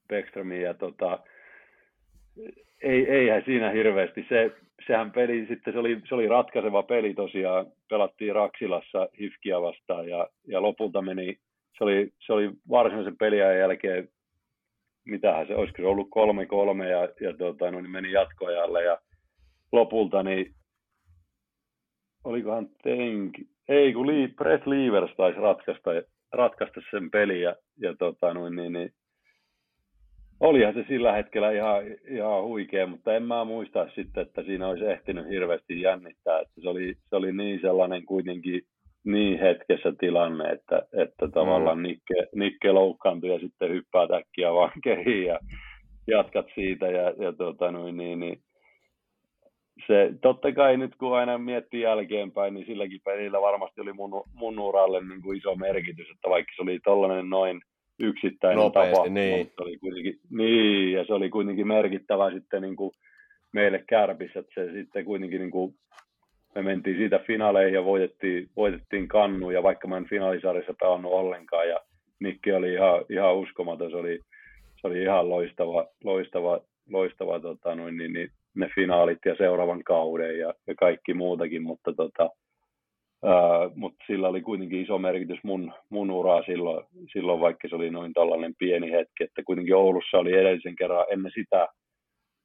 Beckströmiin 0.07 0.61
ja 0.61 0.73
tota, 0.73 1.19
ei, 2.83 3.09
eihän 3.09 3.43
siinä 3.45 3.69
hirveästi. 3.69 4.25
Se, 4.29 4.51
sehän 4.87 5.11
peli 5.11 5.45
sitten, 5.49 5.73
se 5.73 5.79
oli, 5.79 6.01
se 6.09 6.15
oli 6.15 6.27
ratkaiseva 6.27 6.83
peli 6.83 7.13
tosiaan. 7.13 7.65
Pelattiin 7.89 8.35
Raksilassa 8.35 9.07
Hifkiä 9.19 9.61
vastaan 9.61 10.09
ja, 10.09 10.27
ja 10.47 10.61
lopulta 10.61 11.01
meni, 11.01 11.37
se 11.77 11.83
oli, 11.83 12.09
se 12.25 12.33
oli 12.33 12.49
varsinaisen 12.69 13.17
peliajan 13.17 13.59
jälkeen 13.59 14.09
mitähän 15.07 15.47
se, 15.47 15.55
olisiko 15.55 15.81
se 15.81 15.87
ollut 15.87 16.07
kolme 16.09 16.45
kolme 16.45 16.89
ja, 16.89 17.01
ja 17.21 17.37
tota, 17.37 17.71
no, 17.71 17.81
niin 17.81 17.91
meni 17.91 18.11
jatkoajalle 18.11 18.83
ja 18.83 18.97
lopulta 19.71 20.23
niin 20.23 20.53
olikohan 22.23 22.69
Tenki, 22.83 23.47
ei 23.69 23.93
kun 23.93 24.07
Lee, 24.07 24.27
Brett 24.27 24.67
Leavers 24.67 25.15
taisi 25.17 25.39
ratkaista, 25.39 25.89
ratkaista 26.33 26.81
sen 26.91 27.11
peli 27.11 27.41
ja, 27.41 27.55
ja 27.81 27.95
tota, 27.99 28.33
no, 28.33 28.49
niin, 28.49 28.73
niin, 28.73 28.93
olihan 30.39 30.73
se 30.73 30.85
sillä 30.87 31.11
hetkellä 31.11 31.51
ihan, 31.51 31.83
ihan 32.07 32.43
huikea, 32.43 32.87
mutta 32.87 33.13
en 33.13 33.23
mä 33.23 33.45
muista 33.45 33.87
sitten, 33.95 34.21
että 34.21 34.43
siinä 34.43 34.67
olisi 34.67 34.85
ehtinyt 34.85 35.29
hirveästi 35.29 35.81
jännittää, 35.81 36.39
että 36.39 36.61
se 36.61 36.69
oli, 36.69 36.95
se 37.09 37.15
oli 37.15 37.31
niin 37.31 37.61
sellainen 37.61 38.05
kuitenkin 38.05 38.61
niin 39.07 39.39
hetkessä 39.39 39.93
tilanne, 39.99 40.49
että, 40.49 40.81
että 40.93 41.27
tavallaan 41.27 41.77
mm. 41.77 41.83
Nikke, 41.83 42.27
Nikke 42.35 42.71
loukkaantui 42.71 43.29
ja 43.29 43.39
sitten 43.39 43.69
hyppää 43.69 44.07
täkkiä 44.07 44.53
vaan 44.53 44.71
kehiin 44.83 45.25
ja 45.25 45.39
jatkat 46.07 46.45
siitä 46.55 46.87
ja, 46.87 47.13
ja 47.23 47.33
tota, 47.33 47.71
noin, 47.71 47.97
niin, 47.97 48.19
niin, 48.19 48.41
se, 49.87 50.13
totta 50.21 50.51
kai 50.51 50.77
nyt 50.77 50.95
kun 50.95 51.17
aina 51.17 51.37
miettii 51.37 51.81
jälkeenpäin, 51.81 52.53
niin 52.53 52.65
silläkin 52.65 53.01
pelillä 53.05 53.41
varmasti 53.41 53.81
oli 53.81 53.93
mun, 53.93 54.23
mun 54.33 54.59
uralle 54.59 55.01
niin 55.01 55.21
kuin 55.21 55.37
iso 55.37 55.55
merkitys, 55.55 56.09
että 56.09 56.29
vaikka 56.29 56.51
se 56.55 56.61
oli 56.61 56.79
tollainen 56.83 57.29
noin 57.29 57.61
yksittäinen 57.99 58.57
Nopeasti, 58.57 58.95
tapa, 58.95 59.09
niin. 59.09 59.45
se 59.45 59.63
oli 59.63 59.77
kuitenkin, 59.77 60.19
niin, 60.29 60.93
ja 60.93 61.05
se 61.05 61.13
oli 61.13 61.29
kuitenkin 61.29 61.67
merkittävä 61.67 62.31
sitten 62.31 62.61
niin 62.61 62.75
kuin 62.75 62.91
meille 63.51 63.83
kärpissä, 63.89 64.39
että 64.39 64.51
se 64.55 64.71
sitten 64.71 65.05
kuitenkin 65.05 65.39
niin 65.39 65.51
kuin 65.51 65.75
me 66.55 66.61
mentiin 66.61 66.97
siitä 66.97 67.19
finaaleihin 67.19 67.73
ja 67.73 67.85
voitettiin, 67.85 68.49
voitettiin 68.55 69.07
kannu, 69.07 69.49
ja 69.49 69.63
vaikka 69.63 69.87
mä 69.87 69.97
en 69.97 70.09
finaalisarjassa 70.09 70.73
pelannut 70.79 71.11
ollenkaan, 71.11 71.69
ja 71.69 71.79
Nikki 72.19 72.51
oli 72.51 72.73
ihan, 72.73 73.05
ihan 73.09 73.35
uskomaton, 73.35 73.91
se 73.91 73.97
oli, 73.97 74.19
se 74.81 74.87
oli 74.87 75.01
ihan 75.01 75.29
loistava, 75.29 75.87
loistava, 76.03 76.61
loistava 76.89 77.39
tota, 77.39 77.75
noin, 77.75 77.97
niin, 77.97 78.13
niin, 78.13 78.31
ne 78.55 78.69
finaalit 78.75 79.19
ja 79.25 79.35
seuraavan 79.37 79.83
kauden 79.83 80.39
ja, 80.39 80.53
ja 80.67 80.75
kaikki 80.75 81.13
muutakin, 81.13 81.63
mutta 81.63 81.93
tota, 81.93 82.29
ää, 83.23 83.69
mutta 83.75 84.03
sillä 84.07 84.27
oli 84.27 84.41
kuitenkin 84.41 84.81
iso 84.81 84.97
merkitys 84.97 85.39
mun, 85.43 85.73
mun 85.89 86.11
uraa 86.11 86.43
silloin, 86.43 86.85
silloin, 87.13 87.39
vaikka 87.39 87.67
se 87.67 87.75
oli 87.75 87.89
noin 87.89 88.13
tällainen 88.13 88.53
pieni 88.59 88.91
hetki, 88.91 89.23
että 89.23 89.43
kuitenkin 89.43 89.75
Oulussa 89.75 90.17
oli 90.17 90.33
edellisen 90.33 90.75
kerran 90.75 91.05
ennen 91.11 91.31
sitä 91.35 91.67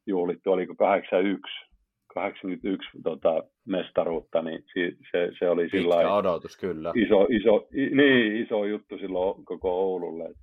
juhlittu, 0.06 0.52
oliko 0.52 0.74
81, 0.74 1.71
81 2.14 2.88
tota, 3.02 3.44
mestaruutta, 3.64 4.42
niin 4.42 4.64
se, 5.12 5.30
se, 5.38 5.48
oli 5.50 5.68
sillä 5.70 6.14
odotus, 6.14 6.56
kyllä. 6.56 6.92
Iso, 6.94 7.26
iso, 7.30 7.68
niin, 7.72 8.36
iso 8.36 8.64
juttu 8.64 8.98
silloin 8.98 9.44
koko 9.44 9.70
Oululle. 9.70 10.34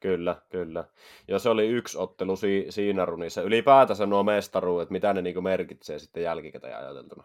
Kyllä, 0.00 0.36
kyllä. 0.50 0.84
Ja 1.28 1.38
se 1.38 1.48
oli 1.48 1.68
yksi 1.68 1.98
ottelu 1.98 2.36
si- 2.36 2.66
siinä 2.68 3.04
runissa. 3.04 3.42
Ylipäätänsä 3.42 4.06
nuo 4.06 4.22
mestaruudet, 4.22 4.90
mitä 4.90 5.12
ne 5.12 5.22
niinku 5.22 5.40
merkitsee 5.40 5.98
sitten 5.98 6.22
jälkikäteen 6.22 6.76
ajateltuna? 6.76 7.24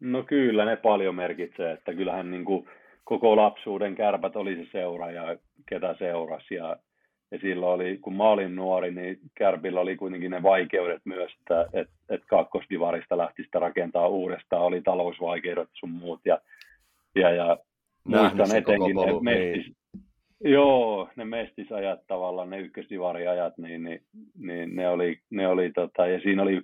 No 0.00 0.22
kyllä 0.22 0.64
ne 0.64 0.76
paljon 0.76 1.14
merkitsee, 1.14 1.72
että 1.72 1.94
kyllähän 1.94 2.30
niin 2.30 2.44
kuin 2.44 2.68
koko 3.04 3.36
lapsuuden 3.36 3.94
kärpät 3.94 4.36
oli 4.36 4.56
se 4.56 4.66
seura 4.72 5.10
ja 5.10 5.36
ketä 5.68 5.94
seurasi. 5.98 6.54
Ja, 6.54 6.76
ja 7.30 7.38
silloin 7.38 7.74
oli, 7.74 7.98
kun 7.98 8.16
mä 8.16 8.28
olin 8.28 8.56
nuori, 8.56 8.90
niin 8.90 9.18
kärpillä 9.34 9.80
oli 9.80 9.96
kuitenkin 9.96 10.30
ne 10.30 10.42
vaikeudet 10.42 11.02
myös, 11.04 11.32
että 11.40 11.66
et, 11.72 11.88
et 12.08 12.22
kakkosdivarista 12.26 13.18
lähti 13.18 13.42
sitä 13.42 13.58
rakentaa 13.58 14.08
uudestaan, 14.08 14.62
oli 14.62 14.82
talousvaikeudet 14.82 15.68
sun 15.72 15.90
muut. 15.90 16.20
Ja, 16.24 16.38
ja, 17.14 17.30
ja 17.30 17.58
muistan 18.04 18.56
etenkin 18.56 18.96
ne 18.96 19.12
mestis, 19.20 19.66
niin. 19.66 19.76
Joo, 20.52 21.08
ne 21.16 21.24
mestisajat 21.24 22.00
tavallaan, 22.06 22.50
ne 22.50 22.58
ykkösdivariajat, 22.58 23.58
niin, 23.58 23.84
niin, 23.84 24.00
niin 24.38 24.76
ne 24.76 24.88
oli, 24.88 25.18
ne 25.30 25.48
oli 25.48 25.72
tota, 25.72 26.06
ja 26.06 26.20
siinä 26.20 26.42
oli 26.42 26.60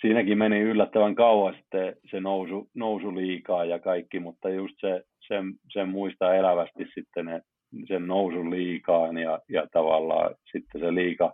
siinäkin 0.00 0.38
meni 0.38 0.60
yllättävän 0.60 1.14
kauan 1.14 1.54
sitten 1.54 1.96
se 2.10 2.20
nousu, 2.20 2.70
nousu 2.74 3.14
liikaa 3.14 3.64
ja 3.64 3.78
kaikki, 3.78 4.20
mutta 4.20 4.48
just 4.48 4.74
se, 4.80 5.02
sen, 5.28 5.54
sen 5.72 5.88
muistaa 5.88 6.34
elävästi 6.34 6.86
sitten 6.94 7.24
ne, 7.24 7.42
sen 7.88 8.06
nousun 8.06 8.50
liikaan 8.50 9.18
ja, 9.18 9.40
ja 9.48 9.66
tavallaan 9.72 10.34
sitten 10.52 10.80
se 10.80 10.94
liika, 10.94 11.32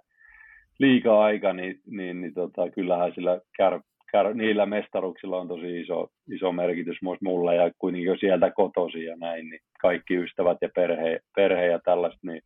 liika 0.79 1.25
aika, 1.25 1.53
niin, 1.53 1.81
niin, 1.87 2.21
niin 2.21 2.35
tota, 2.35 2.71
kyllähän 2.71 3.13
sillä 3.15 3.41
kär, 3.57 3.81
kär, 4.13 4.35
niillä 4.35 4.67
mestaruksilla 4.67 5.39
on 5.41 5.49
tosi 5.49 5.81
iso, 5.81 6.09
iso 6.31 6.53
merkitys 6.53 7.03
myös 7.03 7.19
mulle 7.21 7.57
ja 7.57 7.71
kuitenkin 7.79 8.07
jo 8.07 8.17
sieltä 8.17 8.51
kotosi 8.51 9.05
ja 9.05 9.17
näin, 9.17 9.49
niin 9.51 9.61
kaikki 9.81 10.15
ystävät 10.15 10.59
ja 10.61 10.69
perhe, 10.75 11.21
perhe 11.37 11.67
ja 11.67 11.79
tällaista, 11.79 12.21
niin 12.23 12.43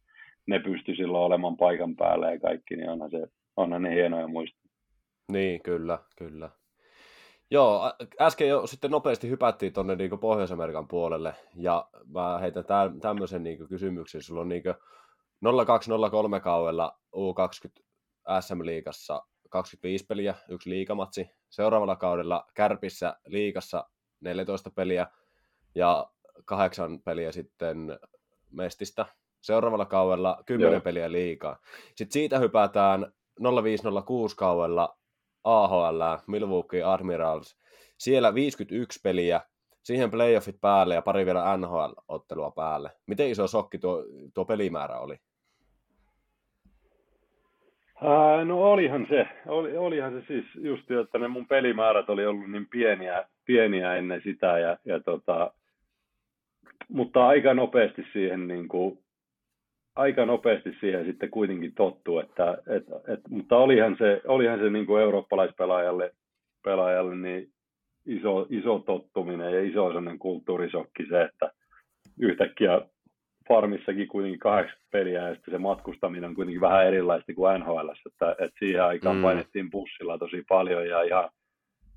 ne 0.46 0.58
pysty 0.58 0.94
silloin 0.94 1.24
olemaan 1.24 1.56
paikan 1.56 1.96
päällä 1.96 2.32
ja 2.32 2.40
kaikki, 2.40 2.76
niin 2.76 2.90
onhan, 2.90 3.10
se, 3.10 3.26
onhan 3.56 3.82
ne 3.82 3.94
hienoja 3.94 4.28
muistaa. 4.28 4.70
Niin, 5.32 5.62
kyllä, 5.62 5.98
kyllä. 6.18 6.50
Joo, 7.50 7.92
äsken 8.20 8.48
jo 8.48 8.66
sitten 8.66 8.90
nopeasti 8.90 9.28
hypättiin 9.28 9.72
tuonne 9.72 9.96
niin 9.96 10.18
Pohjois-Amerikan 10.18 10.88
puolelle, 10.88 11.34
ja 11.54 11.88
mä 12.14 12.38
heitän 12.38 12.64
tä- 12.64 12.90
tämmöisen 13.00 13.42
niin 13.42 13.68
kysymyksen. 13.68 14.22
Sulla 14.22 14.40
on 14.40 14.48
niin 14.48 14.62
0203 15.66 16.40
kaudella 16.40 16.98
U20 17.16 17.82
SM-liigassa 18.40 19.22
25 19.50 20.06
peliä, 20.06 20.34
yksi 20.48 20.70
liikamatsi. 20.70 21.30
Seuraavalla 21.50 21.96
kaudella 21.96 22.46
Kärpissä 22.54 23.16
liikassa 23.26 23.88
14 24.20 24.70
peliä 24.70 25.06
ja 25.74 26.10
kahdeksan 26.44 27.02
peliä 27.02 27.32
sitten 27.32 27.98
Mestistä. 28.50 29.06
Seuraavalla 29.40 29.86
kaudella 29.86 30.42
10 30.46 30.72
Joo. 30.72 30.80
peliä 30.80 31.12
liikaa. 31.12 31.58
Sitten 31.94 32.12
siitä 32.12 32.38
hypätään 32.38 33.12
0506 33.62 34.36
kaudella 34.36 34.98
AHL, 35.46 36.02
Milwaukee 36.26 36.82
Admirals. 36.82 37.58
Siellä 37.98 38.34
51 38.34 39.00
peliä, 39.02 39.40
siihen 39.82 40.10
playoffit 40.10 40.60
päälle 40.60 40.94
ja 40.94 41.02
pari 41.02 41.26
vielä 41.26 41.56
NHL-ottelua 41.56 42.50
päälle. 42.50 42.90
Miten 43.06 43.28
iso 43.28 43.46
sokki 43.46 43.78
tuo, 43.78 44.04
tuo 44.34 44.44
pelimäärä 44.44 44.98
oli? 44.98 45.16
Ää, 48.02 48.44
no 48.44 48.62
olihan 48.62 49.06
se, 49.08 49.28
oli, 49.46 49.76
olihan 49.76 50.12
se 50.12 50.26
siis 50.26 50.44
just, 50.54 50.90
että 50.90 51.18
ne 51.18 51.28
mun 51.28 51.46
pelimäärät 51.46 52.10
oli 52.10 52.26
ollut 52.26 52.50
niin 52.50 52.66
pieniä, 52.66 53.24
pieniä 53.44 53.94
ennen 53.94 54.20
sitä, 54.24 54.58
ja, 54.58 54.76
ja 54.84 55.00
tota, 55.00 55.52
mutta 56.88 57.26
aika 57.26 57.54
nopeasti 57.54 58.04
siihen 58.12 58.48
niin 58.48 58.68
kuin, 58.68 58.98
aika 59.96 60.26
nopeasti 60.26 60.76
siihen 60.80 61.04
sitten 61.04 61.30
kuitenkin 61.30 61.74
tottu, 61.74 62.18
että, 62.18 62.58
et, 62.66 62.84
et, 63.08 63.20
mutta 63.30 63.56
olihan 63.56 63.96
se, 63.98 64.22
olihan 64.26 64.58
se 64.58 64.70
niin 64.70 64.86
kuin 64.86 65.02
eurooppalaispelaajalle 65.02 66.14
pelaajalle 66.64 67.16
niin 67.16 67.48
iso, 68.06 68.46
iso 68.50 68.78
tottuminen 68.78 69.52
ja 69.52 69.62
iso 69.62 69.86
sellainen 69.86 70.18
kulttuurisokki 70.18 71.06
se, 71.08 71.22
että 71.22 71.52
yhtäkkiä 72.20 72.80
farmissakin 73.48 74.08
kuitenkin 74.08 74.40
kahdeksan 74.40 74.78
peliä 74.90 75.28
ja 75.28 75.34
sitten 75.34 75.54
se 75.54 75.58
matkustaminen 75.58 76.30
on 76.30 76.34
kuitenkin 76.34 76.60
vähän 76.60 76.86
erilaista 76.86 77.34
kuin 77.34 77.60
NHL, 77.60 77.88
että, 78.06 78.30
että 78.30 78.58
siihen 78.58 78.84
aikaan 78.84 79.16
mm. 79.16 79.22
painettiin 79.22 79.70
bussilla 79.70 80.18
tosi 80.18 80.44
paljon 80.48 80.88
ja 80.88 81.02
ihan, 81.02 81.30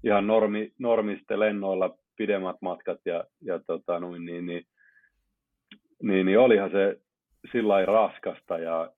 ihan 0.03 0.27
normi, 0.27 0.71
normisten 0.79 1.39
lennoilla 1.39 1.97
pidemmät 2.17 2.55
matkat 2.61 2.99
ja, 3.05 3.23
ja 3.41 3.59
tota, 3.59 3.99
noin, 3.99 4.25
niin, 4.25 4.45
niin, 4.45 4.65
niin, 6.03 6.25
niin, 6.25 6.39
olihan 6.39 6.71
se 6.71 6.99
sillä 7.51 7.85
raskasta 7.85 8.57
ja 8.57 8.91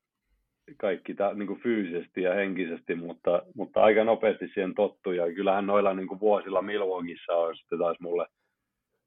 kaikki 0.78 1.14
ta, 1.14 1.34
niin 1.34 1.48
kuin 1.48 1.62
fyysisesti 1.62 2.22
ja 2.22 2.34
henkisesti, 2.34 2.96
mutta, 2.96 3.44
mutta 3.56 3.82
aika 3.82 4.04
nopeasti 4.04 4.48
siihen 4.48 4.74
tottui 4.74 5.18
ja 5.18 5.34
kyllähän 5.34 5.68
noilla 5.68 5.94
niin 5.94 6.08
kuin 6.08 6.20
vuosilla 6.20 6.62
Milwaukeeissa 6.62 7.34
on 7.34 7.56
sitten 7.56 7.80
taas 7.80 7.98
mulle 8.00 8.26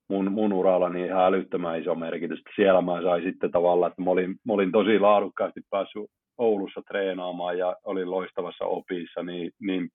mun, 0.09 0.33
mun 0.33 0.53
uralla 0.53 0.89
niin 0.89 1.07
ihan 1.07 1.25
älyttömän 1.25 1.81
iso 1.81 1.95
merkitys. 1.95 2.43
Siellä 2.57 2.83
mä 2.83 3.03
sain 3.03 3.23
sitten 3.23 3.51
tavallaan, 3.51 3.91
että 3.91 4.03
mä 4.03 4.11
olin, 4.11 4.31
mä 4.31 4.53
olin 4.53 4.73
tosi 4.73 4.99
laadukkaasti 4.99 5.61
päässyt 5.71 6.11
Oulussa 6.39 6.83
treenaamaan 6.89 7.59
ja 7.59 7.77
olin 7.85 8.11
loistavassa 8.11 8.65
opissa, 8.65 9.23
niin, 9.23 9.51
niin 9.61 9.89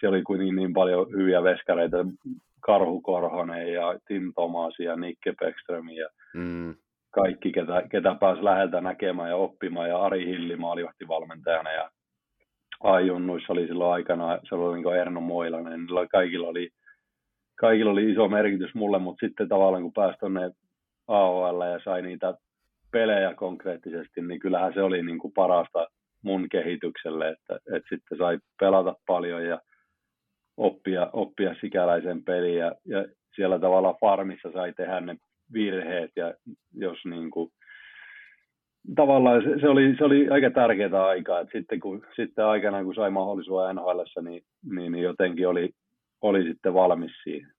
siellä 0.00 0.16
oli 0.16 0.22
kuitenkin 0.22 0.56
niin 0.56 0.72
paljon 0.72 1.10
hyviä 1.12 1.42
veskareita, 1.42 1.96
Karhu 2.60 3.00
Korhonen 3.00 3.72
ja 3.72 3.98
Tim 4.08 4.32
Thomas 4.34 4.74
ja 4.78 4.96
Nikke 4.96 5.34
Beckström 5.40 5.88
ja 5.88 6.08
mm 6.34 6.74
kaikki, 7.22 7.52
ketä, 7.52 7.82
ketä 7.90 8.14
pääsi 8.20 8.44
läheltä 8.44 8.80
näkemään 8.80 9.28
ja 9.28 9.36
oppimaan, 9.36 9.88
ja 9.88 10.02
Ari 10.02 10.26
Hilli 10.26 10.56
maalivahtivalmentajana, 10.56 11.72
ja 11.72 11.90
Ajunnuissa 12.82 13.52
oli 13.52 13.66
silloin 13.66 13.92
aikana, 13.92 14.38
se 14.48 14.54
oli 14.54 14.82
niin 14.82 14.96
Erno 14.96 15.20
Moilanen, 15.20 15.80
niillä 15.80 16.06
kaikilla 16.06 16.48
oli, 16.48 16.70
kaikilla 17.60 17.90
oli 17.90 18.12
iso 18.12 18.28
merkitys 18.28 18.74
mulle, 18.74 18.98
mutta 18.98 19.26
sitten 19.26 19.48
tavallaan 19.48 19.82
kun 19.82 19.92
pääsi 19.92 20.18
tuonne 20.18 20.50
AOL 21.08 21.62
ja 21.62 21.80
sai 21.84 22.02
niitä 22.02 22.34
pelejä 22.90 23.34
konkreettisesti, 23.34 24.22
niin 24.22 24.40
kyllähän 24.40 24.74
se 24.74 24.82
oli 24.82 25.02
niin 25.02 25.18
kuin 25.18 25.32
parasta 25.32 25.86
mun 26.22 26.48
kehitykselle, 26.48 27.28
että, 27.28 27.54
että 27.54 27.88
sitten 27.88 28.18
sai 28.18 28.38
pelata 28.60 28.94
paljon 29.06 29.46
ja 29.46 29.60
oppia, 30.56 31.10
oppia 31.12 31.54
sikäläisen 31.60 32.24
peliä 32.24 32.64
ja, 32.64 32.74
ja 32.84 33.04
siellä 33.34 33.58
tavalla 33.58 33.98
farmissa 34.00 34.52
sai 34.52 34.72
tehdä 34.76 35.00
ne 35.00 35.16
virheet 35.52 36.10
ja 36.16 36.34
jos 36.74 36.98
niin 37.04 37.30
kuin, 37.30 37.52
tavallaan 38.96 39.42
se, 39.42 39.60
se, 39.60 39.68
oli, 39.68 39.94
se 39.98 40.04
oli 40.04 40.28
aika 40.28 40.50
tärkeää 40.50 41.06
aikaa, 41.06 41.40
että 41.40 41.58
sitten, 41.58 41.80
kun, 41.80 42.06
sitten 42.16 42.44
aikanaan 42.44 42.84
kun 42.84 42.94
sai 42.94 43.10
mahdollisuuden 43.10 43.76
NHL, 43.76 44.22
niin, 44.22 44.42
niin, 44.72 44.92
niin 44.92 45.04
jotenkin 45.04 45.48
oli, 45.48 45.70
oli 46.20 46.44
sitten 46.44 46.74
valmis 46.74 47.12
siihen. 47.24 47.52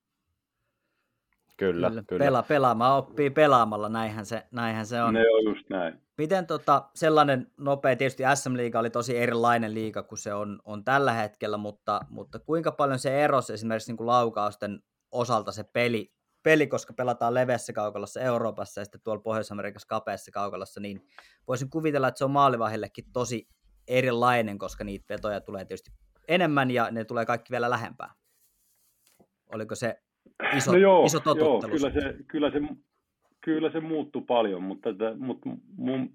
Kyllä, 1.57 1.89
kyllä. 1.89 2.03
kyllä. 2.07 2.25
Pela, 2.25 2.43
pelaamaan 2.43 2.97
oppii 2.97 3.29
pelaamalla, 3.29 3.89
näinhän 3.89 4.25
se, 4.25 4.43
näinhän 4.51 4.85
se 4.85 5.01
on. 5.01 5.13
Ne 5.13 5.29
on 5.29 5.43
just 5.43 5.69
näin. 5.69 6.01
Miten 6.17 6.47
tota, 6.47 6.83
sellainen 6.95 7.47
nopea, 7.57 7.95
tietysti 7.95 8.23
SM-liiga 8.35 8.79
oli 8.79 8.89
tosi 8.89 9.17
erilainen 9.17 9.73
liiga 9.73 10.03
kuin 10.03 10.19
se 10.19 10.33
on, 10.33 10.59
on 10.65 10.83
tällä 10.83 11.13
hetkellä, 11.13 11.57
mutta, 11.57 11.99
mutta 12.09 12.39
kuinka 12.39 12.71
paljon 12.71 12.99
se 12.99 13.23
erosi 13.23 13.53
esimerkiksi 13.53 13.91
niin 13.91 13.97
kuin 13.97 14.07
laukausten 14.07 14.79
osalta 15.11 15.51
se 15.51 15.63
peli 15.73 16.11
peli, 16.43 16.67
koska 16.67 16.93
pelataan 16.93 17.33
leveässä 17.33 17.73
kaukalossa 17.73 18.21
Euroopassa 18.21 18.81
ja 18.81 18.85
sitten 18.85 19.01
tuolla 19.03 19.21
Pohjois-Amerikassa 19.21 19.87
kapeassa 19.87 20.31
kaukalossa, 20.31 20.79
niin 20.79 21.01
voisin 21.47 21.69
kuvitella, 21.69 22.07
että 22.07 22.17
se 22.17 22.25
on 22.25 22.31
maalivahillekin 22.31 23.05
tosi 23.13 23.47
erilainen, 23.87 24.57
koska 24.57 24.83
niitä 24.83 25.05
vetoja 25.09 25.41
tulee 25.41 25.65
tietysti 25.65 25.91
enemmän 26.27 26.71
ja 26.71 26.91
ne 26.91 27.05
tulee 27.05 27.25
kaikki 27.25 27.51
vielä 27.51 27.69
lähempää. 27.69 28.13
Oliko 29.53 29.75
se 29.75 29.95
iso, 30.57 30.71
no 30.71 30.77
joo, 30.77 31.05
iso 31.05 31.21
joo, 31.37 31.61
kyllä 31.61 31.91
se, 31.91 32.15
kyllä 32.27 32.51
se, 32.51 32.59
kyllä 33.41 33.71
se 33.71 33.79
muuttui 33.79 34.21
paljon, 34.27 34.63
mutta, 34.63 34.89
että, 34.89 35.15
mutta 35.17 35.49
mun 35.77 36.09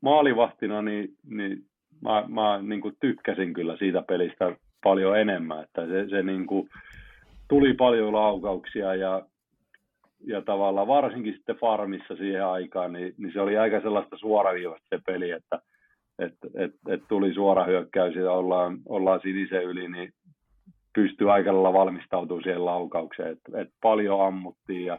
maalivahtina 0.00 0.82
niin, 0.82 1.08
niin 1.24 1.66
mä, 2.00 2.24
mä 2.28 2.62
niin 2.62 2.80
kuin 2.80 2.96
tykkäsin 3.00 3.54
kyllä 3.54 3.76
siitä 3.76 4.02
pelistä 4.02 4.56
paljon 4.82 5.18
enemmän, 5.18 5.64
että 5.64 5.86
se, 5.86 6.08
se 6.10 6.22
niin 6.22 6.46
kuin, 6.46 6.68
tuli 7.48 7.74
paljon 7.74 8.12
laukauksia 8.12 8.94
ja 8.94 9.26
ja 10.26 10.42
tavallaan 10.42 10.86
varsinkin 10.86 11.34
sitten 11.34 11.56
farmissa 11.56 12.16
siihen 12.16 12.46
aikaan, 12.46 12.92
niin, 12.92 13.14
niin 13.18 13.32
se 13.32 13.40
oli 13.40 13.58
aika 13.58 13.80
sellaista 13.80 14.18
suoraviivasta 14.18 14.86
se 14.88 15.00
peli, 15.06 15.30
että 15.30 15.60
et, 16.18 16.34
et, 16.54 16.72
et 16.88 17.02
tuli 17.08 17.34
suora 17.34 17.64
hyökkäys 17.64 18.14
ja 18.14 18.32
ollaan, 18.32 18.78
ollaan 18.88 19.20
sinisen 19.20 19.64
yli, 19.64 19.88
niin 19.88 20.12
pystyy 20.94 21.32
aika 21.32 21.52
lailla 21.52 21.72
valmistautumaan 21.72 22.42
siihen 22.42 22.64
laukaukseen. 22.64 23.32
Et, 23.32 23.54
et 23.54 23.68
paljon 23.82 24.26
ammuttiin 24.26 24.84
ja 24.84 24.98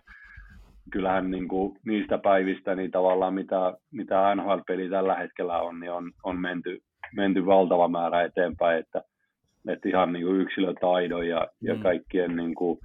kyllähän 0.92 1.32
niin 1.32 1.48
kuin 1.48 1.78
niistä 1.86 2.18
päivistä 2.18 2.76
niin 2.76 2.92
tavallaan 2.92 3.34
mitä, 3.34 3.74
mitä 3.92 4.36
NHL-peli 4.36 4.90
tällä 4.90 5.16
hetkellä 5.16 5.60
on, 5.60 5.80
niin 5.80 5.92
on, 5.92 6.12
on 6.24 6.40
menty, 6.40 6.80
menty 7.16 7.46
valtava 7.46 7.88
määrä 7.88 8.22
eteenpäin, 8.22 8.80
että, 8.80 9.02
että 9.68 9.90
ihan 9.90 10.14
niin 10.14 10.26
kuin 10.26 10.42
yksilötaidon 10.42 11.28
ja, 11.28 11.48
ja 11.62 11.76
mm. 11.76 11.82
kaikkien 11.82 12.36
niin 12.36 12.56
kuin 12.56 12.80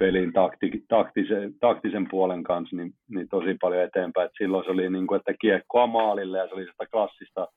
pelin 0.00 0.32
takti, 0.32 0.84
taktisen, 0.88 1.54
taktisen 1.60 2.06
puolen 2.10 2.42
kanssa 2.42 2.76
niin, 2.76 2.92
niin 3.08 3.28
tosi 3.28 3.56
paljon 3.60 3.82
eteenpäin. 3.82 4.26
Et 4.26 4.32
silloin 4.38 4.64
se 4.64 4.70
oli 4.70 4.90
niin 4.90 5.06
kuin, 5.06 5.18
että 5.18 5.32
kiekkoa 5.40 5.86
maalille 5.86 6.38
ja 6.38 6.48
se 6.48 6.54
oli 6.54 6.66
sitä 6.66 6.86
klassista, 6.90 7.48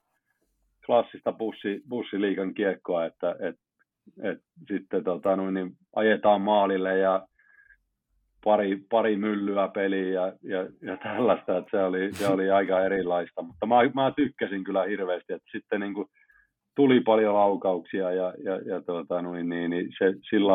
klassista 0.85 1.31
bussi, 1.31 1.81
bussiliikan 1.89 2.53
kiekkoa, 2.53 3.05
että 3.05 3.35
et, 3.39 3.55
et 4.23 4.39
sitten 4.67 5.03
tota, 5.03 5.35
noin, 5.35 5.53
niin 5.53 5.71
ajetaan 5.95 6.41
maalille 6.41 6.97
ja 6.97 7.27
pari, 8.43 8.83
pari 8.89 9.15
myllyä 9.15 9.67
peliä 9.67 10.09
ja, 10.09 10.33
ja, 10.43 10.67
ja 10.81 10.97
tällaista, 10.97 11.57
että 11.57 11.77
se 11.77 11.83
oli, 11.83 12.13
se 12.13 12.27
oli 12.27 12.51
aika 12.51 12.85
erilaista, 12.85 13.41
mutta 13.41 13.65
mä, 13.65 13.75
mä 13.93 14.13
tykkäsin 14.15 14.63
kyllä 14.63 14.83
hirveästi, 14.83 15.33
että 15.33 15.51
sitten 15.51 15.79
niin 15.79 15.93
kuin 15.93 16.07
tuli 16.75 16.99
paljon 16.99 17.33
laukauksia 17.33 18.11
ja, 18.11 18.33
ja, 18.43 18.55
ja 18.65 18.81
tota, 18.81 19.21
noin, 19.21 19.49
niin, 19.49 19.69
niin 19.69 19.89
se 19.97 20.13
sillä 20.29 20.53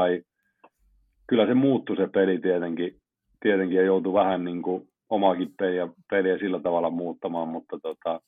kyllä 1.29 1.47
se 1.47 1.55
muuttui 1.55 1.97
se 1.97 2.07
peli 2.07 2.39
tietenkin, 2.39 3.01
tietenkin 3.41 3.77
ja 3.77 3.83
joutui 3.83 4.13
vähän 4.13 4.45
niin 4.45 4.63
kuin 4.63 4.89
omaakin 5.11 5.55
peliä, 5.59 5.89
peliä 6.11 6.39
sillä 6.39 6.61
tavalla 6.61 6.91
muuttamaan, 6.91 7.49
mutta, 7.49 7.79
tota, 7.83 8.21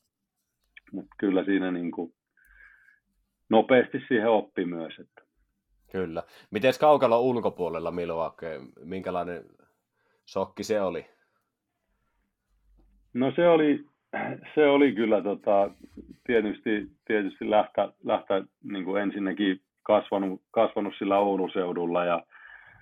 mutta 0.92 1.14
kyllä 1.18 1.44
siinä 1.44 1.70
niin 1.70 1.90
kuin 1.90 2.12
nopeasti 3.48 4.03
siihen 4.09 4.30
oppi 4.30 4.64
myös. 4.64 4.98
Että. 4.98 5.22
Kyllä. 5.92 6.22
Miten 6.51 6.72
kaukalla 6.80 7.18
ulkopuolella 7.18 7.90
Milwaukee, 7.90 8.61
minkälainen 8.84 9.44
sokki 10.24 10.64
se 10.64 10.80
oli? 10.80 11.07
No 13.14 13.32
se 13.36 13.48
oli, 13.48 13.84
se 14.55 14.66
oli 14.66 14.92
kyllä 14.92 15.22
tota, 15.22 15.70
tietysti, 16.26 16.90
tietysti 17.07 17.51
lähtä, 17.51 17.92
lähtä 18.05 18.44
niin 18.64 18.84
kuin 18.84 19.03
ensinnäkin 19.03 19.61
kasvanut, 19.82 20.42
kasvanut 20.51 20.94
sillä 20.98 21.18
Oulun 21.18 21.51
seudulla 21.53 22.05
ja, 22.05 22.22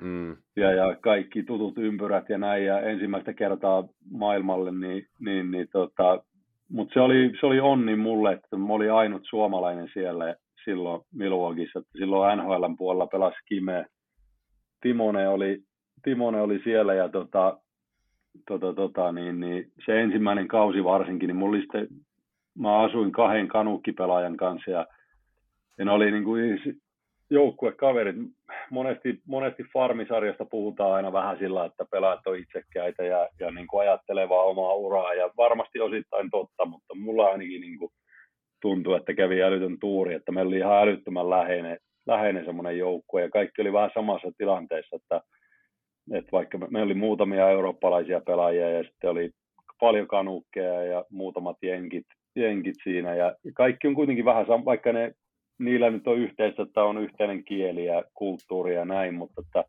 mm. 0.00 0.36
ja, 0.56 0.72
ja, 0.72 0.96
kaikki 1.00 1.42
tutut 1.42 1.78
ympyrät 1.78 2.28
ja 2.28 2.38
näin 2.38 2.64
ja 2.64 2.80
ensimmäistä 2.80 3.32
kertaa 3.32 3.88
maailmalle, 4.10 4.72
niin, 4.72 5.06
niin, 5.20 5.50
niin 5.50 5.68
tota, 5.72 6.22
mutta 6.70 6.94
se 6.94 7.00
oli, 7.00 7.32
se 7.40 7.46
oli 7.46 7.60
onni 7.60 7.96
mulle, 7.96 8.32
että 8.32 8.56
mä 8.56 8.72
olin 8.72 8.92
ainut 8.92 9.22
suomalainen 9.28 9.88
siellä 9.92 10.34
silloin 10.64 11.02
Milwaukeeissa, 11.14 11.78
että 11.78 11.98
silloin 11.98 12.38
NHLn 12.38 12.76
puolella 12.76 13.06
pelasi 13.06 13.36
Kime. 13.46 13.86
Timone 14.82 15.28
oli, 15.28 15.62
Timone 16.04 16.40
oli 16.40 16.60
siellä 16.64 16.94
ja 16.94 17.08
tota, 17.08 17.58
tota, 18.48 18.74
tota, 18.74 19.12
niin, 19.12 19.40
niin, 19.40 19.72
se 19.86 20.00
ensimmäinen 20.00 20.48
kausi 20.48 20.84
varsinkin, 20.84 21.26
niin 21.26 21.36
mulla 21.36 21.60
sitten, 21.60 21.88
mä 22.58 22.78
asuin 22.78 23.12
kahden 23.12 23.48
kanukkipelaajan 23.48 24.36
kanssa 24.36 24.70
ja, 24.70 24.86
ja 25.78 25.84
ne 25.84 25.90
oli 25.90 26.10
niin 26.10 26.24
kuin 26.24 26.60
joukkuekaverit. 27.30 28.16
Monesti, 28.70 29.20
monesti 29.26 29.64
farmisarjasta 29.72 30.44
puhutaan 30.44 30.92
aina 30.92 31.12
vähän 31.12 31.38
sillä, 31.38 31.64
että 31.64 31.84
pelaajat 31.90 32.26
on 32.26 32.38
itsekkäitä 32.38 33.04
ja, 33.04 33.28
ja 33.40 33.50
niin 33.50 33.66
kuin 33.66 33.80
ajattelevaa 33.80 34.42
omaa 34.42 34.74
uraa 34.74 35.14
ja 35.14 35.30
varmasti 35.36 35.80
osittain 35.80 36.30
totta, 36.30 36.64
mutta 36.64 36.94
mulla 36.94 37.26
ainakin 37.26 37.60
niin 37.60 37.78
kuin 37.78 37.90
tuntui, 38.62 38.96
että 38.96 39.14
kävi 39.14 39.42
älytön 39.42 39.78
tuuri, 39.80 40.14
että 40.14 40.32
meillä 40.32 40.48
oli 40.48 40.58
ihan 40.58 40.82
älyttömän 40.82 41.30
läheinen, 41.30 41.78
läheinen 42.06 42.44
semmoinen 42.44 42.78
joukkue 42.78 43.22
ja 43.22 43.30
kaikki 43.30 43.62
oli 43.62 43.72
vähän 43.72 43.90
samassa 43.94 44.28
tilanteessa, 44.38 44.96
että, 44.96 45.20
että 46.12 46.32
vaikka 46.32 46.58
me, 46.58 46.82
oli 46.82 46.94
muutamia 46.94 47.50
eurooppalaisia 47.50 48.20
pelaajia 48.26 48.70
ja 48.70 48.84
sitten 48.84 49.10
oli 49.10 49.30
paljon 49.80 50.08
kanukkeja 50.08 50.84
ja 50.84 51.04
muutamat 51.10 51.56
jenkit, 51.62 52.06
jenkit 52.36 52.76
siinä 52.84 53.14
ja 53.14 53.34
kaikki 53.54 53.88
on 53.88 53.94
kuitenkin 53.94 54.24
vähän, 54.24 54.46
vaikka 54.64 54.92
ne, 54.92 55.12
niillä 55.58 55.90
nyt 55.90 56.06
on 56.08 56.18
yhteistä, 56.18 56.62
että 56.62 56.84
on 56.84 56.98
yhteinen 56.98 57.44
kieli 57.44 57.84
ja 57.84 58.04
kulttuuri 58.14 58.74
ja 58.74 58.84
näin, 58.84 59.14
mutta, 59.14 59.40
että, 59.46 59.64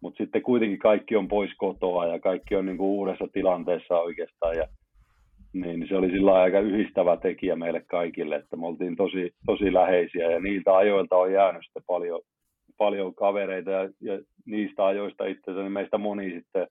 mutta 0.00 0.22
sitten 0.22 0.42
kuitenkin 0.42 0.78
kaikki 0.78 1.16
on 1.16 1.28
pois 1.28 1.50
kotoa 1.56 2.06
ja 2.06 2.20
kaikki 2.20 2.56
on 2.56 2.66
niin 2.66 2.78
kuin 2.78 2.88
uudessa 2.88 3.28
tilanteessa 3.32 4.00
oikeastaan 4.00 4.56
ja 4.56 4.68
niin 5.52 5.88
se 5.88 5.96
oli 5.96 6.10
sillä 6.10 6.34
aika 6.34 6.60
yhdistävä 6.60 7.16
tekijä 7.16 7.56
meille 7.56 7.80
kaikille, 7.86 8.36
että 8.36 8.56
me 8.56 8.66
oltiin 8.66 8.96
tosi, 8.96 9.34
tosi 9.46 9.72
läheisiä 9.72 10.30
ja 10.30 10.40
niiltä 10.40 10.76
ajoilta 10.76 11.16
on 11.16 11.32
jäänyt 11.32 11.62
sitten 11.64 11.82
paljon, 11.86 12.20
paljon 12.78 13.14
kavereita 13.14 13.70
ja, 13.70 13.90
ja 14.00 14.20
niistä 14.46 14.86
ajoista 14.86 15.26
itse 15.26 15.42
asiassa 15.42 15.62
niin 15.62 15.72
meistä 15.72 15.98
moni 15.98 16.30
sitten 16.30 16.66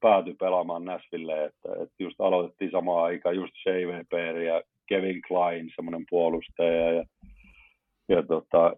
päätyi 0.00 0.34
pelaamaan 0.34 0.84
Nashville, 0.84 1.44
että, 1.44 1.68
että 1.82 1.94
just 1.98 2.20
aloitettiin 2.20 2.70
samaan 2.70 3.04
aikaan 3.04 3.36
just 3.36 3.54
Weber 3.66 4.36
ja 4.36 4.62
Kevin 4.88 5.22
Klein, 5.28 5.70
semmoinen 5.76 6.04
puolustaja 6.10 6.92
ja, 6.92 7.04
ja 8.08 8.22
tota, 8.22 8.76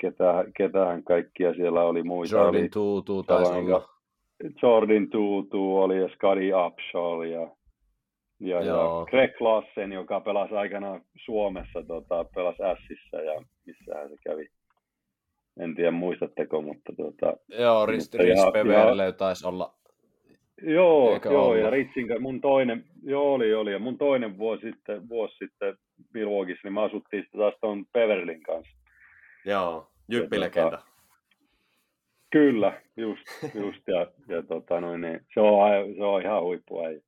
ketä, 0.00 0.44
ketähän 0.56 1.04
kaikkia 1.04 1.54
siellä 1.54 1.82
oli 1.82 2.02
muita. 2.02 2.36
Jordan 2.36 2.70
Tuutu 2.72 3.22
taisi 3.22 3.52
olla. 3.52 3.88
Jordan 4.62 5.08
Tuutu 5.08 5.76
oli 5.76 6.00
ja 6.00 6.08
Scotty 6.08 6.50
Upshaw 6.66 7.26
ja 7.26 7.56
ja, 8.40 8.62
ja 8.62 9.06
Greg 9.10 9.40
Lassen, 9.40 9.92
joka 9.92 10.20
pelasi 10.20 10.54
aikanaan 10.54 11.00
Suomessa, 11.24 11.82
tota, 11.88 12.24
pelasi 12.24 12.82
Sissä 12.88 13.16
ja 13.16 13.42
missähän 13.66 14.08
se 14.08 14.16
kävi. 14.24 14.48
En 15.60 15.74
tiedä 15.74 15.90
muistatteko, 15.90 16.62
mutta... 16.62 16.92
Tota, 16.96 17.36
joo, 17.48 17.86
Rist, 17.86 18.14
Rist 18.14 19.16
taisi 19.16 19.46
olla. 19.46 19.74
Joo, 20.62 21.20
joo 21.24 21.44
ollut? 21.44 21.58
ja 21.58 21.70
Ritsin 21.70 22.06
mun 22.20 22.40
toinen, 22.40 22.84
joo 23.02 23.34
oli, 23.34 23.54
oli, 23.54 23.72
ja 23.72 23.78
mun 23.78 23.98
toinen 23.98 24.38
vuosi 24.38 24.70
sitten, 24.70 25.08
vuosi 25.08 25.36
sitten 25.36 25.78
Milwaukeeissa, 26.14 26.68
niin 26.68 26.74
me 26.74 26.82
asuttiin 26.82 27.22
sitten 27.22 27.40
taas 27.40 27.54
tuon 27.60 27.86
Peverlin 27.92 28.42
kanssa. 28.42 28.76
Joo, 29.44 29.90
jyppilegenda. 30.08 30.70
Tota, 30.70 30.82
kyllä, 32.30 32.80
just, 32.96 33.22
just 33.64 33.82
ja, 33.88 34.06
ja 34.28 34.42
tota, 34.42 34.80
noin, 34.80 35.00
niin, 35.00 35.26
se, 35.34 35.40
on, 35.40 35.94
se 35.96 36.04
on 36.04 36.22
ihan 36.22 36.42
huippuäijä. 36.42 37.00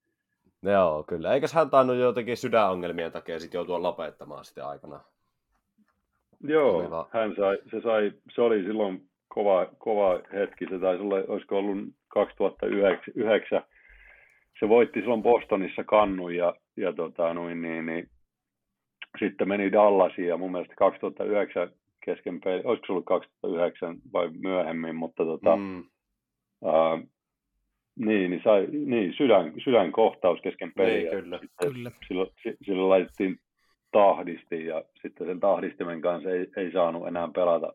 Joo, 0.62 1.03
kyllä. 1.03 1.34
Eikös 1.34 1.53
hän 1.53 1.70
tainnut 1.70 1.96
jotenkin 1.96 2.36
sydänongelmien 2.36 3.12
takia 3.12 3.40
sitten 3.40 3.59
joutua 3.59 3.82
lopettamaan 3.82 4.44
sitten 4.44 4.64
aikana? 4.64 5.01
Joo, 6.40 7.09
hän 7.12 7.34
sai, 7.36 7.59
se, 7.70 7.80
sai, 7.80 8.12
se 8.34 8.42
oli 8.42 8.62
silloin 8.62 9.07
kova, 9.39 9.66
kova 9.78 10.20
hetki. 10.32 10.66
Se 10.70 10.78
taisi 10.78 11.03
olla, 11.03 11.16
olisiko 11.28 11.59
ollut 11.59 11.78
2009. 12.09 13.62
Se 14.61 14.68
voitti 14.68 15.01
silloin 15.01 15.22
Bostonissa 15.22 15.84
kannun 15.84 16.34
ja, 16.36 16.55
ja 16.76 16.93
tota, 16.93 17.34
noin, 17.34 17.62
niin, 17.62 17.86
niin, 17.86 18.09
sitten 19.18 19.49
meni 19.49 19.72
Dallasiin 19.72 20.28
ja 20.28 20.36
mun 20.36 20.53
mielestä 20.53 20.74
2009 20.74 21.70
kesken 22.05 22.41
peli, 22.41 22.62
olisiko 22.64 22.86
se 22.86 22.93
ollut 22.93 23.05
2009 23.05 23.97
vai 24.12 24.30
myöhemmin, 24.30 24.97
mutta 24.97 25.24
tota, 25.24 25.57
mm. 25.57 25.78
uh, 26.61 26.99
niin, 27.99 28.30
niin, 28.30 28.41
sai, 28.45 28.66
niin 28.70 29.14
sydän, 29.16 29.53
sydänkohtaus 29.64 30.41
kesken 30.41 30.72
peliä. 30.76 30.97
Niin, 30.97 31.22
kyllä. 31.22 31.41
kyllä. 31.62 31.91
Silloin, 32.09 32.30
silloin 32.62 32.89
laitettiin 32.89 33.39
tahdisti 33.93 34.66
ja 34.66 34.84
sitten 35.03 35.26
sen 35.26 35.41
tahdistimen 35.41 36.01
kanssa 36.01 36.30
ei, 36.30 36.47
ei 36.57 36.72
saanut 36.72 37.09
enää 37.09 37.28
pelata, 37.34 37.72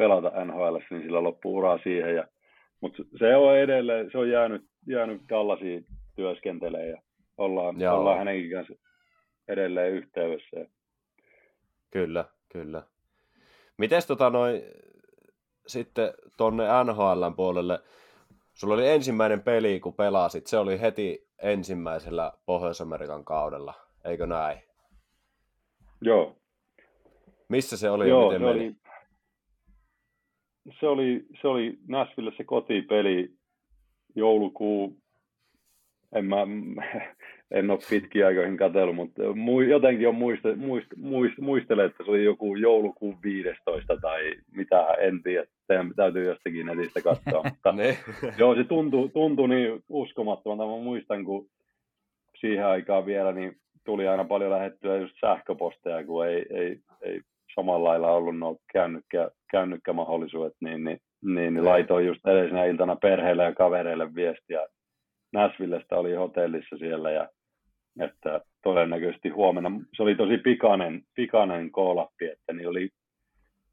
pelata 0.00 0.44
NHL, 0.44 0.76
niin 0.90 1.02
sillä 1.02 1.22
loppuu 1.22 1.56
uraa 1.56 1.78
siihen. 1.82 2.14
Ja, 2.14 2.24
mutta 2.80 3.02
se 3.18 3.36
on 3.36 3.56
edelleen, 3.56 4.10
se 4.12 4.18
on 4.18 4.30
jäänyt, 4.30 4.62
jäänyt 4.86 5.22
Dallasiin 5.28 5.86
työskentelee 6.16 6.86
ja 6.86 7.02
ollaan, 7.36 7.76
ollaan 7.92 8.18
hänenkin 8.18 8.50
kanssa 8.50 8.74
edelleen 9.48 9.92
yhteydessä. 9.92 10.66
Kyllä, 11.90 12.24
kyllä. 12.52 12.82
Miten 13.78 14.02
tota 14.06 14.30
noin 14.30 14.62
sitten 15.66 16.12
tuonne 16.36 16.64
NHL 16.84 17.24
puolelle, 17.36 17.78
Sulla 18.60 18.74
oli 18.74 18.88
ensimmäinen 18.88 19.42
peli, 19.42 19.80
kun 19.80 19.94
pelasit, 19.94 20.46
se 20.46 20.58
oli 20.58 20.80
heti 20.80 21.28
ensimmäisellä 21.42 22.32
Pohjois-Amerikan 22.46 23.24
kaudella, 23.24 23.74
eikö 24.04 24.26
näin? 24.26 24.58
Joo. 26.00 26.36
Missä 27.48 27.76
se 27.76 27.90
oli 27.90 28.08
Joo, 28.08 28.32
ja 28.32 28.38
miten 28.38 28.48
se 28.48 28.54
meni? 28.54 28.66
Oli, 28.66 28.76
se 30.80 30.86
oli, 30.86 31.24
se 31.40 31.48
oli 31.48 31.78
Nashville 31.88 32.32
se 32.36 32.44
kotipeli 32.44 33.30
joulukuu, 34.14 34.96
en 36.14 36.24
mä, 36.24 36.36
en 37.50 37.70
ole 37.70 37.78
pitkiä 37.90 38.26
aikoihin 38.26 38.56
katsellut, 38.56 38.96
mutta 38.96 39.22
jotenkin 39.68 40.08
on 40.08 40.14
muista, 40.14 40.56
muist, 40.56 40.88
muist, 40.96 41.38
muistele, 41.38 41.84
että 41.84 42.04
se 42.04 42.10
oli 42.10 42.24
joku 42.24 42.56
joulukuun 42.56 43.18
15 43.22 43.96
tai 43.96 44.34
mitä, 44.52 44.86
en 45.00 45.22
tiedä, 45.22 45.46
teidän 45.66 45.92
täytyy 45.96 46.26
jostakin 46.26 46.66
netistä 46.66 47.00
katsoa, 47.02 47.42
mutta 47.50 47.74
joo, 48.38 48.54
se 48.54 48.64
tuntui, 48.64 49.08
tuntui 49.08 49.48
niin 49.48 49.84
uskomattomalta, 49.88 50.66
mä 50.66 50.84
muistan, 50.84 51.24
kun 51.24 51.48
siihen 52.40 52.66
aikaan 52.66 53.06
vielä 53.06 53.32
niin 53.32 53.56
tuli 53.84 54.08
aina 54.08 54.24
paljon 54.24 54.50
lähettyä 54.50 54.96
just 54.96 55.14
sähköposteja, 55.20 56.04
kun 56.04 56.26
ei, 56.26 56.46
ei, 56.50 56.80
ei 57.02 57.20
samalla 57.54 57.88
lailla 57.88 58.10
ollut 58.10 58.38
nuo 58.38 58.56
kännykkä, 58.72 59.30
kännykkämahdollisuudet, 59.50 60.54
niin, 60.60 60.84
niin, 60.84 60.98
niin, 61.22 61.54
niin 61.54 61.64
laitoin 61.64 62.06
just 62.06 62.26
edellisenä 62.26 62.64
iltana 62.64 62.96
perheelle 62.96 63.44
ja 63.44 63.54
kavereille 63.54 64.14
viestiä. 64.14 64.66
Näsvillestä 65.32 65.96
oli 65.96 66.14
hotellissa 66.14 66.76
siellä 66.76 67.10
ja 67.10 67.28
että 68.00 68.40
todennäköisesti 68.62 69.28
huomenna, 69.28 69.70
se 69.96 70.02
oli 70.02 70.14
tosi 70.14 70.38
pikainen, 70.38 71.02
pikainen 71.14 71.70
koolappi, 71.70 72.26
että 72.26 72.52
niin 72.52 72.68
oli 72.68 72.88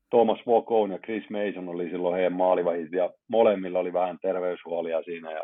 Thomas 0.10 0.40
Vokone 0.46 0.94
ja 0.94 1.00
Chris 1.00 1.24
Mason 1.30 1.70
oli 1.70 1.90
silloin 1.90 2.16
heidän 2.16 2.34
maalivahit 2.34 2.92
ja 2.92 3.10
molemmilla 3.28 3.80
oli 3.80 3.94
vähän 3.94 4.18
terveyshuolia 4.22 5.04
siinä 5.04 5.32
ja, 5.32 5.44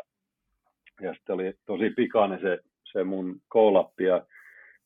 ja 1.00 1.14
sitten 1.14 1.34
oli 1.34 1.54
tosi 1.66 1.90
pikainen 1.90 2.40
se, 2.40 2.58
se 2.92 3.04
mun 3.04 3.40
koolappi 3.48 4.04
ja 4.04 4.26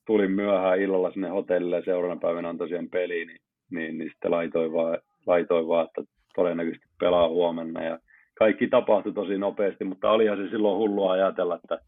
tulin 0.09 0.31
myöhään 0.31 0.81
illalla 0.81 1.11
sinne 1.11 1.29
hotellille 1.29 1.77
ja 1.77 1.85
seuraavana 1.85 2.21
päivänä 2.21 2.49
on 2.49 2.59
tosiaan 2.59 2.89
peli, 2.89 3.25
niin, 3.25 3.41
niin, 3.71 3.99
niin 3.99 4.11
sitten 4.11 4.31
laitoin 4.31 4.73
vaan, 4.73 4.99
laitoin 5.27 5.69
vaan, 5.69 5.87
että 5.87 6.13
todennäköisesti 6.35 6.87
pelaa 7.01 7.29
huomenna. 7.29 7.83
Ja 7.85 7.99
kaikki 8.39 8.69
tapahtui 8.69 9.13
tosi 9.13 9.39
nopeasti, 9.39 9.85
mutta 9.85 10.11
olihan 10.11 10.37
se 10.37 10.51
silloin 10.51 10.79
hullua 10.79 11.13
ajatella, 11.13 11.55
että, 11.57 11.79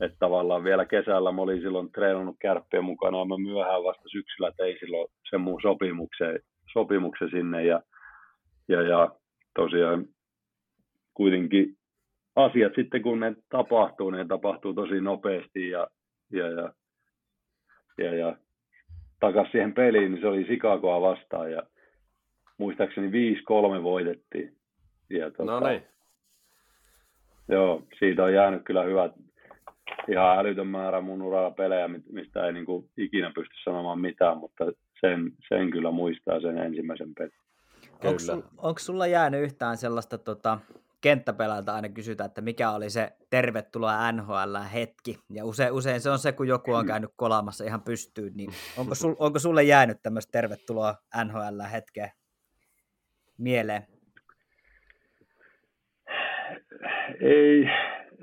että 0.00 0.16
tavallaan 0.18 0.64
vielä 0.64 0.84
kesällä 0.84 1.32
mä 1.32 1.42
olin 1.42 1.60
silloin 1.60 1.92
treenannut 1.92 2.36
kärppiä 2.40 2.82
mukana 2.82 3.18
ja 3.18 3.24
mä 3.24 3.36
myöhään 3.38 3.84
vasta 3.84 4.08
syksyllä 4.08 4.52
tein 4.56 4.76
silloin 4.80 5.08
sen 5.30 5.40
mun 5.40 5.60
sopimuksen, 5.62 6.40
sopimuksen 6.72 7.30
sinne 7.30 7.64
ja, 7.64 7.82
ja, 8.68 8.82
ja 8.82 9.10
tosiaan 9.54 10.04
kuitenkin 11.14 11.76
asiat 12.36 12.72
sitten 12.76 13.02
kun 13.02 13.20
ne 13.20 13.34
tapahtuu, 13.48 14.10
ne 14.10 14.24
tapahtuu 14.24 14.74
tosi 14.74 15.00
nopeasti 15.00 15.70
ja, 15.70 15.86
ja, 16.32 16.48
ja, 16.48 16.72
ja, 17.98 18.14
ja 18.14 18.36
takas 19.20 19.50
siihen 19.50 19.74
peliin, 19.74 20.12
niin 20.12 20.20
se 20.20 20.28
oli 20.28 20.44
Chicagoa 20.44 21.00
vastaan 21.00 21.52
ja 21.52 21.62
muistaakseni 22.58 23.34
5-3 23.78 23.82
voitettiin. 23.82 24.56
Ja, 25.10 25.30
tota, 25.30 25.44
no 25.44 25.60
niin. 25.60 25.82
Joo, 27.48 27.82
siitä 27.98 28.24
on 28.24 28.34
jäänyt 28.34 28.62
kyllä 28.64 28.82
hyvät, 28.82 29.12
ihan 30.08 30.38
älytön 30.38 30.66
määrä 30.66 31.00
mun 31.00 31.22
uralla 31.22 31.50
pelejä, 31.50 31.88
mistä 32.12 32.46
ei 32.46 32.52
niin 32.52 32.66
kuin 32.66 32.90
ikinä 32.96 33.32
pysty 33.34 33.54
sanomaan 33.64 34.00
mitään, 34.00 34.38
mutta 34.38 34.64
sen, 35.00 35.32
sen 35.48 35.70
kyllä 35.70 35.90
muistaa 35.90 36.40
sen 36.40 36.58
ensimmäisen 36.58 37.14
pelin. 37.18 37.32
Onko, 38.04 38.18
sul, 38.18 38.42
onko 38.58 38.78
sulla 38.78 39.06
jäänyt 39.06 39.42
yhtään 39.42 39.76
sellaista 39.76 40.18
tota, 40.18 40.58
kenttäpelältä 41.06 41.74
aina 41.74 41.88
kysytä, 41.88 42.24
että 42.24 42.40
mikä 42.40 42.70
oli 42.70 42.90
se 42.90 43.12
tervetuloa 43.30 44.12
NHL 44.12 44.56
hetki, 44.74 45.18
ja 45.30 45.44
usein, 45.44 45.72
usein 45.72 46.00
se 46.00 46.10
on 46.10 46.18
se, 46.18 46.32
kun 46.32 46.48
joku 46.48 46.72
on 46.72 46.86
käynyt 46.86 47.10
kolaamassa 47.16 47.64
ihan 47.64 47.82
pystyyn, 47.82 48.32
niin 48.36 48.50
onko, 48.78 48.94
sul, 48.94 49.14
onko 49.18 49.38
sulle 49.38 49.62
jäänyt 49.62 49.98
tämmöistä 50.02 50.32
tervetuloa 50.32 50.94
NHL 51.24 51.60
hetkeä 51.72 52.10
mieleen? 53.38 53.82
Ei, 57.20 57.68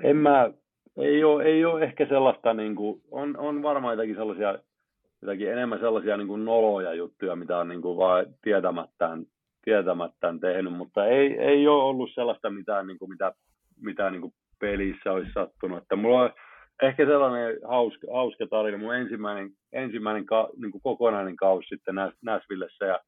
en 0.02 0.16
mä, 0.16 0.50
ei 0.96 1.24
ole, 1.24 1.44
ei 1.44 1.64
ole 1.64 1.84
ehkä 1.84 2.06
sellaista, 2.06 2.54
niin 2.54 2.74
kuin, 2.74 3.02
on, 3.10 3.36
on 3.36 3.62
varmaan 3.62 3.92
jotakin 3.94 4.16
sellaisia, 4.16 4.58
jotakin 5.22 5.52
enemmän 5.52 5.80
sellaisia 5.80 6.16
niin 6.16 6.28
kuin 6.28 6.44
noloja 6.44 6.94
juttuja, 6.94 7.36
mitä 7.36 7.58
on 7.58 7.68
niin 7.68 7.82
kuin 7.82 7.98
vaan 7.98 8.26
tietämättään, 8.42 9.26
tietämättään 9.64 10.40
tehnyt, 10.40 10.72
mutta 10.72 11.06
ei, 11.06 11.38
ei 11.38 11.68
ole 11.68 11.82
ollut 11.82 12.10
sellaista 12.14 12.50
mitään, 12.50 12.86
niin 12.86 12.98
kuin, 12.98 13.10
mitä, 13.10 13.32
mitä 13.80 14.10
niin 14.10 14.20
kuin 14.20 14.34
pelissä 14.60 15.12
olisi 15.12 15.32
sattunut. 15.32 15.82
Että 15.82 15.96
mulla 15.96 16.20
on 16.20 16.30
ehkä 16.82 17.06
sellainen 17.06 17.58
hauska, 17.68 18.06
hauska 18.12 18.46
tarina. 18.46 18.78
Mun 18.78 18.94
ensimmäinen, 18.94 19.50
ensimmäinen 19.72 20.26
ka, 20.26 20.48
niin 20.56 20.72
kuin 20.72 20.82
kokonainen 20.82 21.36
kausi 21.36 21.68
sitten 21.68 21.94
Näsvillessä 22.22 22.84
ja 22.86 23.00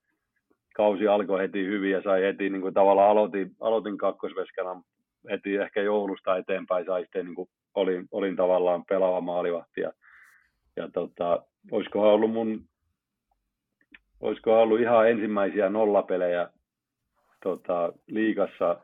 kausi 0.74 1.08
alkoi 1.08 1.40
heti 1.40 1.66
hyvin 1.66 1.90
ja 1.90 2.02
sai 2.02 2.22
heti 2.22 2.50
niin 2.50 2.62
kuin 2.62 2.74
tavallaan 2.74 3.10
aloitin, 3.10 3.50
aloitin 3.60 3.98
kakkosveskana 3.98 4.82
heti 5.30 5.56
ehkä 5.56 5.82
joulusta 5.82 6.36
eteenpäin 6.36 6.86
sai 6.86 7.02
sitten 7.02 7.26
niin 7.26 7.34
kuin 7.34 7.48
olin, 7.74 8.08
olin 8.10 8.36
tavallaan 8.36 8.84
pelaava 8.84 9.20
maalivahti 9.20 9.80
ja, 9.80 9.92
ja 10.76 10.88
tota, 10.92 11.42
olisikohan 11.70 12.10
ollut 12.10 12.32
mun 12.32 12.64
olisikohan 14.20 14.62
ollut 14.62 14.80
ihan 14.80 15.10
ensimmäisiä 15.10 15.68
nollapelejä 15.68 16.48
tota, 17.42 17.92
liigassa? 18.06 18.76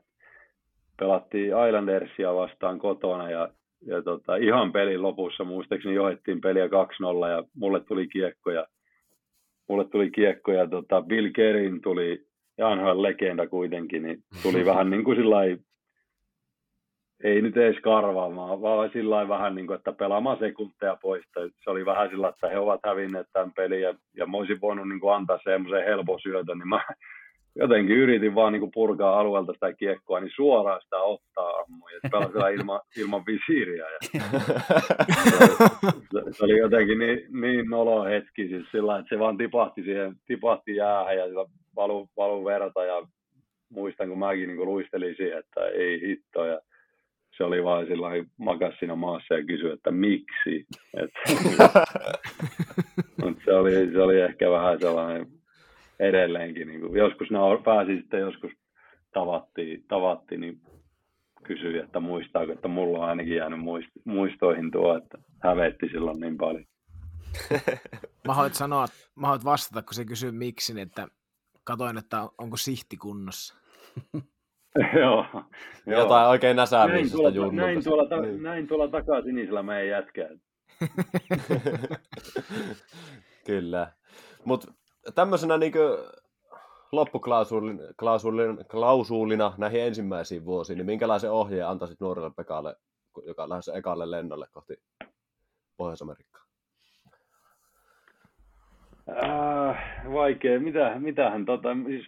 Pelattiin 0.99 1.53
Islandersia 1.69 2.35
vastaan 2.35 2.79
kotona 2.79 3.31
ja, 3.31 3.49
ja 3.87 4.03
tota, 4.03 4.37
ihan 4.37 4.73
pelin 4.73 5.03
lopussa 5.03 5.45
muistaakseni 5.45 5.95
johdettiin 5.95 6.41
peliä 6.41 6.67
2-0 6.67 6.71
ja 7.31 7.45
mulle 7.57 7.81
tuli 7.81 8.07
kiekko 8.07 8.51
ja 8.51 8.67
mulle 9.69 9.85
tuli 9.85 10.11
kiekko 10.11 10.53
ja 10.53 10.69
tota, 10.69 11.03
Bill 11.03 11.31
Kerin 11.35 11.81
tuli, 11.81 12.27
Janhan 12.59 13.03
legenda 13.03 13.47
kuitenkin, 13.47 14.03
niin 14.03 14.23
tuli 14.43 14.65
vähän 14.73 14.91
niin 14.91 15.05
kuin 15.05 15.17
sillä 15.17 15.37
ei 17.23 17.43
nyt 17.43 17.57
edes 17.57 17.81
karvaamaan, 17.83 18.63
vaan 18.63 18.91
sillä 18.93 19.29
vähän 19.29 19.55
niin 19.55 19.67
kuin, 19.67 19.77
että 19.77 19.93
pelaamaan 19.93 20.39
sekunteja 20.39 20.97
pois. 21.03 21.25
Se 21.35 21.71
oli 21.71 21.87
vähän 21.87 22.11
sillä, 22.11 22.29
että 22.29 22.49
he 22.49 22.59
ovat 22.59 22.81
hävinneet 22.87 23.27
tämän 23.33 23.53
pelin 23.53 23.81
ja, 23.81 23.95
ja 24.17 24.27
mä 24.27 24.37
olisin 24.37 24.61
voinut 24.61 24.89
niin 24.89 25.01
kuin 25.01 25.15
antaa 25.15 25.39
semmoisen 25.45 25.85
helpon 25.85 26.21
syötön, 26.21 26.59
niin 26.59 26.69
mä 26.69 26.85
jotenkin 27.63 27.97
yritin 27.97 28.35
vaan 28.35 28.53
niin 28.53 28.61
kuin 28.61 28.73
purkaa 28.75 29.19
alueelta 29.21 29.53
sitä 29.53 29.73
kiekkoa, 29.73 30.21
niin 30.21 30.33
suoraan 30.35 30.81
sitä 30.83 30.97
ottaa 30.97 31.51
ammuin. 31.51 31.95
Ja 31.95 32.11
pelasin 32.11 32.61
ilman, 32.61 32.81
ilman 33.01 33.27
visiiriä. 33.27 33.85
Ja 33.91 33.99
se, 34.01 34.19
se, 36.37 36.45
oli 36.45 36.59
jotenkin 36.59 36.99
niin, 36.99 37.27
niin 37.41 37.71
nolo 37.71 38.05
hetki, 38.05 38.49
siis 38.49 38.67
sillä 38.71 38.99
että 38.99 39.15
se 39.15 39.19
vaan 39.19 39.37
tipahti 39.37 39.83
siihen, 39.83 40.15
tipahti 40.27 40.77
jäähän 40.77 41.17
ja 41.17 41.27
sillä 41.27 41.45
valu, 41.77 42.09
valu 42.17 42.45
verta 42.45 42.85
ja 42.85 43.07
muistan, 43.69 44.09
kun 44.09 44.19
mäkin 44.19 44.49
niin 44.49 44.57
kuin 44.57 44.69
luistelin 44.69 45.17
siihen, 45.17 45.39
että 45.39 45.67
ei 45.67 46.01
hitto. 46.01 46.45
Ja 46.45 46.61
se 47.37 47.45
oli 47.45 47.65
vaan 47.65 47.87
sillä 47.87 48.09
makas 48.37 48.75
siinä 48.79 48.95
maassa 48.95 49.35
ja 49.35 49.45
kysyi, 49.45 49.71
että 49.71 49.91
miksi. 49.91 50.67
Et, 50.95 51.11
mutta 53.23 53.43
se 53.45 53.53
oli, 53.53 53.93
se 53.93 54.03
oli 54.03 54.21
ehkä 54.21 54.51
vähän 54.51 54.81
sellainen 54.81 55.27
edelleenkin. 56.01 56.69
Niin 56.69 56.81
kuin, 56.81 56.97
joskus 56.97 57.31
ne 57.31 57.39
pääsi 57.65 57.97
sitten 57.97 58.21
joskus 58.21 58.53
tavattiin, 59.13 59.85
tavattiin 59.89 60.41
niin 60.41 60.61
kysyi, 61.45 61.79
että 61.79 62.01
muistaako, 62.01 62.53
että 62.53 62.69
mulla 62.69 62.99
on 62.99 63.09
ainakin 63.09 63.37
jäänyt 63.37 63.61
muistoihin 64.05 64.71
tuo, 64.71 64.97
että 64.97 65.19
hävetti 65.39 65.89
silloin 65.89 66.21
niin 66.21 66.39
paljon. 66.39 66.65
mä 68.27 68.35
haluat 68.35 68.55
sanoa, 68.55 68.87
mä 69.15 69.27
haluat 69.27 69.45
vastata, 69.45 69.83
kun 69.83 69.95
se 69.95 70.05
kysyy 70.05 70.33
miksi, 70.33 70.75
niin 70.75 70.89
että 70.89 71.09
katoin, 71.65 71.99
että 71.99 72.29
onko 72.39 72.57
sihti 72.57 72.97
kunnossa. 72.97 73.55
joo, 75.01 75.27
Jotain 75.87 76.29
oikein 76.29 76.57
näsäämisestä 76.57 77.23
näin 77.23 77.35
tuolla, 77.35 77.53
näin 77.53 77.85
tuolla, 77.85 78.09
ta, 78.09 78.21
niin. 78.21 78.43
näin 78.43 78.67
tuolla 78.67 78.89
takaa 78.89 79.23
sinisellä 79.23 79.63
meidän 79.63 79.89
jätkää. 79.89 80.29
Kyllä. 83.47 83.93
Mutta 84.45 84.73
tämmöisenä 85.15 85.59
niin 85.59 85.73
loppuklausuulina 86.93 89.55
näihin 89.59 89.83
ensimmäisiin 89.83 90.45
vuosiin, 90.45 90.77
niin 90.77 90.87
minkälaisen 90.87 91.31
ohjeen 91.31 91.69
antaisit 91.69 92.01
nuorelle 92.01 92.31
Pekalle, 92.37 92.77
joka 93.27 93.49
lähdössä 93.49 93.75
ekalle 93.75 94.11
lennolle 94.11 94.47
kohti 94.53 94.75
Pohjois-Amerikkaa? 95.77 96.43
Äh, 99.09 100.05
vaikea. 100.13 100.61
Mitä, 100.61 100.99
mitähän 100.99 101.45
tota, 101.45 101.69
siis 101.87 102.07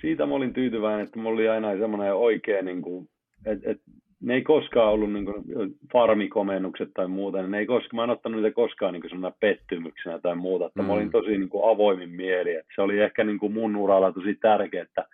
siitä 0.00 0.26
mä 0.26 0.34
olin 0.34 0.52
tyytyväinen, 0.52 1.06
että 1.06 1.18
mulla 1.18 1.34
oli 1.34 1.48
aina 1.48 1.78
semmoinen 1.78 2.14
oikea, 2.14 2.62
niin 2.62 2.82
kuin, 2.82 3.08
että 3.46 3.70
et, 3.70 3.80
ne 4.20 4.34
ei 4.34 4.42
koskaan 4.42 4.92
ollut 4.92 5.12
niin 5.12 5.24
kuin, 5.24 5.44
farmikomennukset 5.92 6.90
tai 6.94 7.08
muuta, 7.08 7.42
ne 7.42 7.58
ei 7.58 7.66
koskaan, 7.66 7.96
mä 7.96 8.04
en 8.04 8.10
ottanut 8.10 8.42
niitä 8.42 8.54
koskaan 8.54 8.92
niin 8.92 9.02
kuin 9.02 9.32
pettymyksenä 9.40 10.18
tai 10.18 10.36
muuta, 10.36 10.66
että 10.66 10.82
mm. 10.82 10.86
mä 10.86 10.92
olin 10.92 11.04
mm. 11.04 11.10
tosi 11.10 11.30
niin 11.30 11.48
kuin, 11.48 11.70
avoimin 11.70 12.10
mieli, 12.10 12.54
että 12.54 12.72
se 12.74 12.82
oli 12.82 12.98
ehkä 13.00 13.24
niin 13.24 13.38
kuin 13.38 13.52
mun 13.52 13.76
uralla 13.76 14.12
tosi 14.12 14.34
tärkeää, 14.34 14.82
että, 14.82 15.06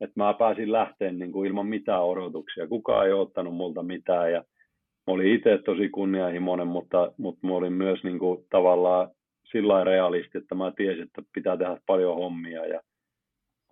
että 0.00 0.20
mä 0.20 0.34
pääsin 0.38 0.72
lähteen 0.72 1.18
niin 1.18 1.32
kuin, 1.32 1.48
ilman 1.48 1.66
mitään 1.66 2.04
odotuksia, 2.04 2.66
kukaan 2.66 3.06
ei 3.06 3.12
ottanut 3.12 3.54
multa 3.54 3.82
mitään 3.82 4.32
ja 4.32 4.44
mä 5.06 5.14
olin 5.14 5.34
itse 5.34 5.58
tosi 5.58 5.88
kunnianhimoinen, 5.88 6.66
mutta, 6.66 7.12
mutta 7.18 7.46
mä 7.46 7.54
olin 7.54 7.72
myös 7.72 8.04
niin 8.04 8.18
kuin, 8.18 8.44
tavallaan 8.50 9.10
sillä 9.44 9.84
realisti, 9.84 10.38
että 10.38 10.54
mä 10.54 10.72
tiesin, 10.76 11.02
että 11.02 11.22
pitää 11.34 11.56
tehdä 11.56 11.76
paljon 11.86 12.16
hommia 12.16 12.66
ja 12.66 12.80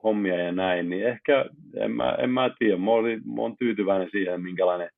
hommia 0.05 0.37
ja 0.37 0.53
näin, 0.53 0.91
niin 0.91 1.07
ehkä 1.07 1.45
en 1.77 1.91
mä, 1.91 2.13
en 2.13 2.31
mä 2.31 2.51
tiedä. 2.59 2.77
Mä, 2.77 2.91
olin, 2.91 3.21
mä 3.35 3.43
olen 3.43 3.57
tyytyväinen 3.59 4.09
siihen, 4.11 4.43
minkälainen, 4.43 4.91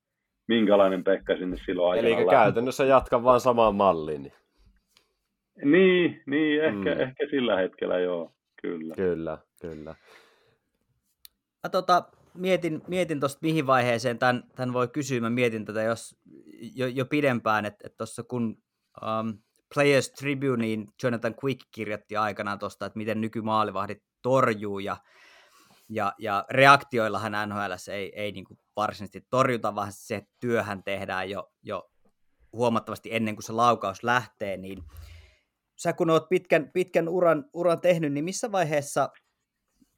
minkälainen 0.47 1.03
Pekka 1.03 1.37
sinne 1.37 1.57
silloin 1.65 1.91
aikana 1.91 2.07
Eli 2.07 2.15
lähti. 2.15 2.29
käytännössä 2.29 2.85
jatka 2.85 3.23
vaan 3.23 3.39
samaan 3.39 3.75
malliin. 3.75 4.21
Niin, 4.21 4.33
niin, 5.63 6.21
niin 6.25 6.63
ehkä, 6.63 6.95
mm. 6.95 7.01
ehkä 7.01 7.27
sillä 7.29 7.57
hetkellä 7.57 7.99
joo, 7.99 8.31
kyllä. 8.61 8.95
Kyllä, 8.95 9.37
kyllä. 9.61 9.95
Mä 11.63 11.69
tota, 11.71 12.03
mietin, 12.33 12.81
mietin 12.87 13.19
tuosta 13.19 13.39
mihin 13.41 13.67
vaiheeseen 13.67 14.19
tämän, 14.19 14.43
tämän 14.55 14.73
voi 14.73 14.87
kysyä. 14.87 15.19
Mä 15.19 15.29
mietin 15.29 15.65
tätä 15.65 15.81
jos, 15.81 16.15
jo, 16.75 16.87
jo 16.87 17.05
pidempään, 17.05 17.65
että, 17.65 17.87
että 17.87 17.97
tuossa 17.97 18.23
kun 18.23 18.57
um, 19.01 19.37
Players 19.73 20.11
Tribuneen 20.11 20.87
Jonathan 21.03 21.35
Quick 21.43 21.59
kirjoitti 21.71 22.17
aikanaan 22.17 22.59
tuosta, 22.59 22.85
että 22.85 22.97
miten 22.97 23.21
nykymaalivahdit 23.21 24.03
torjuu 24.25 24.79
ja, 24.79 24.97
ja, 25.89 26.13
ja 26.17 26.45
reaktioillahan 26.49 27.49
NHL 27.49 27.91
ei, 27.91 28.11
ei 28.15 28.31
niin 28.31 28.45
kuin 28.45 28.59
varsinaisesti 28.75 29.27
torjuta, 29.29 29.75
vaan 29.75 29.91
se 29.91 30.21
työhän 30.39 30.83
tehdään 30.83 31.29
jo, 31.29 31.51
jo 31.63 31.91
huomattavasti 32.53 33.09
ennen 33.15 33.35
kuin 33.35 33.43
se 33.43 33.53
laukaus 33.53 34.03
lähtee, 34.03 34.57
niin 34.57 34.83
sä 35.75 35.93
kun 35.93 36.09
oot 36.09 36.29
pitkän, 36.29 36.71
pitkän 36.73 37.09
uran, 37.09 37.45
uran 37.53 37.81
tehnyt, 37.81 38.13
niin 38.13 38.25
missä 38.25 38.51
vaiheessa 38.51 39.09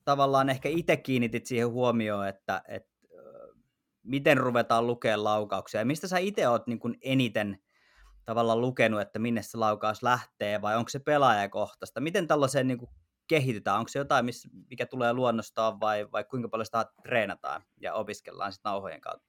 tavallaan 0.06 0.50
ehkä 0.50 0.70
itse 0.70 0.98
kiinnitit 0.98 1.46
siihen 1.46 1.70
huomioon, 1.70 2.28
että, 2.28 2.62
että 2.68 2.98
miten 4.04 4.38
ruvetaan 4.38 4.88
lukemaan 4.88 5.24
laukauksia, 5.24 5.82
ja 5.82 5.86
mistä 5.86 6.08
sä 6.08 6.18
itse 6.18 6.48
oot 6.48 6.68
niin 6.68 6.80
kuin 6.80 6.98
eniten 7.02 7.58
tavallaan 8.26 8.62
lukenut, 8.62 9.02
että 9.02 9.20
minne 9.20 9.42
se 9.42 9.58
laukaus 9.58 10.04
lähtee, 10.04 10.62
vai 10.62 10.78
onko 10.78 10.90
se 10.90 11.00
pelaajakohtaista? 11.00 12.00
Miten 12.02 12.28
tällaiseen 12.28 12.68
niin 12.68 12.78
kuin 12.78 12.92
kehitytään? 13.28 13.78
Onko 13.78 13.88
se 13.88 14.00
jotain, 14.00 14.26
mikä 14.70 14.86
tulee 14.86 15.14
luonnostaan, 15.14 15.80
vai, 15.80 16.08
vai 16.12 16.24
kuinka 16.24 16.50
paljon 16.50 16.66
sitä 16.66 16.86
treenataan 17.04 17.62
ja 17.82 17.94
opiskellaan 17.94 18.52
sitten 18.52 18.70
nauhojen 18.70 19.02
kautta? 19.02 19.28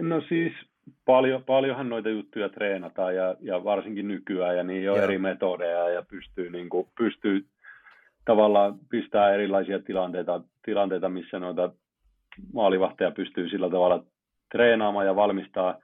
No 0.00 0.22
siis 0.28 0.52
paljon, 1.04 1.44
paljonhan 1.44 1.88
noita 1.88 2.08
juttuja 2.08 2.48
treenataan 2.48 3.14
ja, 3.16 3.36
ja 3.40 3.64
varsinkin 3.64 4.08
nykyään 4.08 4.56
ja 4.56 4.62
niin 4.62 4.90
on 4.90 4.96
Joo. 4.96 5.04
eri 5.04 5.18
metodeja 5.18 5.88
ja 5.88 6.02
pystyy, 6.02 6.50
niin 6.50 6.68
kuin, 6.68 6.88
pystyy 6.98 7.46
tavallaan 8.24 8.78
pistää 8.90 9.34
erilaisia 9.34 9.78
tilanteita, 9.78 10.40
tilanteita, 10.64 11.08
missä 11.08 11.38
noita 11.38 11.72
maalivahteja 12.52 13.10
pystyy 13.10 13.48
sillä 13.48 13.70
tavalla 13.70 14.04
treenaamaan 14.52 15.06
ja 15.06 15.16
valmistaa 15.16 15.78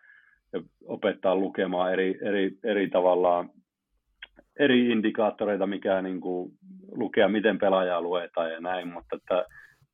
ja 0.53 0.61
opettaa 0.85 1.37
lukemaan 1.37 1.93
eri, 1.93 2.19
eri, 2.23 2.59
eri 2.65 2.91
tavallaan 2.91 3.51
eri 4.59 4.91
indikaattoreita, 4.91 5.67
mikä 5.67 6.03
niin 6.03 6.21
kuin, 6.21 6.53
lukea, 6.93 7.29
miten 7.29 7.59
pelaajaa 7.59 8.01
luetaan 8.01 8.53
ja 8.53 8.61
näin, 8.61 8.89
mutta 8.89 9.17
että 9.17 9.45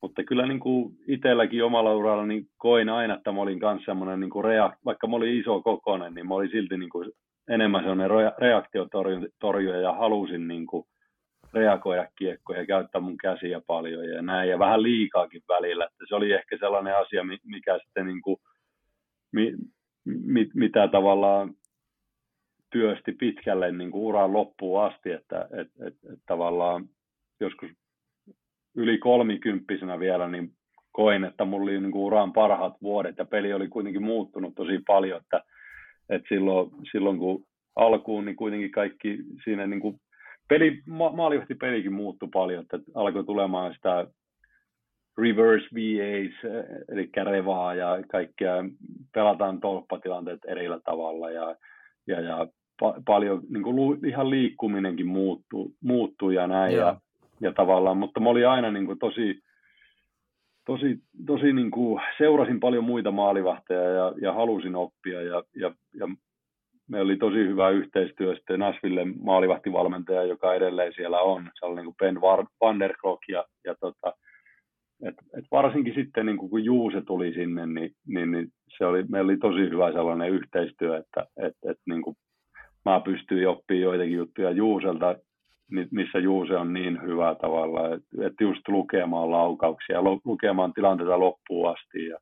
mutta 0.02 0.24
kyllä 0.24 0.46
niin 0.46 0.60
kuin 0.60 0.94
itselläkin 1.08 1.64
omalla 1.64 1.94
uralla 1.94 2.26
niin 2.26 2.46
koin 2.56 2.88
aina, 2.88 3.14
että 3.14 3.32
mä 3.32 3.40
olin 3.40 3.60
kanssa 3.60 3.84
semmoinen, 3.84 4.20
niin 4.20 4.30
kuin 4.30 4.44
reak- 4.44 4.78
vaikka 4.84 5.06
mä 5.06 5.16
olin 5.16 5.40
iso 5.40 5.62
kokonen, 5.62 6.14
niin 6.14 6.28
mä 6.28 6.34
olin 6.34 6.50
silti 6.50 6.76
niin 6.76 6.90
kuin 6.90 7.10
enemmän 7.48 7.80
semmoinen 7.80 8.10
reaktiotorjuja 8.38 9.80
ja 9.80 9.92
halusin 9.92 10.48
niin 10.48 10.66
kuin 10.66 10.84
reagoida 11.54 12.08
kiekkoja 12.18 12.60
ja 12.60 12.66
käyttää 12.66 13.00
mun 13.00 13.16
käsiä 13.16 13.60
paljon 13.66 14.08
ja 14.08 14.22
näin, 14.22 14.50
ja 14.50 14.58
vähän 14.58 14.82
liikaakin 14.82 15.42
välillä. 15.48 15.84
Että 15.84 16.04
se 16.08 16.14
oli 16.14 16.32
ehkä 16.32 16.56
sellainen 16.60 16.96
asia, 16.96 17.24
mikä 17.44 17.78
sitten 17.84 18.06
niin 18.06 18.22
kuin, 18.22 18.36
mi, 19.32 19.54
mi, 20.04 20.48
mitä 20.54 20.88
tavallaan 20.88 21.54
työsti 22.70 23.12
pitkälle 23.12 23.72
niin 23.72 23.90
kuin 23.90 24.02
uran 24.02 24.32
loppuun 24.32 24.84
asti, 24.84 25.10
että 25.10 25.48
et, 25.52 25.68
et, 25.86 25.94
et 26.12 26.18
tavallaan 26.26 26.84
joskus 27.40 27.70
yli 28.76 28.98
kolmikymppisenä 28.98 29.98
vielä, 29.98 30.28
niin 30.28 30.50
koin, 30.92 31.24
että 31.24 31.44
mulla 31.44 31.62
oli 31.62 31.80
niin 31.80 31.92
kuin 31.92 32.02
uran 32.02 32.32
parhaat 32.32 32.74
vuodet 32.82 33.18
ja 33.18 33.24
peli 33.24 33.52
oli 33.52 33.68
kuitenkin 33.68 34.02
muuttunut 34.02 34.54
tosi 34.54 34.80
paljon, 34.86 35.20
että, 35.20 35.42
että 36.08 36.28
silloin, 36.28 36.70
silloin 36.92 37.18
kun 37.18 37.44
alkuun, 37.76 38.24
niin 38.24 38.36
kuitenkin 38.36 38.70
kaikki 38.70 39.18
siinä 39.44 39.66
niin 39.66 39.80
kuin 39.80 40.00
peli, 40.48 40.82
ma- 40.86 41.12
maalivahti 41.12 41.54
pelikin 41.54 41.92
muuttui 41.92 42.28
paljon, 42.32 42.62
että 42.62 42.78
alkoi 42.94 43.24
tulemaan 43.24 43.74
sitä 43.74 44.06
reverse 45.18 45.66
VAs, 45.74 46.52
eli 46.88 47.10
revaa 47.24 47.74
ja 47.74 47.98
kaikkea, 48.10 48.54
pelataan 49.14 49.60
tolppatilanteet 49.60 50.40
erillä 50.48 50.80
tavalla 50.84 51.30
ja, 51.30 51.56
ja, 52.06 52.20
ja 52.20 52.46
pa- 52.84 53.02
paljon 53.04 53.42
niin 53.48 53.62
kuin 53.62 54.06
ihan 54.06 54.30
liikkuminenkin 54.30 55.06
muuttuu, 55.06 55.74
muuttuu 55.80 56.30
ja 56.30 56.46
näin. 56.46 56.74
Yeah. 56.74 56.86
Ja, 56.86 57.00
ja 57.40 57.52
tavallaan, 57.52 57.96
mutta 57.96 58.20
mä 58.20 58.28
olin 58.28 58.48
aina 58.48 58.70
niin 58.70 58.86
kuin 58.86 58.98
tosi, 58.98 59.42
tosi, 60.66 60.98
tosi 61.26 61.52
niin 61.52 61.70
kuin, 61.70 62.02
seurasin 62.18 62.60
paljon 62.60 62.84
muita 62.84 63.10
maalivahteja 63.10 63.90
ja, 63.90 64.12
ja 64.20 64.32
halusin 64.32 64.76
oppia 64.76 65.22
ja, 65.22 65.42
ja, 65.56 65.74
ja 65.94 66.08
me 66.88 67.00
oli 67.00 67.16
tosi 67.16 67.36
hyvä 67.36 67.70
yhteistyö 67.70 68.34
sitten 68.34 68.60
Nashville 68.60 69.04
maalivahtivalmentaja, 69.04 70.22
joka 70.24 70.54
edelleen 70.54 70.92
siellä 70.96 71.20
on. 71.20 71.50
Se 71.58 71.66
oli 71.66 71.76
niin 71.76 71.84
kuin 71.84 71.96
Ben 71.96 72.20
Van 72.60 72.78
der 72.78 72.94
Klok 73.00 73.20
ja, 73.28 73.44
ja 73.64 73.74
tota, 73.80 74.12
et, 75.02 75.14
et 75.38 75.44
varsinkin 75.50 75.94
sitten 75.94 76.26
niin 76.26 76.38
kuin 76.38 76.50
kun 76.50 76.64
Juuse 76.64 77.00
tuli 77.00 77.32
sinne, 77.32 77.66
niin, 77.66 77.90
niin, 78.06 78.30
niin 78.30 78.48
se 78.78 78.86
oli, 78.86 79.04
meillä 79.08 79.30
oli 79.30 79.36
tosi 79.36 79.60
hyvä 79.60 79.92
sellainen 79.92 80.30
yhteistyö, 80.30 80.96
että 80.96 81.26
et, 81.36 81.54
et, 81.70 81.78
niin 81.86 82.02
kuin 82.02 82.16
mä 82.84 83.00
pystyin 83.00 83.48
oppimaan 83.48 83.82
joitakin 83.82 84.16
juttuja 84.16 84.50
Juuselta 84.50 85.16
missä 85.90 86.18
Juuse 86.18 86.56
on 86.56 86.72
niin 86.72 87.02
hyvä 87.02 87.34
tavalla, 87.34 87.94
että, 87.94 88.44
just 88.44 88.68
lukemaan 88.68 89.30
laukauksia, 89.30 90.02
lukemaan 90.24 90.72
tilanteita 90.72 91.18
loppuun 91.18 91.70
asti 91.70 92.06
ja, 92.06 92.18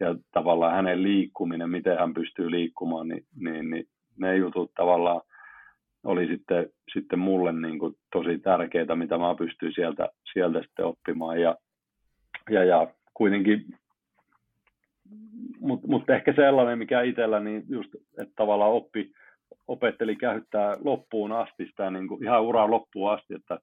ja 0.00 0.14
tavallaan 0.32 0.74
hänen 0.74 1.02
liikkuminen, 1.02 1.70
miten 1.70 1.98
hän 1.98 2.14
pystyy 2.14 2.50
liikkumaan, 2.50 3.08
niin, 3.08 3.24
niin, 3.40 3.70
niin 3.70 3.86
ne 4.18 4.36
jutut 4.36 4.70
tavallaan 4.74 5.20
oli 6.04 6.26
sitten, 6.26 6.66
sitten 6.92 7.18
mulle 7.18 7.52
niin 7.52 7.78
kuin 7.78 7.96
tosi 8.12 8.38
tärkeitä, 8.38 8.96
mitä 8.96 9.18
mä 9.18 9.34
pystyin 9.34 9.72
sieltä, 9.74 10.08
sieltä 10.32 10.62
sitten 10.62 10.84
oppimaan. 10.86 11.40
Ja, 11.40 11.56
ja, 12.50 12.64
ja 12.64 12.88
kuitenkin 13.14 13.66
mutta 15.60 15.88
mut 15.88 16.10
ehkä 16.10 16.32
sellainen, 16.32 16.78
mikä 16.78 17.02
itsellä, 17.02 17.40
niin 17.40 17.64
just, 17.68 17.94
että 17.94 18.34
tavallaan 18.36 18.72
oppi, 18.72 19.12
opetteli 19.68 20.16
käyttää 20.16 20.76
loppuun 20.84 21.32
asti 21.32 21.66
sitä 21.66 21.90
niin 21.90 22.08
kuin 22.08 22.24
ihan 22.24 22.42
uraa 22.42 22.70
loppuun 22.70 23.12
asti, 23.12 23.34
että 23.34 23.58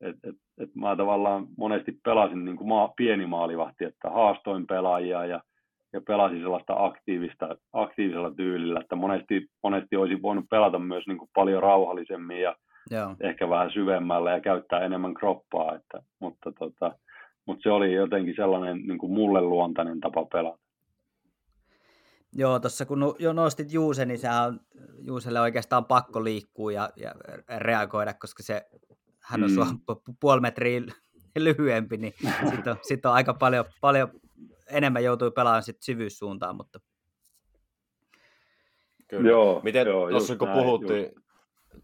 et, 0.00 0.16
et, 0.24 0.36
et 0.60 0.74
mä 0.74 0.96
tavallaan 0.96 1.46
monesti 1.58 1.98
pelasin 2.04 2.44
niin 2.44 2.56
kuin 2.56 2.68
maa, 2.68 2.92
pieni 2.96 3.26
maalivahti, 3.26 3.84
että 3.84 4.10
haastoin 4.10 4.66
pelaajia 4.66 5.24
ja, 5.24 5.40
ja 5.92 6.00
pelasin 6.06 6.40
sellaista 6.40 6.74
aktiivista, 6.76 7.56
aktiivisella 7.72 8.30
tyylillä, 8.30 8.80
että 8.80 8.96
monesti, 8.96 9.46
monesti 9.62 9.96
olisi 9.96 10.22
voinut 10.22 10.44
pelata 10.50 10.78
myös 10.78 11.06
niin 11.06 11.18
kuin 11.18 11.30
paljon 11.34 11.62
rauhallisemmin 11.62 12.40
ja 12.40 12.56
Joo. 12.90 13.16
ehkä 13.20 13.48
vähän 13.48 13.72
syvemmällä 13.72 14.30
ja 14.30 14.40
käyttää 14.40 14.80
enemmän 14.80 15.14
kroppaa, 15.14 15.74
että, 15.74 16.02
mutta, 16.20 16.52
tota, 16.52 16.92
mutta 17.46 17.62
se 17.62 17.70
oli 17.70 17.94
jotenkin 17.94 18.34
sellainen 18.36 18.82
niin 18.86 18.98
kuin 18.98 19.12
mulle 19.12 19.40
luontainen 19.40 20.00
tapa 20.00 20.24
pelata. 20.32 20.69
Joo, 22.32 22.60
tuossa 22.60 22.86
kun 22.86 23.14
jo 23.18 23.32
nostit 23.32 23.72
Juuse, 23.72 24.04
niin 24.04 24.18
sehän 24.18 24.46
on 24.46 24.60
Juuselle 24.98 25.40
oikeastaan 25.40 25.84
pakko 25.84 26.24
liikkua 26.24 26.72
ja, 26.72 26.90
ja 26.96 27.14
reagoida, 27.58 28.14
koska 28.14 28.42
se, 28.42 28.66
hän 29.20 29.44
on 29.44 29.50
mm. 29.50 29.54
sua 29.54 29.66
puoli 30.20 30.40
metriä 30.40 30.80
lyhyempi, 31.36 31.96
niin 31.96 32.14
sitten 32.50 32.72
on, 32.72 32.78
sit 32.82 33.06
on 33.06 33.12
aika 33.12 33.34
paljon, 33.34 33.64
paljon 33.80 34.20
enemmän 34.66 35.04
joutuu 35.04 35.30
pelaamaan 35.30 35.62
sit 35.62 35.82
syvyyssuuntaan, 35.82 36.56
mutta 36.56 36.80
Kyllä. 39.10 39.30
Joo, 39.30 39.60
Miten 39.64 39.86
joo, 39.86 40.10
tuossa 40.10 40.36
kun 40.36 40.48
näin, 40.48 40.62
puhuttiin, 40.62 41.14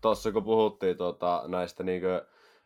tuossa 0.01 0.33
kun 0.33 0.45
puhuttiin 0.45 0.97
tota, 0.97 1.45
näistä, 1.47 1.85
niin 1.85 2.01
kuin, 2.01 2.15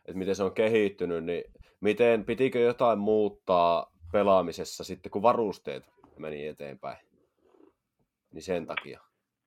että 0.05 0.13
miten 0.17 0.35
se 0.35 0.43
on 0.43 0.53
kehittynyt, 0.53 1.23
niin 1.23 1.43
miten, 1.79 2.25
pitikö 2.25 2.59
jotain 2.59 2.99
muuttaa 2.99 3.91
pelaamisessa 4.11 4.83
sitten, 4.83 5.11
kun 5.11 5.21
varusteet 5.21 5.83
meni 6.17 6.47
eteenpäin? 6.47 6.97
Niin 8.33 8.41
sen 8.41 8.65
takia? 8.65 9.01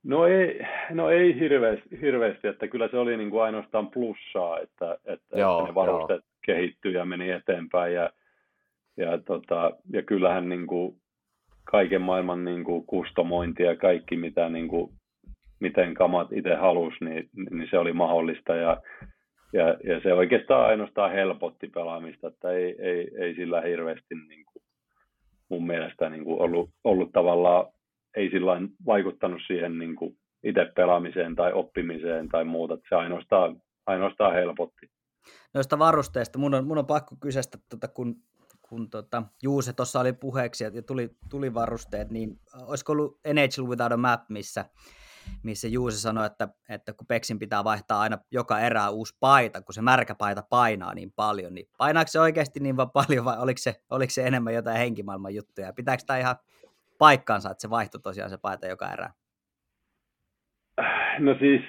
No 0.05 0.26
ei, 0.26 0.61
no 0.91 1.11
ei 1.11 1.41
hirveästi, 1.41 2.01
hirveästi, 2.01 2.49
että 2.49 2.68
kyllä 2.68 2.89
se 2.89 2.99
oli 2.99 3.16
niin 3.16 3.30
kuin 3.30 3.43
ainoastaan 3.43 3.91
plussaa, 3.91 4.61
että, 4.61 4.99
että, 5.05 5.39
joo, 5.39 5.59
että 5.59 5.70
ne 5.70 5.74
varusteet 5.74 6.20
joo. 6.20 6.30
kehittyi 6.47 6.95
ja 6.95 7.05
meni 7.05 7.30
eteenpäin 7.30 7.95
ja, 7.95 8.11
ja, 8.97 9.18
tota, 9.18 9.70
ja 9.93 10.03
kyllähän 10.03 10.49
niin 10.49 10.66
kuin 10.66 10.97
kaiken 11.64 12.03
maailman 12.03 12.45
niin 12.45 12.64
kuin 12.64 12.87
kustomointi 12.87 13.62
ja 13.62 13.76
kaikki, 13.76 14.16
mitä 14.16 14.49
niin 14.49 14.68
kuin, 14.68 14.93
miten 15.61 15.95
kamat 15.95 16.32
itse 16.32 16.55
halusi, 16.55 17.05
niin, 17.05 17.28
niin 17.51 17.68
se 17.70 17.78
oli 17.78 17.93
mahdollista 17.93 18.55
ja, 18.55 18.82
ja, 19.53 19.76
ja 19.85 20.01
se 20.01 20.12
oikeastaan 20.12 20.66
ainoastaan 20.66 21.12
helpotti 21.12 21.68
pelaamista, 21.68 22.28
että 22.28 22.51
ei, 22.51 22.76
ei, 22.78 23.11
ei 23.18 23.35
sillä 23.35 23.61
hirveästi 23.61 24.14
niin 24.28 24.45
kuin, 24.45 24.62
mun 25.49 25.66
mielestä 25.66 26.11
niin 26.11 26.24
kuin 26.24 26.41
ollut, 26.41 26.70
ollut 26.85 27.12
tavallaan 27.12 27.66
ei 28.17 28.31
sillä 28.31 28.53
vaikuttanut 28.87 29.41
siihen 29.47 29.79
niin 29.79 29.97
kuin 29.97 30.17
itse 30.45 30.73
pelaamiseen 30.77 31.37
tai 31.37 31.53
oppimiseen 31.53 32.29
tai 32.29 32.45
muuta. 32.45 32.79
Se 32.89 32.95
ainoastaan, 32.95 33.62
ainoastaan 33.87 34.35
helpotti. 34.35 34.91
Noista 35.55 35.79
varusteista 35.79 36.39
mun 36.39 36.55
on, 36.55 36.67
mun 36.67 36.79
on 36.79 36.87
pakko 36.87 37.17
kysästä, 37.21 37.59
tota, 37.71 37.89
kun, 37.89 38.17
kun 38.62 38.91
tota, 38.91 39.23
Juuse 39.43 39.73
tuossa 39.73 40.01
oli 40.01 40.12
puheeksi 40.12 40.65
ja 40.65 40.83
tuli, 40.87 41.11
tuli 41.31 41.55
varusteet, 41.55 42.11
niin 42.11 42.41
olisiko 42.67 42.93
ollut 42.93 43.21
NHL 43.33 43.69
Without 43.69 43.93
a 43.93 43.97
Map, 43.97 44.21
missä, 44.29 44.65
missä 45.43 45.69
Juuse 45.69 45.99
sanoi, 45.99 46.27
että, 46.27 46.49
että 46.69 46.93
kun 46.93 47.07
Peksin 47.07 47.39
pitää 47.39 47.65
vaihtaa 47.65 48.01
aina 48.01 48.19
joka 48.31 48.61
erää 48.61 48.91
uusi 48.91 49.17
paita, 49.21 49.62
kun 49.62 49.75
se 49.75 49.83
märkä 49.83 50.15
paita 50.15 50.43
painaa 50.51 50.95
niin 50.95 51.12
paljon, 51.17 51.55
niin 51.55 51.67
painaako 51.79 52.09
se 52.09 52.21
oikeasti 52.21 52.61
niin 52.61 52.77
paljon 52.93 53.25
vai 53.25 53.39
oliko 53.39 53.59
se, 53.59 53.75
oliko 53.91 54.11
se 54.11 54.27
enemmän 54.27 54.55
jotain 54.55 54.79
henkimaailman 54.79 55.35
juttuja? 55.35 55.73
Pitääkö 55.73 56.03
tämä 56.07 56.19
ihan 56.19 56.37
paikkaansa, 56.99 57.51
että 57.51 57.62
se 57.62 57.70
vaihtoi 57.70 58.01
tosiaan 58.01 58.30
se 58.30 58.38
paita 58.42 58.66
joka 58.66 58.92
erää? 58.92 59.12
No 61.18 61.36
siis 61.38 61.62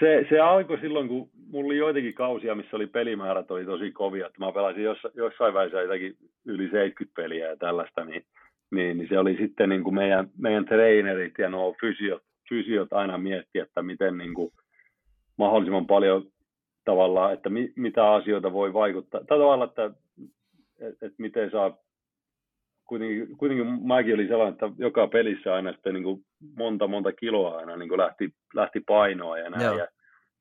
se, 0.00 0.26
se 0.28 0.40
alkoi 0.40 0.80
silloin, 0.80 1.08
kun 1.08 1.30
mulla 1.50 1.66
oli 1.66 1.76
joitakin 1.76 2.14
kausia, 2.14 2.54
missä 2.54 2.76
oli 2.76 2.86
pelimäärät 2.86 3.50
oli 3.50 3.64
tosi 3.64 3.90
kovia, 3.90 4.26
että 4.26 4.38
mä 4.38 4.52
pelasin 4.52 4.82
jossa, 4.82 5.10
jossain 5.14 5.54
vaiheessa 5.54 5.80
jotakin 5.80 6.16
yli 6.44 6.70
70 6.70 7.14
peliä 7.16 7.48
ja 7.48 7.56
tällaista, 7.56 8.04
niin, 8.04 8.24
niin, 8.70 8.98
niin 8.98 9.08
se 9.08 9.18
oli 9.18 9.36
sitten 9.36 9.68
niin 9.68 9.82
kuin 9.82 9.94
meidän, 9.94 10.30
meidän 10.38 10.64
treenerit 10.64 11.34
ja 11.38 11.48
nuo 11.48 11.76
fysiot, 11.80 12.22
fysiot 12.48 12.92
aina 12.92 13.18
mietti, 13.18 13.58
että 13.58 13.82
miten 13.82 14.18
niin 14.18 14.34
kuin 14.34 14.52
mahdollisimman 15.38 15.86
paljon 15.86 16.26
tavallaan, 16.84 17.32
että 17.32 17.50
mi, 17.50 17.72
mitä 17.76 18.12
asioita 18.12 18.52
voi 18.52 18.72
vaikuttaa. 18.72 19.20
Tai 19.20 19.38
tavallaan, 19.38 19.68
että, 19.68 19.90
että, 20.80 21.06
että 21.06 21.16
miten 21.18 21.50
saa 21.50 21.76
kuitenkin, 22.92 23.36
kuitenkin 23.36 23.86
mäkin 23.86 24.14
oli 24.14 24.26
sellainen, 24.26 24.52
että 24.52 24.70
joka 24.78 25.06
pelissä 25.06 25.54
aina 25.54 25.72
sitten 25.72 25.94
niin 25.94 26.04
kuin 26.04 26.24
monta 26.56 26.86
monta 26.86 27.12
kiloa 27.12 27.58
aina 27.58 27.76
niin 27.76 27.88
kuin 27.88 27.98
lähti, 27.98 28.30
lähti 28.54 28.80
painoa 28.86 29.38
ja 29.38 29.50
näin. 29.50 29.78
Ja 29.78 29.88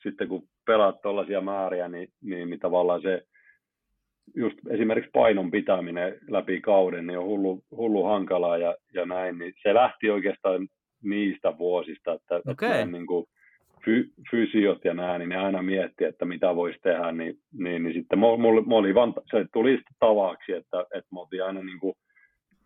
sitten 0.04 0.28
kun 0.28 0.44
pelaat 0.66 1.02
tuollaisia 1.02 1.42
määriä, 1.42 1.88
niin, 1.88 2.08
niin, 2.22 2.50
niin 2.50 2.60
tavallaan 2.60 3.02
se 3.02 3.22
just 4.36 4.58
esimerkiksi 4.70 5.12
painon 5.14 5.52
pitäminen 5.52 6.18
läpi 6.30 6.62
kauden 6.62 7.08
niin 7.08 7.20
on 7.20 7.26
hullu, 7.26 7.64
hullu 7.72 8.04
hankalaa 8.04 8.58
ja, 8.58 8.76
ja 8.94 9.06
näin, 9.06 9.38
niin 9.38 9.54
se 9.64 9.74
lähti 9.74 10.10
oikeastaan 10.10 10.68
niistä 11.04 11.58
vuosista, 11.58 12.14
että, 12.14 12.42
okay. 12.52 12.72
että 12.72 12.86
niin 12.86 13.08
kuin 13.08 13.26
fy, 13.86 14.10
fysiot 14.32 14.86
ja 14.86 14.94
nämä, 14.94 15.18
niin 15.18 15.30
ne 15.30 15.38
aina 15.38 15.62
miettii, 15.62 16.08
että 16.08 16.26
mitä 16.26 16.56
voisi 16.56 16.80
tehdä, 16.84 17.12
niin, 17.12 17.36
niin, 17.54 17.84
niin 17.84 17.94
sitten 17.94 18.20
mulla, 18.20 18.62
mulla 18.62 18.78
oli 18.78 18.96
vaan, 18.96 19.14
se 19.32 19.46
tuli 19.54 19.72
sitten 19.72 19.96
tavaksi, 20.00 20.52
että, 20.52 20.82
että 20.82 21.10
mä 21.12 21.20
otin 21.20 21.44
aina 21.44 21.64
niin 21.64 21.80
kuin 21.80 21.94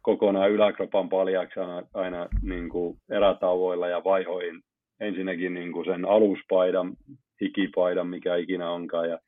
kokonaan 0.06 0.51
yläkropan 0.51 1.10
paljaksi 1.10 1.60
aina, 1.60 1.84
aina 1.93 2.28
niin 2.41 2.70
kuin 2.70 2.97
erätauoilla 3.10 3.88
ja 3.88 4.03
vaihoin 4.03 4.62
ensinnäkin 4.99 5.53
niin 5.53 5.72
kuin 5.72 5.86
sen 5.86 6.06
aluspaidan, 6.06 6.93
hikipaidan, 7.41 8.08
mikä 8.08 8.36
ikinä 8.36 8.72
onkaan, 8.72 9.10
ja 9.10 9.20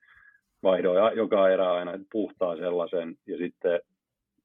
vaihdoin 0.64 1.18
joka 1.18 1.50
erä 1.50 1.74
aina 1.74 1.92
puhtaa 2.12 2.56
sellaisen, 2.56 3.16
ja 3.28 3.38
sitten 3.38 3.80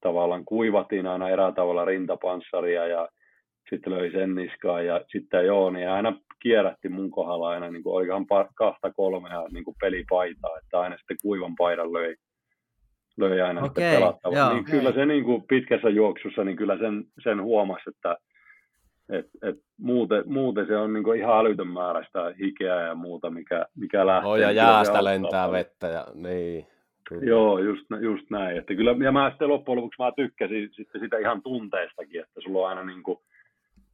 tavallaan 0.01 0.45
kuivatiin 0.45 1.07
aina 1.07 1.29
erätavalla 1.29 1.85
rintapanssaria, 1.85 2.87
ja 2.87 3.09
sitten 3.71 3.93
löi 3.93 4.11
sen 4.11 4.35
niskaan, 4.35 4.87
ja 4.87 5.01
sitten 5.09 5.47
joo, 5.47 5.71
niin 5.71 5.89
aina 5.89 6.17
kierrätti 6.43 6.89
mun 6.89 7.11
kohdalla 7.11 7.49
aina, 7.49 7.71
niin 7.71 7.83
kuin 7.83 7.95
olikohan 7.95 8.27
kahta 8.55 8.93
kolmea 8.93 9.49
niin 9.51 9.65
kuin 9.65 9.77
pelipaitaa, 9.81 10.59
että 10.59 10.81
aina 10.81 10.97
sitten 10.97 11.17
kuivan 11.23 11.57
paidan 11.57 11.93
löi 11.93 12.15
löi 13.17 13.41
aina 13.41 13.63
okay, 13.63 13.95
pelattava. 13.95 14.37
Joo, 14.37 14.53
niin 14.53 14.65
kyllä 14.65 14.93
se 14.93 15.07
niin 15.07 15.25
kuin 15.25 15.43
pitkässä 15.49 15.89
juoksussa, 15.89 16.45
niin 16.45 16.57
kyllä 16.57 16.79
sen, 16.79 17.05
sen 17.25 17.43
huomasi, 17.43 17.91
että 17.91 18.17
et, 19.09 19.27
et 19.43 19.57
muuten, 19.79 20.23
muuten, 20.27 20.67
se 20.67 20.77
on 20.77 20.93
niin 20.93 21.05
kuin 21.05 21.19
ihan 21.19 21.39
älytön 21.39 21.69
määrä 21.69 22.05
sitä 22.05 22.35
hikeä 22.41 22.81
ja 22.81 22.95
muuta, 22.95 23.31
mikä, 23.31 23.67
mikä 23.77 24.07
lähtee. 24.07 24.31
Oh, 24.31 24.37
ja 24.37 24.51
jäästä 24.51 25.05
lentää 25.05 25.31
paljon. 25.31 25.53
vettä 25.53 25.87
ja 25.87 26.07
niin. 26.15 26.67
Kyllä. 27.09 27.25
Joo, 27.25 27.59
just, 27.59 27.87
just 28.01 28.31
näin. 28.31 28.57
Että 28.57 28.75
kyllä, 28.75 28.97
ja 29.05 29.13
mä 29.13 29.31
sitten 29.31 29.49
loppujen 29.49 29.77
lopuksi 29.77 30.03
mä 30.03 30.13
tykkäsin 30.17 30.71
sitten 30.73 31.01
sitä 31.01 31.19
ihan 31.19 31.43
tunteestakin, 31.43 32.21
että 32.21 32.41
sulla 32.41 32.59
on 32.59 32.69
aina 32.69 32.85
niin 32.85 33.03
kuin, 33.03 33.19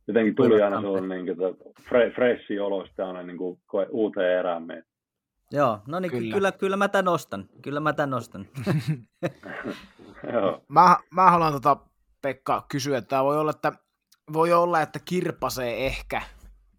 jotenkin 0.09 0.35
tuli 0.35 0.63
aina 0.63 0.81
sellainen 0.81 1.25
niin 1.25 1.37
kuin, 1.37 1.57
fre, 1.89 2.11
freshi 2.11 2.61
olo 2.61 2.87
sitten 2.87 3.07
aina 3.07 3.23
niin 3.23 3.39
kuin, 3.39 3.59
uuteen 3.91 4.39
erään 4.39 4.67
Joo, 5.53 5.81
no 5.87 6.01
niin 6.01 6.11
kyllä, 6.11 6.35
kyllä, 6.35 6.53
kyllä 6.53 6.77
mä 6.77 6.89
tämän 6.89 7.09
ostan. 7.09 7.49
Kyllä 7.63 7.81
mä 7.81 7.93
tämän 7.93 8.15
ostan. 8.15 8.49
mä, 10.69 10.97
mä 11.11 11.31
haluan 11.31 11.53
tota, 11.53 11.77
Pekka 12.23 12.67
kysyä, 12.69 12.99
että 12.99 13.25
voi 13.25 13.39
olla, 13.39 13.51
että 13.51 13.73
voi 14.33 14.53
olla, 14.53 14.81
että 14.81 14.99
kirpasee 14.99 15.87
ehkä, 15.87 16.23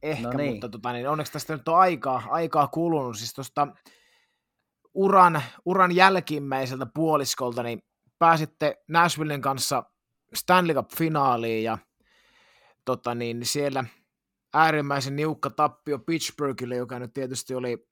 ehkä 0.03 0.27
no 0.27 0.33
niin. 0.33 0.51
mutta 0.51 0.69
tota, 0.69 0.93
niin 0.93 1.09
onneksi 1.09 1.33
tästä 1.33 1.53
nyt 1.53 1.67
on 1.67 1.79
aikaa, 1.79 2.23
aikaa 2.29 2.67
kulunut. 2.67 3.17
Siis 3.17 3.33
tuosta 3.33 3.67
uran, 4.93 5.41
uran 5.65 5.95
jälkimmäiseltä 5.95 6.85
puoliskolta, 6.85 7.63
niin 7.63 7.83
pääsitte 8.19 8.83
Nashvillen 8.87 9.41
kanssa 9.41 9.83
Stanley 10.33 10.75
Cup-finaaliin 10.75 11.63
ja 11.63 11.77
tota, 12.85 13.15
niin, 13.15 13.45
siellä 13.45 13.85
äärimmäisen 14.53 15.15
niukka 15.15 15.49
tappio 15.49 15.99
Pittsburghille, 15.99 16.75
joka 16.75 16.99
nyt 16.99 17.13
tietysti 17.13 17.55
oli 17.55 17.88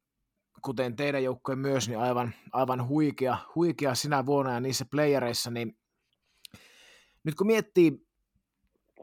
kuten 0.62 0.96
teidän 0.96 1.24
joukkojen 1.24 1.60
myös, 1.60 1.88
niin 1.88 2.00
aivan, 2.00 2.34
aivan 2.52 2.88
huikea, 2.88 3.38
huikea 3.56 3.96
sinä 3.96 4.26
vuonna 4.26 4.54
ja 4.54 4.60
niissä 4.60 4.86
playereissa, 4.92 5.52
niin 5.52 5.78
nyt 7.24 7.36
kun 7.36 7.48
miettii 7.48 8.08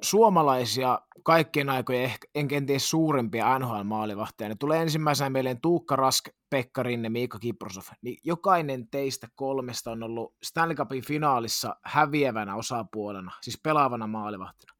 suomalaisia 0.01 0.99
kaikkien 1.23 1.69
aikojen 1.69 2.03
ehkä, 2.03 2.29
en 2.35 2.49
kenties 2.49 2.91
suurimpia 2.91 3.59
NHL-maalivahtia, 3.59 4.49
niin 4.49 4.59
tulee 4.59 4.83
ensimmäisenä 4.83 5.31
mieleen 5.31 5.61
Tuukka 5.61 5.97
Rask, 5.97 6.29
Pekka 6.51 6.83
Rinne, 6.83 7.09
Miikka 7.09 7.39
Kiprosov, 7.39 7.83
niin 8.03 8.19
jokainen 8.25 8.89
teistä 8.89 9.29
kolmesta 9.35 9.91
on 9.91 10.03
ollut 10.03 10.35
Stanley 10.43 10.77
Cupin 10.77 11.05
finaalissa 11.05 11.77
häviävänä 11.83 12.57
osapuolena, 12.57 13.33
siis 13.41 13.61
pelaavana 13.63 14.07
maalivahtina. 14.07 14.75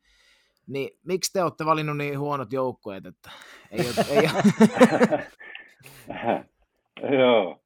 Niin 0.67 0.91
miksi 1.03 1.33
te 1.33 1.43
olette 1.43 1.67
valinnut 1.67 1.97
niin 1.97 2.19
huonot 2.19 2.53
joukkueet, 2.53 3.07
että 3.07 3.31
ei 3.71 3.87
ole, 3.87 4.07
ei 4.09 4.29
ole... 4.35 5.27
Joo, 7.19 7.61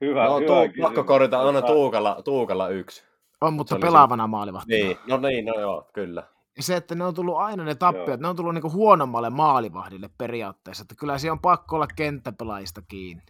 hyvä. 0.00 0.24
No, 0.24 0.36
hyvä 0.38 0.46
tuu, 0.46 0.82
pakko 0.82 1.04
korjata, 1.04 1.38
on 1.38 1.64
Tuukalla, 1.66 2.22
Tuukalla 2.24 2.68
yksi. 2.68 3.04
On, 3.40 3.52
mutta 3.52 3.78
pelaavana 3.78 4.24
se... 4.24 4.28
maalivahtina. 4.28 4.84
Niin, 4.84 4.96
no 5.06 5.16
niin, 5.16 5.44
no 5.44 5.60
joo, 5.60 5.90
kyllä. 5.92 6.22
Ja 6.56 6.62
se, 6.62 6.76
että 6.76 6.94
ne 6.94 7.04
on 7.04 7.14
tullut 7.14 7.36
aina 7.36 7.64
ne 7.64 7.74
tappiot, 7.74 8.20
ne 8.20 8.28
on 8.28 8.36
tullut 8.36 8.54
niinku 8.54 8.72
huonommalle 8.72 9.30
maalivahdille 9.30 10.10
periaatteessa, 10.18 10.82
että 10.82 10.94
kyllä 11.00 11.18
se 11.18 11.30
on 11.30 11.40
pakko 11.40 11.76
olla 11.76 11.86
kenttäpelaajista 11.96 12.82
kiinni. 12.88 13.22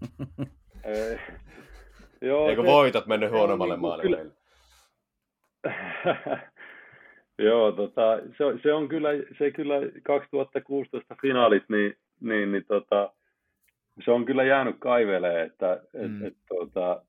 Ei, 0.84 1.18
joo, 2.20 2.48
Eikö 2.48 2.62
se, 2.62 2.66
voitot 2.66 3.06
mennyt 3.06 3.30
huonommalle 3.30 3.74
niin, 3.74 3.80
maalivahdille? 3.80 4.32
joo, 7.48 7.72
tota, 7.72 8.16
se, 8.16 8.62
se, 8.62 8.72
on 8.72 8.88
kyllä, 8.88 9.08
se 9.38 9.50
kyllä 9.50 9.74
2016 10.02 11.16
finaalit, 11.22 11.64
niin, 11.68 11.96
niin, 12.20 12.52
niin 12.52 12.64
tota, 12.68 13.12
se 14.04 14.10
on 14.10 14.24
kyllä 14.24 14.44
jäänyt 14.44 14.76
kaivelee, 14.78 15.42
että 15.42 15.80
mm. 15.92 16.22
et, 16.22 16.26
et, 16.26 16.36
tota, 16.48 17.02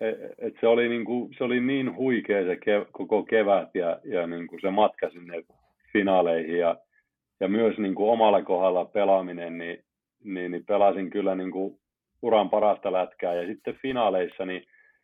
et, 0.00 0.18
et 0.38 0.54
se, 0.60 0.66
oli 0.66 0.88
niinku, 0.88 1.30
se 1.38 1.44
oli 1.44 1.60
niin 1.60 1.96
huikea 1.96 2.44
se 2.44 2.56
ke, 2.56 2.86
koko 2.92 3.22
kevät 3.22 3.74
ja, 3.74 4.00
ja 4.04 4.26
niinku 4.26 4.58
se 4.60 4.70
matka 4.70 5.10
sinne 5.10 5.42
finaaleihin 5.92 6.58
ja, 6.58 6.76
ja 7.40 7.48
myös 7.48 7.78
niinku 7.78 8.10
omalla 8.10 8.42
kohdalla 8.42 8.84
pelaaminen, 8.84 9.58
niin, 9.58 9.84
niin, 10.24 10.50
niin 10.50 10.64
pelasin 10.64 11.10
kyllä 11.10 11.34
niinku 11.34 11.78
uran 12.22 12.50
parasta 12.50 12.92
lätkää 12.92 13.34
ja 13.34 13.46
sitten 13.46 13.78
finaaleissa, 13.82 14.46
niin 14.46 14.62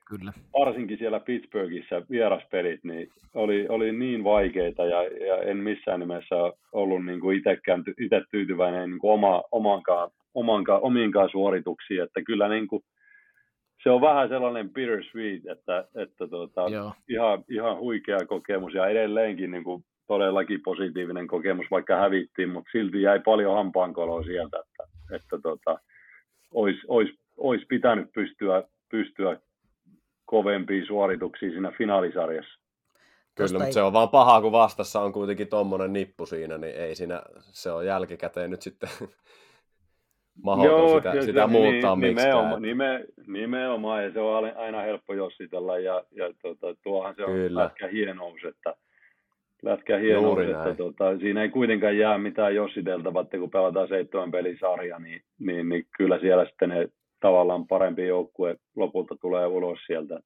Kyllä. 0.08 0.32
varsinkin 0.58 0.98
siellä 0.98 1.20
Pittsburghissa 1.20 2.02
vieraspelit, 2.10 2.84
niin 2.84 3.08
oli, 3.34 3.66
oli 3.68 3.92
niin 3.92 4.24
vaikeita 4.24 4.84
ja, 4.84 5.02
ja 5.02 5.42
en 5.42 5.56
missään 5.56 6.00
nimessä 6.00 6.34
ollut 6.72 7.04
niin 7.04 7.20
kuin 7.20 7.38
itsekään 7.38 7.84
itse 8.00 8.22
tyytyväinen 8.30 8.90
niin 8.90 8.98
kuin 8.98 9.12
oma, 9.12 9.42
omankaan 9.52 10.10
omankaan, 10.38 10.82
omiinkaan 10.82 11.30
suorituksiin, 11.30 12.02
että 12.02 12.22
kyllä 12.22 12.48
niin 12.48 12.68
kuin, 12.68 12.82
se 13.82 13.90
on 13.90 14.00
vähän 14.00 14.28
sellainen 14.28 14.70
bittersweet, 14.70 15.46
että, 15.46 15.88
että 15.94 16.28
tuota, 16.28 16.66
ihan, 17.08 17.44
ihan 17.48 17.78
huikea 17.78 18.18
kokemus 18.26 18.74
ja 18.74 18.86
edelleenkin 18.86 19.50
niin 19.50 19.64
kuin 19.64 19.84
todellakin 20.06 20.60
positiivinen 20.64 21.26
kokemus, 21.26 21.66
vaikka 21.70 21.96
hävittiin, 21.96 22.48
mutta 22.48 22.70
silti 22.72 23.02
jäi 23.02 23.20
paljon 23.20 23.54
hampaankoloa 23.54 24.22
sieltä, 24.22 24.58
että, 24.58 25.14
että 25.16 25.38
tuota, 25.42 25.78
olisi, 26.54 26.80
olisi, 26.88 27.18
olisi 27.36 27.66
pitänyt 27.66 28.12
pystyä, 28.12 28.62
pystyä 28.90 29.40
kovempiin 30.24 30.86
suorituksiin 30.86 31.52
siinä 31.52 31.72
finaalisarjassa. 31.78 32.58
Kyllä, 33.34 33.58
mutta 33.58 33.72
se 33.72 33.82
on 33.82 33.92
vaan 33.92 34.08
paha, 34.08 34.40
kun 34.40 34.52
vastassa 34.52 35.00
on 35.00 35.12
kuitenkin 35.12 35.48
tuommoinen 35.48 35.92
nippu 35.92 36.26
siinä, 36.26 36.58
niin 36.58 36.74
ei 36.74 36.94
siinä, 36.94 37.22
se 37.38 37.70
on 37.70 37.86
jälkikäteen 37.86 38.50
nyt 38.50 38.62
sitten 38.62 38.90
mahdoton 40.42 40.78
Joo, 40.78 40.98
sitä, 40.98 41.10
sitä, 41.12 41.24
sitä 41.24 41.46
muuttaa 41.46 41.96
niin, 41.96 42.16
nimenomaan, 42.16 42.62
nime, 42.62 43.04
nimenomaan, 43.26 44.04
ja 44.04 44.12
se 44.12 44.20
on 44.20 44.56
aina 44.56 44.80
helppo 44.80 45.14
jossitella, 45.14 45.78
ja, 45.78 46.04
ja 46.10 46.32
tota, 46.42 46.74
tuohan 46.82 47.14
se 47.16 47.24
on 47.24 47.32
Kyllä. 47.32 47.62
lätkä 47.62 47.88
hienous, 47.88 48.44
että, 48.48 48.74
lätkä 49.62 49.98
hienous, 49.98 50.38
että 50.38 50.74
tota, 50.74 51.18
siinä 51.18 51.42
ei 51.42 51.48
kuitenkaan 51.48 51.98
jää 51.98 52.18
mitään 52.18 52.54
jossiteltavaa, 52.54 53.22
että 53.22 53.38
kun 53.38 53.50
pelataan 53.50 53.88
seitsemän 53.88 54.30
pelisarja, 54.30 54.98
niin, 54.98 55.22
niin, 55.38 55.68
niin 55.68 55.86
kyllä 55.96 56.18
siellä 56.18 56.44
sitten 56.44 56.68
ne 56.68 56.88
tavallaan 57.20 57.66
parempi 57.66 58.06
joukkue 58.06 58.56
lopulta 58.76 59.16
tulee 59.20 59.46
ulos 59.46 59.78
sieltä. 59.86 60.20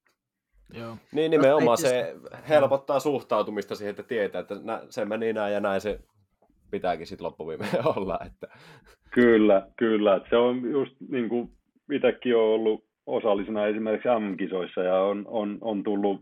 Joo. 0.75 0.97
Niin 1.13 1.31
nimenomaan 1.31 1.79
se 1.79 2.17
helpottaa 2.49 3.01
suhtautumista 3.01 3.75
siihen, 3.75 3.91
että 3.91 4.03
tietää, 4.03 4.41
että 4.41 4.55
se 4.91 5.05
meni 5.05 5.33
näin 5.33 5.55
ja 5.55 5.61
näin 5.61 5.81
se 5.81 6.01
pitääkin 6.73 7.07
sitten 7.07 7.25
loppuviimeen 7.25 7.87
olla. 7.97 8.19
Että... 8.27 8.47
Kyllä, 9.11 9.67
kyllä. 9.77 10.21
Se 10.31 10.37
on 10.37 10.71
just 10.71 10.97
niin 11.11 11.29
kuin 11.29 11.51
itsekin 11.93 12.37
on 12.37 12.43
ollut 12.43 12.85
osallisena 13.07 13.67
esimerkiksi 13.67 14.09
M-kisoissa 14.09 14.83
ja 14.83 15.01
on, 15.01 15.25
on, 15.29 15.59
on 15.61 15.83
tullut, 15.83 16.21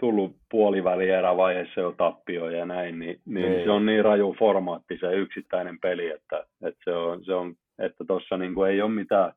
tullut 0.00 0.36
puolivälierävaiheessa 0.50 1.80
jo 1.80 1.92
tappio 1.92 2.50
ja 2.50 2.66
näin, 2.66 2.98
niin, 2.98 3.20
niin 3.26 3.52
niin. 3.52 3.64
se 3.64 3.70
on 3.70 3.86
niin 3.86 4.04
raju 4.04 4.36
formaatti 4.38 4.98
se 5.00 5.12
yksittäinen 5.12 5.78
peli, 5.80 6.10
että, 6.10 6.44
että 6.62 6.80
se 6.84 6.92
on, 6.92 7.24
se 7.24 7.34
on 7.34 7.54
että 7.78 8.04
tuossa 8.06 8.36
niin 8.36 8.54
kuin 8.54 8.70
ei 8.70 8.82
ole 8.82 8.90
mitään, 8.90 9.32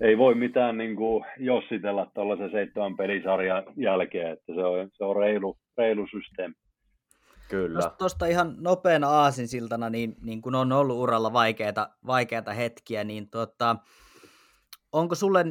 ei 0.00 0.18
voi 0.18 0.34
mitään 0.34 0.78
niin 0.78 0.96
kuin 0.96 1.24
jossitella 1.38 2.10
tuollaisen 2.14 2.50
seitsemän 2.50 2.96
pelisarjan 2.96 3.62
jälkeen, 3.76 4.32
että 4.32 4.54
se 4.54 4.60
on, 4.64 4.88
se 4.92 5.04
on 5.04 5.16
reilu, 5.16 5.56
reilu 5.78 6.06
systeemi. 6.10 6.54
Kyllä. 7.48 7.90
Tuosta 7.98 8.26
ihan 8.26 8.54
nopeana 8.58 9.08
aasinsiltana, 9.08 9.90
niin, 9.90 10.16
niin 10.20 10.42
kun 10.42 10.54
on 10.54 10.72
ollut 10.72 10.96
uralla 10.96 11.32
vaikeita, 11.32 11.90
vaikeita 12.06 12.52
hetkiä, 12.52 13.04
niin 13.04 13.30
tota, 13.30 13.76
onko 14.92 15.14
sulle 15.14 15.44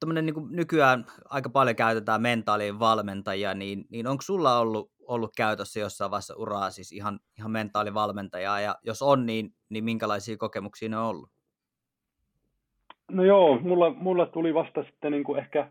tämmöinen 0.00 0.26
niin 0.26 0.48
nykyään 0.50 1.06
aika 1.30 1.50
paljon 1.50 1.76
käytetään 1.76 2.22
mentaalin 2.22 2.78
valmentajia, 2.78 3.54
niin, 3.54 3.84
niin 3.90 4.06
onko 4.06 4.22
sulla 4.22 4.58
ollut, 4.58 4.90
ollut 5.08 5.32
käytössä 5.36 5.80
jossain 5.80 6.10
vaiheessa 6.10 6.34
uraa 6.36 6.70
siis 6.70 6.92
ihan, 6.92 7.20
ihan 7.38 7.50
mentaalivalmentajaa, 7.50 8.60
ja 8.60 8.76
jos 8.82 9.02
on, 9.02 9.26
niin, 9.26 9.50
niin 9.68 9.84
minkälaisia 9.84 10.36
kokemuksia 10.36 10.88
ne 10.88 10.98
on 10.98 11.04
ollut? 11.04 11.30
No 13.10 13.24
joo, 13.24 13.60
mulla, 13.60 13.90
mulla 13.90 14.26
tuli 14.26 14.54
vasta 14.54 14.82
sitten 14.82 15.12
niin 15.12 15.24
kuin 15.24 15.38
ehkä, 15.38 15.70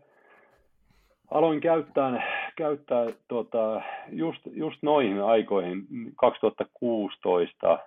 aloin 1.30 1.60
käyttää, 1.60 2.22
käyttää 2.56 3.06
tota, 3.28 3.82
just, 4.10 4.42
just 4.52 4.82
noihin 4.82 5.22
aikoihin, 5.22 5.86
2016. 6.16 7.78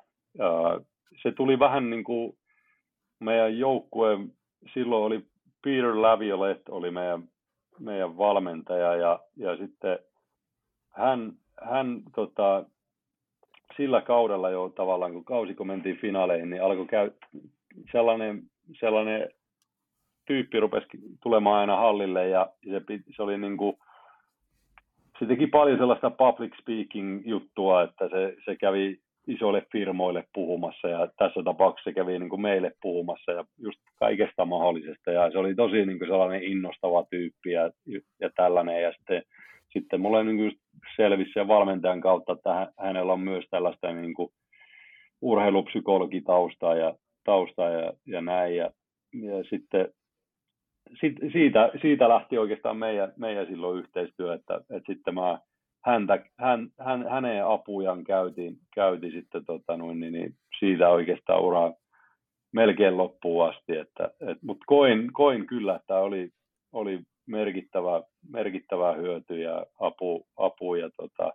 se 1.24 1.32
tuli 1.32 1.60
vähän 1.60 1.90
niin 1.90 2.04
kuin 2.04 2.38
meidän 3.20 3.60
joukkueen, 3.60 4.34
silloin 4.74 5.04
oli 5.04 5.26
Peter 5.64 6.02
Laviolet 6.02 6.70
oli 6.70 6.92
meidän, 6.92 7.24
meidän 7.80 8.18
valmentaja 8.18 8.96
ja, 8.96 9.20
ja 9.36 9.58
sitten 9.58 10.00
hän, 10.90 11.34
hän 11.64 12.02
tota, 12.16 12.66
sillä 13.78 14.02
kaudella 14.02 14.50
jo 14.50 14.70
tavallaan, 14.70 15.14
kun 15.14 15.26
kausi 15.26 15.56
mentiin 15.64 15.98
finaaleihin, 15.98 16.50
niin 16.50 16.64
alkoi 16.64 16.86
käy, 16.86 17.12
sellainen, 17.92 18.44
sellainen 18.80 19.30
tyyppi 20.26 20.60
rupesi 20.60 20.88
tulemaan 21.24 21.60
aina 21.60 21.76
hallille 21.76 22.28
ja 22.28 22.50
se, 22.70 22.82
se 23.16 23.24
oli 23.24 23.38
niin 23.38 23.58
kuin, 23.58 23.78
se 25.20 25.26
teki 25.26 25.48
paljon 25.48 25.78
sellaista 25.78 26.10
public 26.10 26.54
speaking 26.62 27.22
juttua, 27.26 27.84
että 27.84 28.10
se, 28.10 28.36
se 28.46 28.56
kävi 28.56 28.98
isoille 29.28 29.66
firmoille 29.72 30.24
puhumassa 30.34 30.88
ja 30.88 31.08
tässä 31.18 31.44
tapauksessa 31.44 31.90
se 31.90 31.94
kävi 31.94 32.20
niin 32.20 32.30
kuin 32.30 32.42
meille 32.42 32.72
puhumassa 32.82 33.32
ja 33.32 33.46
just 33.58 33.80
kaikesta 34.00 34.46
mahdollisesta. 34.46 35.12
Ja 35.12 35.32
se 35.32 35.38
oli 35.38 35.56
tosi 35.56 35.86
niin 35.86 36.00
kuin 36.00 36.10
sellainen 36.10 36.44
innostava 36.44 37.06
tyyppi 37.10 37.52
ja, 37.52 37.72
ja 38.20 38.30
tällainen. 38.36 38.82
Ja 38.82 38.92
sitten, 38.92 39.24
sitten 39.74 40.02
mulle 40.02 40.24
niin 40.24 40.38
kuin 40.38 40.52
selvisi 40.96 41.32
sen 41.34 41.48
valmentajan 41.48 42.02
kautta, 42.02 42.34
että 42.34 42.72
hänellä 42.80 43.14
on 43.14 43.20
myös 43.20 43.46
tällaista 43.52 43.94
niin 43.94 44.14
kuin 44.14 44.30
urheilupsykologitaustaa 45.22 46.76
ja, 46.76 46.96
taustaa 47.24 47.70
ja, 47.70 47.94
ja 48.06 48.22
näin. 48.22 48.56
Ja, 48.56 48.70
ja 49.14 49.44
sitten 49.50 49.88
siitä, 51.32 51.72
siitä 51.82 52.10
lähti 52.10 52.38
oikeastaan 52.38 52.78
meidän, 52.78 53.14
meidän 53.18 53.48
silloin 53.48 53.80
yhteistyö, 53.80 54.34
että, 54.34 54.62
että 54.70 54.94
sitten 54.94 55.14
mä 55.14 55.40
häntä, 55.86 56.26
hän, 56.38 56.68
hän, 56.80 57.10
hänen 57.10 57.46
apujaan 57.46 58.04
käytiin, 58.04 58.58
käytiin 58.76 59.12
sitten 59.12 59.46
tota 59.46 59.78
noin, 59.78 60.00
niin, 60.00 60.14
niin 60.14 60.36
siitä 60.60 60.90
oikeastaan 60.90 61.42
uraa 61.42 61.74
melkein 62.52 62.98
loppuun 62.98 63.50
asti, 63.50 63.78
että, 63.78 64.12
et, 64.20 64.38
mutta 64.42 64.64
koin, 64.68 65.14
koin 65.14 65.48
kyllä, 65.48 65.76
että 65.76 66.00
oli, 66.00 66.30
oli 66.72 67.00
merkittävä, 67.26 68.04
merkittävää 68.30 68.94
hyötyä 68.94 69.38
ja 69.38 69.66
apu, 69.80 70.28
apu 70.38 70.76
ja 70.76 70.90
tota, 70.90 71.34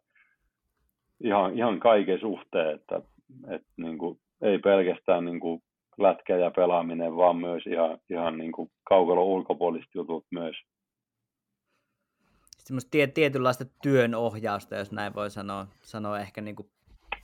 ihan, 1.20 1.59
ihan 1.59 1.80
kaiken 1.80 2.20
suhteen, 2.20 2.74
että, 2.74 3.00
että 3.50 3.68
niin 3.76 3.98
kuin, 3.98 4.18
ei 4.42 4.59
pelkästään 4.59 5.24
niin 5.24 5.40
kuin 5.40 5.62
lätkä 5.99 6.36
ja 6.36 6.51
pelaaminen, 6.51 7.16
vaan 7.16 7.36
myös 7.36 7.66
ihan, 7.66 7.99
ihan 8.11 8.38
niin 8.38 8.53
kuin 8.53 8.70
kaukalon 8.88 9.24
ulkopuoliset 9.24 9.95
jutut 9.95 10.26
myös. 10.30 10.57
Semmoista 12.59 12.99
tietynlaista 13.14 13.64
työnohjausta, 13.82 14.76
jos 14.76 14.93
näin 14.93 15.14
voi 15.14 15.30
sanoa, 15.30 15.66
sanoa 15.82 16.20
ehkä 16.20 16.40
niin 16.40 16.57
kuin 16.57 16.68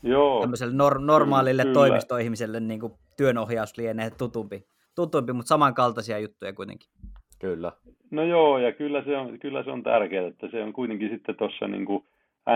Joo, 0.02 0.40
tämmöiselle 0.40 0.74
nor- 0.74 1.00
normaalille 1.00 1.62
kyllä. 1.62 1.74
toimistoihmiselle 1.74 2.60
niin 2.60 2.80
kuin 2.80 2.92
työnohjaus 3.16 3.78
lienee 3.78 4.10
tutumpi, 4.18 4.64
tutumpi, 4.94 5.32
mutta 5.32 5.48
samankaltaisia 5.48 6.18
juttuja 6.18 6.52
kuitenkin. 6.52 6.90
Kyllä. 7.38 7.72
No 8.10 8.24
joo, 8.24 8.58
ja 8.58 8.72
kyllä 8.72 9.04
se 9.04 9.16
on, 9.16 9.38
kyllä 9.38 9.64
se 9.64 9.70
on 9.70 9.82
tärkeää, 9.82 10.26
että 10.26 10.48
se 10.50 10.62
on 10.62 10.72
kuitenkin 10.72 11.10
sitten 11.10 11.36
tuossa 11.36 11.68
niin 11.68 11.84
kuin 11.84 12.04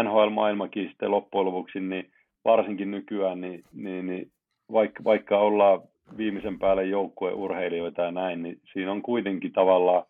NHL-maailmakin 0.02 0.88
sitten 0.88 1.10
loppujen 1.10 1.46
lopuksi, 1.46 1.80
niin 1.80 2.12
varsinkin 2.44 2.90
nykyään, 2.90 3.40
niin, 3.40 3.64
niin, 3.72 4.06
niin 4.06 4.32
vaikka, 4.72 5.04
vaikka 5.04 5.38
ollaan 5.38 5.80
viimeisen 6.16 6.58
päälle 6.58 6.84
joukkueurheilijoita 6.84 8.02
ja 8.02 8.10
näin, 8.10 8.42
niin 8.42 8.60
siinä 8.72 8.92
on 8.92 9.02
kuitenkin 9.02 9.52
tavallaan 9.52 10.02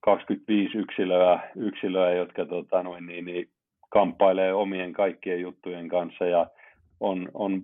25 0.00 0.78
yksilöä, 0.78 1.40
yksilöä 1.56 2.10
jotka 2.10 2.46
tota, 2.46 2.82
noin, 2.82 3.06
niin, 3.06 3.24
niin, 3.24 3.48
kamppailee 3.90 4.54
omien 4.54 4.92
kaikkien 4.92 5.40
juttujen 5.40 5.88
kanssa 5.88 6.26
ja 6.26 6.46
on, 7.00 7.28
on 7.34 7.62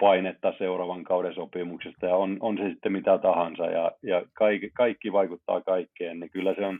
painetta 0.00 0.52
seuraavan 0.58 1.04
kauden 1.04 1.34
sopimuksesta 1.34 2.06
ja 2.06 2.16
on, 2.16 2.36
on 2.40 2.58
se 2.58 2.68
sitten 2.68 2.92
mitä 2.92 3.18
tahansa 3.18 3.66
ja, 3.66 3.92
ja 4.02 4.22
kaikki, 4.32 4.70
kaikki 4.74 5.12
vaikuttaa 5.12 5.60
kaikkeen, 5.60 6.20
niin 6.20 6.30
kyllä 6.30 6.54
se 6.54 6.66
on, 6.66 6.78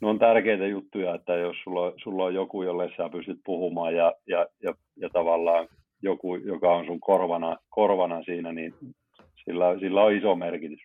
ne 0.00 0.08
on 0.08 0.18
tärkeitä 0.18 0.66
juttuja, 0.66 1.14
että 1.14 1.34
jos 1.34 1.56
sulla, 1.64 1.92
sulla 1.96 2.24
on 2.24 2.34
joku, 2.34 2.62
jolle 2.62 2.90
sä 2.96 3.08
pystyt 3.08 3.40
puhumaan 3.44 3.94
ja, 3.94 4.12
ja, 4.26 4.46
ja, 4.62 4.74
ja 4.96 5.10
tavallaan 5.10 5.68
joku, 6.04 6.36
joka 6.36 6.74
on 6.74 6.86
sun 6.86 7.00
korvana, 7.00 7.56
korvana 7.70 8.22
siinä, 8.22 8.52
niin 8.52 8.74
sillä, 9.44 9.78
sillä 9.80 10.02
on 10.02 10.16
iso 10.16 10.36
merkitys. 10.36 10.80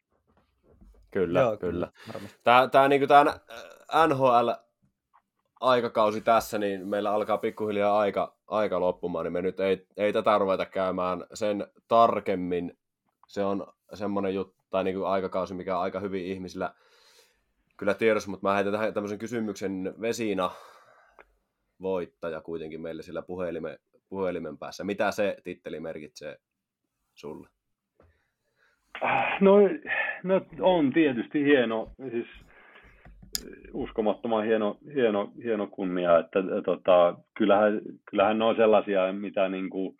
Kyllä, 1.12 1.40
Joo, 1.40 1.58
kyllä. 1.58 1.92
Tämä, 2.44 2.68
tämä, 2.68 2.88
niin 2.88 3.02
kuin 3.02 3.10
tämä 3.10 3.40
NHL-aikakausi 4.08 6.22
tässä, 6.22 6.58
niin 6.58 6.88
meillä 6.88 7.12
alkaa 7.12 7.38
pikkuhiljaa 7.38 8.00
aika, 8.00 8.36
aika 8.48 8.80
loppumaan, 8.80 9.26
niin 9.26 9.34
me 9.34 9.42
nyt 9.42 9.60
ei, 9.60 9.88
ei 9.98 10.14
tätä 10.14 10.38
ruveta 10.38 10.66
käymään 10.66 11.26
sen 11.34 11.68
tarkemmin. 11.88 12.78
Se 13.28 13.44
on 13.44 13.68
semmoinen 13.94 14.34
juttu, 14.34 14.64
tai 14.70 14.84
niin 14.84 14.96
kuin 14.96 15.08
aikakausi, 15.08 15.54
mikä 15.54 15.78
on 15.78 15.84
aika 15.84 16.00
hyvin 16.00 16.26
ihmisillä 16.26 16.74
kyllä 17.78 17.94
tiedossa, 17.94 18.30
mutta 18.30 18.48
mä 18.48 18.56
heitän 18.56 18.74
tähän 18.74 18.94
tämmöisen 18.94 19.20
kysymyksen 19.20 19.96
Vesina 20.02 20.52
voittaja 21.82 22.42
kuitenkin 22.42 22.82
meille 22.82 23.04
sillä 23.04 23.22
puhelimen, 23.22 23.80
puhelimen 24.10 24.57
päässä. 24.57 24.84
Mitä 24.84 25.12
se 25.12 25.38
titteli 25.43 25.80
merkitsee 25.80 26.38
sulle? 27.14 27.49
No, 29.41 29.55
no 30.24 30.41
on 30.62 30.93
tietysti 30.93 31.43
hieno, 31.43 31.91
siis 32.12 32.28
uskomattoman 33.74 34.45
hieno, 34.45 34.78
hieno, 34.95 35.32
hieno 35.43 35.68
kunnia, 35.68 36.20
että 36.20 36.39
tota, 36.66 37.18
kyllähän, 37.38 37.82
kyllähän 38.10 38.39
ne 38.39 38.45
on 38.45 38.55
sellaisia, 38.55 39.14
mitä 39.14 39.49
niin 39.49 39.70
kuin 39.70 39.95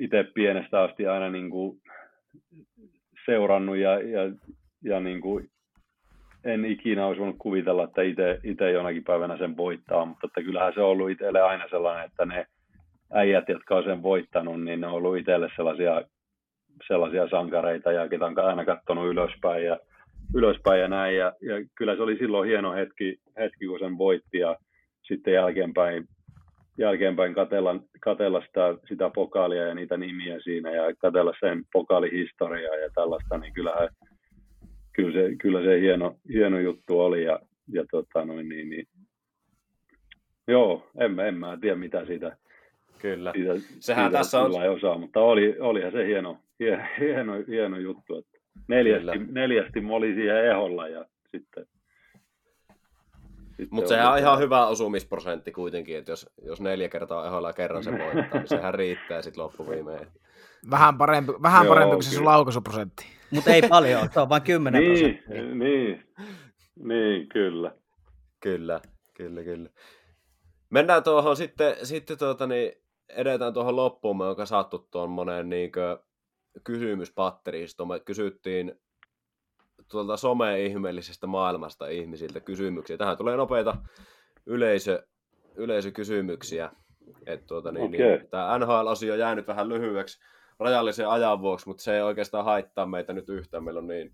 itse 0.00 0.24
pienestä 0.34 0.82
asti 0.82 1.06
aina 1.06 1.30
niin 1.30 1.50
kuin 1.50 1.80
seurannut 3.26 3.76
ja, 3.76 4.00
ja, 4.00 4.20
ja 4.84 5.00
niin 5.00 5.20
kuin 5.20 5.50
en 6.44 6.64
ikinä 6.64 7.06
olisi 7.06 7.20
voinut 7.20 7.38
kuvitella, 7.38 7.84
että 7.84 8.02
itse, 8.02 8.40
itse 8.44 8.70
jonakin 8.70 9.04
päivänä 9.04 9.38
sen 9.38 9.56
voittaa, 9.56 10.04
mutta 10.04 10.26
että 10.26 10.42
kyllähän 10.42 10.72
se 10.74 10.80
on 10.80 10.88
ollut 10.88 11.10
itselle 11.10 11.40
aina 11.40 11.68
sellainen, 11.70 12.06
että 12.06 12.24
ne 12.24 12.46
äijät, 13.12 13.48
jotka 13.48 13.76
on 13.76 13.84
sen 13.84 14.02
voittanut, 14.02 14.64
niin 14.64 14.80
ne 14.80 14.86
on 14.86 14.92
ollut 14.92 15.16
itselle 15.16 15.48
sellaisia, 15.56 16.02
sellaisia 16.86 17.28
sankareita 17.28 17.92
ja 17.92 18.08
ketä 18.08 18.26
on 18.26 18.38
aina 18.38 18.64
katsonut 18.64 19.08
ylöspäin 19.08 19.64
ja, 19.64 19.78
ylöspäin 20.34 20.80
ja 20.80 20.88
näin. 20.88 21.16
Ja, 21.16 21.32
ja, 21.42 21.54
kyllä 21.74 21.96
se 21.96 22.02
oli 22.02 22.16
silloin 22.16 22.48
hieno 22.48 22.72
hetki, 22.72 23.16
hetki 23.38 23.66
kun 23.66 23.78
sen 23.78 23.98
voitti 23.98 24.38
ja 24.38 24.56
sitten 25.02 25.34
jälkeenpäin, 25.34 26.08
jälkeenpäin 26.78 27.34
katella, 27.34 27.76
katella 28.00 28.42
sitä, 28.46 28.74
sitä 28.88 29.10
pokaalia 29.14 29.66
ja 29.66 29.74
niitä 29.74 29.96
nimiä 29.96 30.40
siinä 30.40 30.70
ja 30.70 30.94
katella 30.98 31.32
sen 31.40 31.64
pokaalihistoriaa 31.72 32.74
ja 32.74 32.90
tällaista, 32.94 33.38
niin 33.38 33.52
kyllähän, 33.52 33.88
kyllä 34.92 35.12
se, 35.12 35.36
kyllä 35.36 35.62
se 35.62 35.80
hieno, 35.80 36.16
hieno 36.32 36.58
juttu 36.58 37.00
oli 37.00 37.24
ja, 37.24 37.40
ja 37.72 37.84
tota 37.90 38.24
noin, 38.24 38.48
niin, 38.48 38.70
niin, 38.70 38.86
joo, 40.48 40.86
en, 40.98 41.20
en 41.20 41.34
mä 41.34 41.58
tiedä 41.60 41.76
mitä 41.76 42.06
siitä, 42.06 42.36
Kyllä. 42.98 43.32
Siitä, 43.32 43.52
Sehän 43.80 44.04
siitä 44.04 44.18
tässä 44.18 44.40
on... 44.40 44.62
Ei 44.62 44.68
osaa, 44.68 44.98
mutta 44.98 45.20
oli, 45.20 45.56
olihan 45.60 45.92
se 45.92 46.06
hieno, 46.06 46.38
hieno, 47.00 47.32
hieno 47.48 47.78
juttu. 47.78 48.16
Että 48.18 48.38
neljästi, 48.68 49.18
neljästi 49.30 49.80
mä 49.80 49.92
olin 49.92 50.14
siihen 50.14 50.44
eholla 50.44 50.88
ja 50.88 51.04
sitten... 51.30 51.66
sitten 53.48 53.68
mutta 53.70 53.88
sehän 53.88 54.12
on 54.12 54.18
ihan 54.18 54.38
hyvä 54.38 54.66
osumisprosentti 54.66 55.52
kuitenkin, 55.52 55.98
että 55.98 56.12
jos, 56.12 56.30
jos 56.42 56.60
neljä 56.60 56.88
kertaa 56.88 57.26
eholla 57.26 57.48
ja 57.48 57.52
kerran 57.52 57.84
se 57.84 57.90
voittaa, 57.90 58.40
niin 58.40 58.48
sehän 58.48 58.74
riittää 58.74 59.22
sitten 59.22 59.44
loppuviimeen. 59.44 60.06
Vähän 60.70 60.98
parempi, 60.98 61.32
vähän 61.42 61.64
Joo, 61.64 61.74
parempi 61.74 61.94
kuin 61.94 62.02
se 62.02 62.10
sun 62.10 62.24
laukaisuprosentti. 62.24 63.06
Mutta 63.30 63.50
ei 63.50 63.62
paljon, 63.68 64.08
se 64.12 64.20
on 64.20 64.28
vain 64.28 64.42
10 64.42 64.82
niin, 64.82 64.98
prosenttia. 64.98 65.54
Niin, 65.54 66.04
niin, 66.84 67.28
kyllä. 67.28 67.72
Kyllä, 68.40 68.80
kyllä, 69.14 69.42
kyllä. 69.42 69.68
Mennään 70.70 71.02
tuohon 71.02 71.36
sitten, 71.36 71.76
sitten 71.82 72.18
tuota, 72.18 72.46
niin, 72.46 72.72
edetään 73.08 73.54
tuohon 73.54 73.76
loppuun, 73.76 74.18
me 74.18 74.24
on 74.24 74.36
kasattu 74.36 74.88
tuommoinen 74.90 75.48
niin 75.48 75.72
kysymyspatteristo. 76.64 77.86
Me 77.86 78.00
kysyttiin 78.00 78.80
tuolta 79.90 80.16
some-ihmeellisestä 80.16 81.26
maailmasta 81.26 81.88
ihmisiltä 81.88 82.40
kysymyksiä. 82.40 82.96
Tähän 82.96 83.16
tulee 83.16 83.36
nopeita 83.36 83.76
yleisö, 84.46 85.06
yleisökysymyksiä. 85.54 86.70
Et 87.26 87.46
tuota, 87.46 87.72
niin, 87.72 87.94
okay. 87.94 87.98
niin, 87.98 88.28
tämä 88.30 88.58
NHL-osio 88.58 89.12
on 89.12 89.18
jäänyt 89.18 89.46
vähän 89.46 89.68
lyhyeksi 89.68 90.20
rajallisen 90.58 91.08
ajan 91.08 91.40
vuoksi, 91.40 91.68
mutta 91.68 91.82
se 91.82 91.96
ei 91.96 92.02
oikeastaan 92.02 92.44
haittaa 92.44 92.86
meitä 92.86 93.12
nyt 93.12 93.28
yhtään. 93.28 93.64
Meillä 93.64 93.78
on 93.78 93.86
niin, 93.86 94.12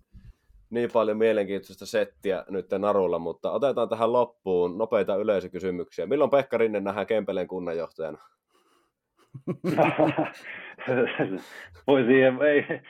niin 0.69 0.91
paljon 0.91 1.17
mielenkiintoista 1.17 1.85
settiä 1.85 2.45
nyt 2.49 2.65
narulla, 2.77 3.19
mutta 3.19 3.51
otetaan 3.51 3.89
tähän 3.89 4.13
loppuun 4.13 4.77
nopeita 4.77 5.15
yleisökysymyksiä. 5.15 6.05
Milloin 6.05 6.31
Pekka 6.31 6.57
Rinne 6.57 6.79
nähdään 6.79 7.07
Kempeleen 7.07 7.47
kunnanjohtajana? 7.47 8.17
Voi 11.87 12.03
siihen, 12.03 12.41
ei, 12.41 12.81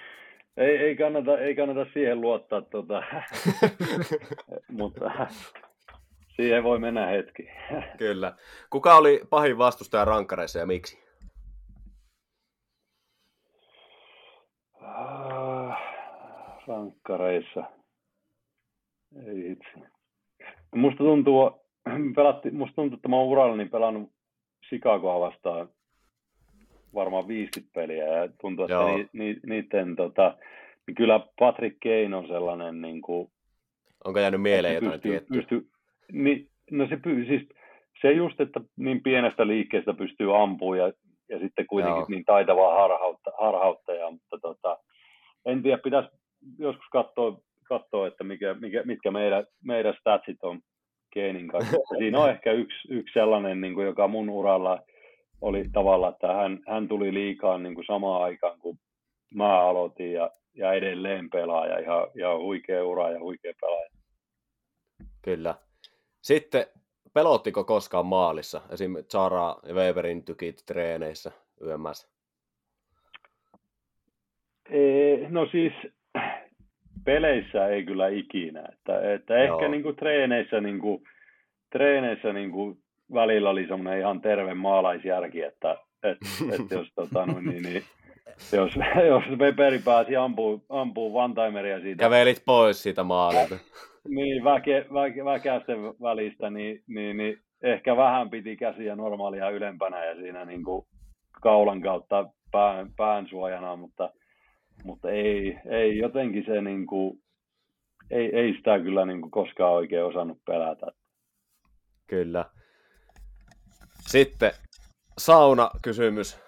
ei, 0.57 0.77
ei, 0.77 0.95
kannata, 0.95 1.39
ei 1.39 1.55
kannata 1.55 1.85
siihen 1.93 2.21
luottaa, 2.21 2.61
tota. 2.61 3.03
mutta 4.79 5.27
siihen 6.35 6.63
voi 6.63 6.79
mennä 6.79 7.05
hetki. 7.05 7.47
Kyllä. 7.97 8.35
Kuka 8.69 8.95
oli 8.95 9.21
pahin 9.29 9.57
vastustaja 9.57 10.05
rankkareissa 10.05 10.59
ja 10.59 10.65
miksi? 10.65 11.05
Ah, 14.81 15.81
rankkareissa. 16.67 17.63
Ei 19.27 19.51
itse. 19.51 19.87
Musta 20.75 20.97
tuntuu, 20.97 21.51
pelatti, 22.15 22.51
musta 22.51 22.75
tuntuu, 22.75 22.95
että 22.95 23.09
mä 23.09 23.15
oon 23.15 23.27
urallani 23.27 23.57
niin 23.57 23.71
pelannut 23.71 24.11
Chicagoa 24.67 25.19
vastaan 25.19 25.69
varmaan 26.95 27.27
50 27.27 27.73
peliä 27.73 28.05
ja 28.05 28.29
tuntuu, 28.41 28.65
että 28.65 28.85
ni, 28.85 29.09
ni, 29.13 29.39
niiden, 29.45 29.95
tota, 29.95 30.37
niin 30.87 30.95
kyllä 30.95 31.19
Patrick 31.39 31.77
Kane 31.83 32.15
on 32.15 32.27
sellainen 32.27 32.81
niin 32.81 33.01
kuin, 33.01 33.31
Onko 34.05 34.19
jäänyt 34.19 34.41
mieleen 34.41 34.75
jotain 34.75 34.91
pystyy, 34.91 35.11
tiettyä? 35.11 35.37
Pystyy, 35.37 35.69
niin, 36.11 36.49
no 36.71 36.87
se, 36.87 36.99
siis, 37.27 37.49
se 38.01 38.11
just, 38.11 38.41
että 38.41 38.59
niin 38.77 39.03
pienestä 39.03 39.47
liikkeestä 39.47 39.93
pystyy 39.93 40.41
ampumaan 40.41 40.79
ja, 40.79 40.93
ja 41.29 41.39
sitten 41.39 41.67
kuitenkin 41.67 41.99
Joo. 41.99 42.07
niin 42.09 42.25
taitavaa 42.25 42.81
harhautta, 42.81 43.31
harhauttajaa, 43.39 44.11
mutta 44.11 44.37
tota, 44.41 44.77
en 45.45 45.63
tiedä, 45.63 45.77
pitäisi 45.77 46.09
joskus 46.59 46.87
katsoa, 46.91 47.39
katsoa 47.63 48.07
että 48.07 48.23
mikä, 48.23 48.53
mikä, 48.53 48.83
mitkä 48.85 49.11
meidän, 49.11 49.45
meidän 49.63 49.93
statsit 49.99 50.43
on 50.43 50.59
Keinin 51.13 51.47
kanssa. 51.47 51.77
Siinä 51.97 52.19
on 52.19 52.29
ehkä 52.29 52.51
yksi, 52.51 52.87
yksi 52.89 53.13
sellainen, 53.13 53.61
niin 53.61 53.73
kuin, 53.73 53.85
joka 53.85 54.07
mun 54.07 54.29
uralla 54.29 54.81
oli 55.41 55.65
tavalla, 55.73 56.09
että 56.09 56.33
hän, 56.33 56.59
hän 56.67 56.87
tuli 56.87 57.13
liikaa 57.13 57.57
niin 57.57 57.75
kuin 57.75 57.85
samaan 57.85 58.23
aikaan, 58.23 58.59
kun 58.59 58.77
mä 59.33 59.59
aloitin 59.59 60.13
ja, 60.13 60.31
ja 60.53 60.73
edelleen 60.73 61.29
pelaaja, 61.29 61.79
ihan, 61.79 62.07
ihan 62.17 62.39
huikea 62.39 62.85
ura 62.85 63.09
ja 63.09 63.19
huikea 63.19 63.53
pelaaja. 63.61 63.89
Kyllä. 65.21 65.55
Sitten 66.21 66.65
pelottiko 67.13 67.63
koskaan 67.63 68.05
maalissa, 68.05 68.61
esim. 68.71 68.95
Zara 69.11 69.55
ja 69.63 69.73
Weberin 69.73 70.23
tykit 70.23 70.63
treeneissä 70.65 71.31
yömmässä? 71.61 72.07
No 75.29 75.47
siis 75.51 75.73
peleissä 77.05 77.67
ei 77.67 77.83
kyllä 77.83 78.07
ikinä. 78.07 78.63
Että, 78.73 79.13
että 79.13 79.37
ehkä 79.37 79.67
niin 79.67 79.83
kuin 79.83 79.95
treeneissä, 79.95 80.61
niin 80.61 80.79
kuin, 80.79 81.03
treeneissä 81.71 82.33
niin 82.33 82.51
kuin 82.51 82.84
välillä 83.13 83.49
oli 83.49 83.67
semmoinen 83.67 83.99
ihan 83.99 84.21
terve 84.21 84.53
maalaisjärki, 84.53 85.41
että, 85.41 85.77
että, 86.03 86.25
että 86.51 86.75
jos, 86.79 86.87
tota, 86.95 87.25
no, 87.25 87.39
niin, 87.39 87.63
niin, 87.63 87.83
jos, 88.51 88.75
jos 89.07 89.39
Weberi 89.39 89.79
pääsi 89.79 90.15
ampuu, 90.15 90.65
ampuu 90.69 91.17
one 91.17 91.33
siitä. 91.81 92.03
Kävelit 92.03 92.43
pois 92.45 92.83
siitä 92.83 93.03
maalilta. 93.03 93.55
niin, 94.07 94.43
väke, 94.43 94.85
väke, 94.93 95.25
väkäisten 95.25 95.77
välistä, 96.01 96.49
niin, 96.49 96.83
niin, 96.87 97.17
niin, 97.17 97.39
ehkä 97.61 97.97
vähän 97.97 98.29
piti 98.29 98.57
käsiä 98.57 98.95
normaalia 98.95 99.49
ylempänä 99.49 100.05
ja 100.05 100.15
siinä 100.15 100.45
niin 100.45 100.63
kuin 100.63 100.85
kaulan 101.41 101.81
kautta 101.81 102.29
pään, 102.51 102.91
pään 102.97 103.27
suojana, 103.27 103.75
mutta, 103.75 104.09
mutta 104.83 105.09
ei, 105.09 105.57
ei 105.69 105.97
jotenkin 105.97 106.45
se 106.45 106.61
niin 106.61 106.85
kuin, 106.85 107.19
ei, 108.11 108.35
ei 108.35 108.53
sitä 108.53 108.79
kyllä 108.79 109.05
niin 109.05 109.21
kuin 109.21 109.31
koskaan 109.31 109.73
oikein 109.73 110.05
osannut 110.05 110.37
pelätä. 110.45 110.87
Kyllä. 112.07 112.45
Sitten 114.15 114.51
sauna-kysymys. 115.17 116.39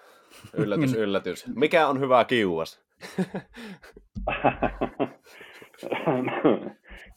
Yllätys, 0.54 0.94
yllätys. 0.94 1.46
Mikä 1.54 1.88
on 1.88 2.00
hyvä 2.00 2.24
kiuas? 2.24 2.80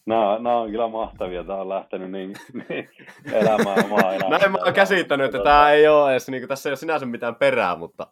nämä, 0.06 0.40
nämä 0.40 0.58
on 0.58 0.72
kyllä 0.72 0.88
mahtavia. 0.88 1.44
Tämä 1.44 1.62
on 1.62 1.70
lähtenyt 1.70 2.12
niin, 2.12 2.34
niin 2.70 2.90
elämään 3.34 3.86
omaa 3.86 4.14
elämää. 4.16 4.40
Näin 4.40 4.52
mä 4.52 4.58
oon 4.58 4.74
käsittänyt, 4.74 5.26
että 5.26 5.44
tämä 5.44 5.72
ei 5.72 5.88
ole 5.88 6.12
edes, 6.12 6.30
niin 6.30 6.42
kuin, 6.42 6.50
tässä 6.50 6.70
ei 6.70 6.72
ole 6.72 6.78
sinänsä 6.78 7.06
mitään 7.06 7.36
perää, 7.36 7.76
mutta... 7.76 8.08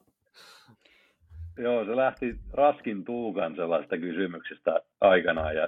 Joo, 1.58 1.86
se 1.86 1.96
lähti 1.96 2.36
Raskin 2.54 3.06
Tuukan 3.06 3.56
sellaista 3.56 3.98
kysymyksestä 3.98 4.80
aikanaan 5.02 5.56
ja 5.56 5.68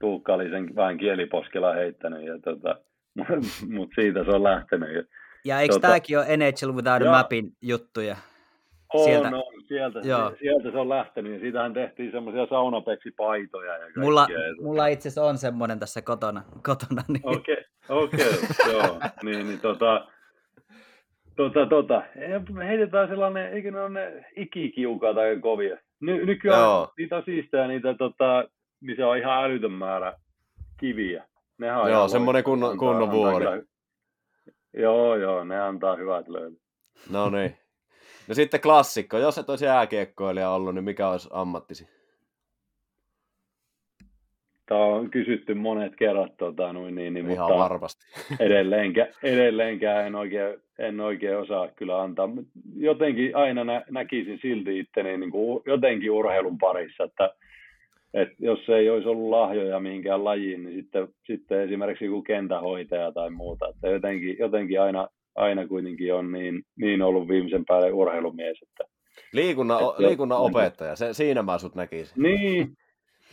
Tuukka 0.00 0.34
oli 0.34 0.50
sen 0.50 0.76
vähän 0.76 0.98
kieliposkella 0.98 1.72
heittänyt, 1.72 2.26
ja 2.26 2.38
tota, 2.38 2.76
mutta 3.76 3.94
siitä 3.94 4.24
se 4.24 4.30
on 4.30 4.42
lähtenyt. 4.42 5.08
Ja 5.44 5.60
eikö 5.60 5.74
tota, 5.74 5.88
tämäkin 5.88 6.18
ole 6.18 6.36
NHL 6.36 6.72
Without 6.74 7.02
a 7.02 7.10
Mapin 7.10 7.52
juttuja? 7.62 8.16
On, 8.94 9.04
sieltä, 9.04 9.28
on. 9.28 9.42
Sieltä, 9.68 10.00
Joo. 10.04 10.32
sieltä 10.38 10.70
se 10.70 10.78
on 10.78 10.88
lähtenyt, 10.88 11.32
ja 11.32 11.40
siitähän 11.40 11.72
tehtiin 11.72 12.10
semmoisia 12.10 12.46
saunapeksipaitoja 12.46 13.72
ja 13.72 13.80
kaikkea. 13.80 14.02
Mulla, 14.02 14.28
mulla 14.60 14.86
itse 14.86 15.08
asiassa 15.08 15.24
on 15.24 15.38
semmoinen 15.38 15.78
tässä 15.78 16.02
kotona. 16.02 16.42
kotona 16.64 17.02
niin. 17.08 17.28
Okei, 17.28 17.64
okay, 17.88 18.28
okay, 18.28 18.72
joo. 18.72 19.00
Niin, 19.22 19.48
niin 19.48 19.60
tota, 19.60 20.06
tota, 21.36 21.66
tota. 21.66 22.02
Heitetään 22.66 23.08
sellainen, 23.08 23.52
eikö 23.52 23.70
ne 23.70 23.80
ole 23.80 23.90
ne 23.90 24.24
ikikiukaat 24.36 25.16
aika 25.16 25.40
kovia? 25.40 25.76
Ny, 26.00 26.26
nykyään 26.26 26.60
joo. 26.60 26.92
niitä 26.98 27.16
on 27.16 27.22
siistää 27.24 27.68
niitä, 27.68 27.94
tota, 27.94 28.44
niin 28.80 28.96
se 28.96 29.04
on 29.04 29.18
ihan 29.18 29.44
älytön 29.44 29.72
määrä 29.72 30.12
kiviä. 30.80 31.24
Nehän 31.58 31.90
joo, 31.90 32.08
semmoinen 32.08 32.44
kunnon, 32.44 32.78
kunnon 32.78 33.10
vuori. 33.10 33.46
Joo, 34.72 35.16
joo, 35.16 35.44
ne 35.44 35.60
antaa 35.60 35.96
hyvät 35.96 36.28
löylyt. 36.28 36.62
No 37.10 37.30
niin. 37.30 37.56
No 38.28 38.34
sitten 38.34 38.60
klassikko, 38.60 39.18
jos 39.18 39.38
et 39.38 39.50
olisi 39.50 39.64
jääkiekkoilija 39.64 40.50
ollut, 40.50 40.74
niin 40.74 40.84
mikä 40.84 41.08
olisi 41.08 41.28
ammattisi? 41.32 41.88
Tämä 44.66 44.84
on 44.84 45.10
kysytty 45.10 45.54
monet 45.54 45.96
kerrat, 45.96 46.36
tota, 46.36 46.72
noin, 46.72 46.94
niin, 46.94 47.14
niin, 47.14 47.30
Ihan 47.30 47.48
mutta 47.48 47.62
varmasti. 47.62 48.06
Edelleenkään, 48.40 49.08
edelleenkään 49.22 50.06
en, 50.06 50.14
oikein, 50.14 50.62
en 50.78 51.00
oikein 51.00 51.36
osaa 51.36 51.68
kyllä 51.68 52.02
antaa. 52.02 52.28
Jotenkin 52.76 53.36
aina 53.36 53.64
nä, 53.64 53.84
näkisin 53.90 54.38
silti 54.42 54.78
itteni 54.78 55.16
niin 55.16 55.30
kuin 55.30 55.62
jotenkin 55.66 56.10
urheilun 56.10 56.58
parissa, 56.58 57.04
että 57.04 57.34
et 58.14 58.28
jos 58.38 58.68
ei 58.68 58.90
olisi 58.90 59.08
ollut 59.08 59.30
lahjoja 59.30 59.80
mihinkään 59.80 60.24
lajiin, 60.24 60.62
niin 60.62 60.82
sitten, 60.82 61.08
sitten 61.26 61.60
esimerkiksi 61.60 62.04
joku 62.04 62.22
kentähoitaja 62.22 63.12
tai 63.12 63.30
muuta. 63.30 63.68
Että 63.68 63.88
jotenkin, 63.88 64.36
jotenkin 64.38 64.80
aina, 64.80 65.08
aina 65.34 65.68
kuitenkin 65.68 66.14
on 66.14 66.32
niin, 66.32 66.62
niin 66.76 67.02
ollut 67.02 67.28
viimeisen 67.28 67.64
päälle 67.64 67.92
urheilumies. 67.92 68.58
Että, 68.62 68.84
liikunnan, 69.32 69.80
että 69.90 70.02
liikunnan 70.02 70.38
opettaja, 70.38 70.96
se, 70.96 71.14
siinä 71.14 71.42
mä 71.42 71.58
sut 71.58 71.74
näkisin. 71.74 72.22
Niin, 72.22 72.76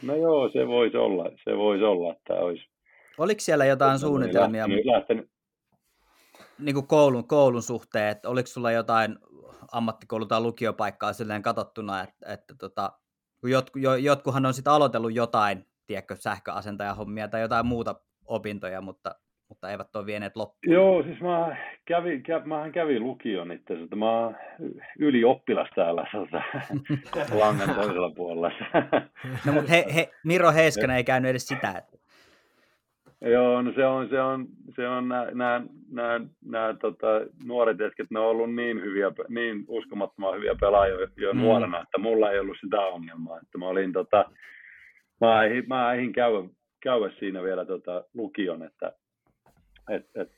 no 0.04 0.16
joo, 0.16 0.50
se 0.50 0.68
voisi 0.68 0.98
olla, 0.98 1.32
se 1.44 1.58
voisi 1.58 1.84
olla, 1.84 2.12
että 2.14 2.34
olisi. 2.34 2.64
Oliko 3.18 3.40
siellä 3.40 3.66
jotain 3.66 4.00
suunnitelmia? 4.00 4.62
Lähtenyt, 4.62 4.86
lähtenyt. 4.86 5.30
Niin 6.60 6.76
kuin 6.76 6.88
koulun, 6.88 7.28
koulun 7.28 7.62
suhteen, 7.62 8.08
että 8.10 8.30
oliko 8.30 8.48
sulla 8.48 8.72
jotain 8.72 9.18
ammattikoulu- 9.72 10.26
tai 10.26 10.42
lukiopaikkaa 10.42 11.14
silleen 11.14 11.42
katsottuna, 11.42 12.04
että, 12.04 12.34
että 12.34 12.56
tota, 12.60 12.92
kun 13.42 13.52
jotku, 13.52 13.80
jo, 13.80 13.96
jotkuhan 13.96 14.46
on 14.46 14.54
sitten 14.54 14.74
aloitellut 14.74 15.16
jotain, 15.16 15.66
tiedätkö, 15.88 16.16
sähköasentajahommia 16.16 17.28
tai 17.28 17.42
jotain 17.42 17.66
muuta 17.66 17.96
opintoja, 18.26 18.82
mutta, 18.82 19.16
mutta 19.50 19.72
eivät 19.72 19.96
ole 19.96 20.06
vieneet 20.06 20.36
loppuun. 20.36 20.74
Joo, 20.74 21.04
siis 21.04 21.22
mä 21.22 21.58
kävin, 21.86 22.24
kä, 22.24 22.40
mähän 22.40 22.72
kävin 22.72 23.04
lukion 23.04 23.52
itse 23.52 23.74
asiassa, 23.74 23.96
mä 23.96 24.12
oon 24.12 24.36
ylioppilas 25.00 25.70
täällä 25.76 26.08
langan 27.40 27.76
toisella 27.76 28.12
puolella. 28.16 28.52
no 29.46 29.54
mutta 29.54 29.72
he, 29.72 29.86
he, 29.96 30.10
Miro 30.24 30.52
Heiskanen 30.52 30.98
ei 30.98 31.04
käynyt 31.04 31.32
edes 31.32 31.48
sitä. 31.48 31.70
Että... 31.78 32.07
Joo, 33.22 33.62
no 33.62 33.72
se 33.74 33.86
on, 33.86 34.10
se 34.10 34.22
on, 34.22 34.48
se 34.76 34.88
on 34.88 35.08
nämä, 35.08 35.28
nämä, 35.34 35.62
nämä, 35.92 36.22
nämä 36.46 36.74
tota, 36.74 37.08
nuoret 37.46 37.80
jäsket, 37.80 38.12
ne 38.12 38.20
on 38.20 38.26
ollut 38.26 38.56
niin 38.56 38.82
hyviä, 38.82 39.12
niin 39.30 39.66
uskomattoman 39.68 40.36
hyviä 40.36 40.56
pelaajia 40.60 41.08
jo 41.18 41.34
mm. 41.34 41.40
nuorena, 41.40 41.82
että 41.82 41.98
mulla 41.98 42.32
ei 42.32 42.40
ollut 42.40 42.58
sitä 42.62 42.82
ongelmaa, 42.82 43.38
että 43.38 43.58
mä 43.58 43.68
olin 43.68 43.94
tota, 43.94 44.26
mä 45.22 45.44
eihin, 45.44 45.64
mä 45.68 45.94
eihin 45.94 46.14
käydä, 46.14 46.50
käydä 46.84 47.12
siinä 47.20 47.44
vielä 47.44 47.66
tota, 47.66 48.04
lukion, 48.14 48.64
että, 48.64 48.92
et, 49.90 50.06
et, 50.16 50.32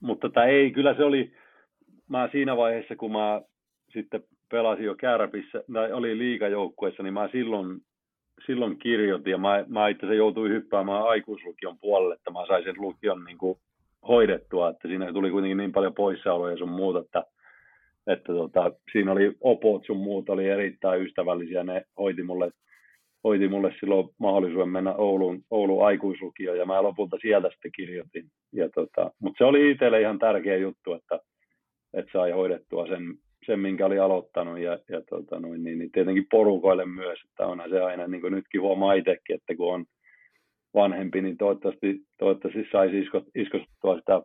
mutta 0.00 0.28
tämä 0.30 0.46
ei, 0.46 0.70
kyllä 0.70 0.94
se 0.94 1.04
oli, 1.04 1.32
mä 2.08 2.28
siinä 2.32 2.56
vaiheessa, 2.56 2.96
kun 2.96 3.12
mä 3.12 3.40
sitten 3.92 4.24
pelasin 4.50 4.84
jo 4.84 4.94
Kärpissä, 4.94 5.62
tai 5.72 5.92
oli 5.92 6.18
liikajoukkueessa, 6.18 7.02
niin 7.02 7.14
mä 7.14 7.28
silloin 7.32 7.80
silloin 8.46 8.78
kirjoitin 8.78 9.30
ja 9.30 9.38
mä, 9.38 9.64
mä 9.68 9.88
itse 9.88 10.06
asiassa 10.06 10.18
joutuin 10.18 10.52
hyppäämään 10.52 11.02
aikuislukion 11.02 11.78
puolelle, 11.78 12.14
että 12.14 12.30
mä 12.30 12.46
sain 12.46 12.64
sen 12.64 12.74
lukion 12.78 13.24
niin 13.24 13.38
kuin 13.38 13.58
hoidettua, 14.08 14.68
että 14.68 14.88
siinä 14.88 15.12
tuli 15.12 15.30
kuitenkin 15.30 15.56
niin 15.56 15.72
paljon 15.72 15.94
poissaoloja 15.94 16.56
sun 16.56 16.68
muuta, 16.68 16.98
että, 16.98 17.24
että 18.06 18.32
tota, 18.32 18.72
siinä 18.92 19.12
oli 19.12 19.36
opot 19.40 19.84
sun 19.86 19.96
muut 19.96 20.28
oli 20.28 20.48
erittäin 20.48 21.02
ystävällisiä, 21.02 21.64
ne 21.64 21.84
hoiti 21.98 22.22
mulle 22.22 22.50
hoiti 23.24 23.48
mulle 23.48 23.74
silloin 23.80 24.08
mahdollisuuden 24.18 24.68
mennä 24.68 24.94
Ouluun, 24.94 25.44
Oulun 25.50 25.86
aikuislukioon 25.86 26.58
ja 26.58 26.66
mä 26.66 26.82
lopulta 26.82 27.16
sieltä 27.20 27.50
sitten 27.50 27.72
kirjoitin. 27.72 28.26
Ja 28.52 28.68
tota, 28.68 29.10
mutta 29.20 29.38
se 29.38 29.44
oli 29.44 29.70
itselle 29.70 30.00
ihan 30.00 30.18
tärkeä 30.18 30.56
juttu, 30.56 30.92
että, 30.92 31.20
että 31.94 32.12
sai 32.12 32.30
hoidettua 32.30 32.86
sen, 32.86 33.14
sen 33.46 33.60
minkä 33.60 33.86
oli 33.86 33.98
aloittanut 33.98 34.58
ja, 34.58 34.78
ja 34.88 35.00
tota, 35.10 35.40
noin, 35.40 35.64
niin, 35.64 35.78
niin 35.78 35.92
tietenkin 35.92 36.26
porukoille 36.30 36.86
myös, 36.86 37.18
että 37.28 37.46
onhan 37.46 37.70
se 37.70 37.80
aina, 37.80 38.06
niin 38.06 38.20
kuin 38.20 38.32
nytkin 38.32 38.60
huomaa 38.60 38.92
itsekin, 38.92 39.36
että 39.36 39.56
kun 39.56 39.74
on 39.74 39.84
vanhempi, 40.74 41.22
niin 41.22 41.36
toivottavasti, 41.36 42.00
toivottavasti 42.18 42.68
saisi 42.72 42.98
isko, 42.98 43.22
iskostua 43.34 43.96
sitä 43.98 44.22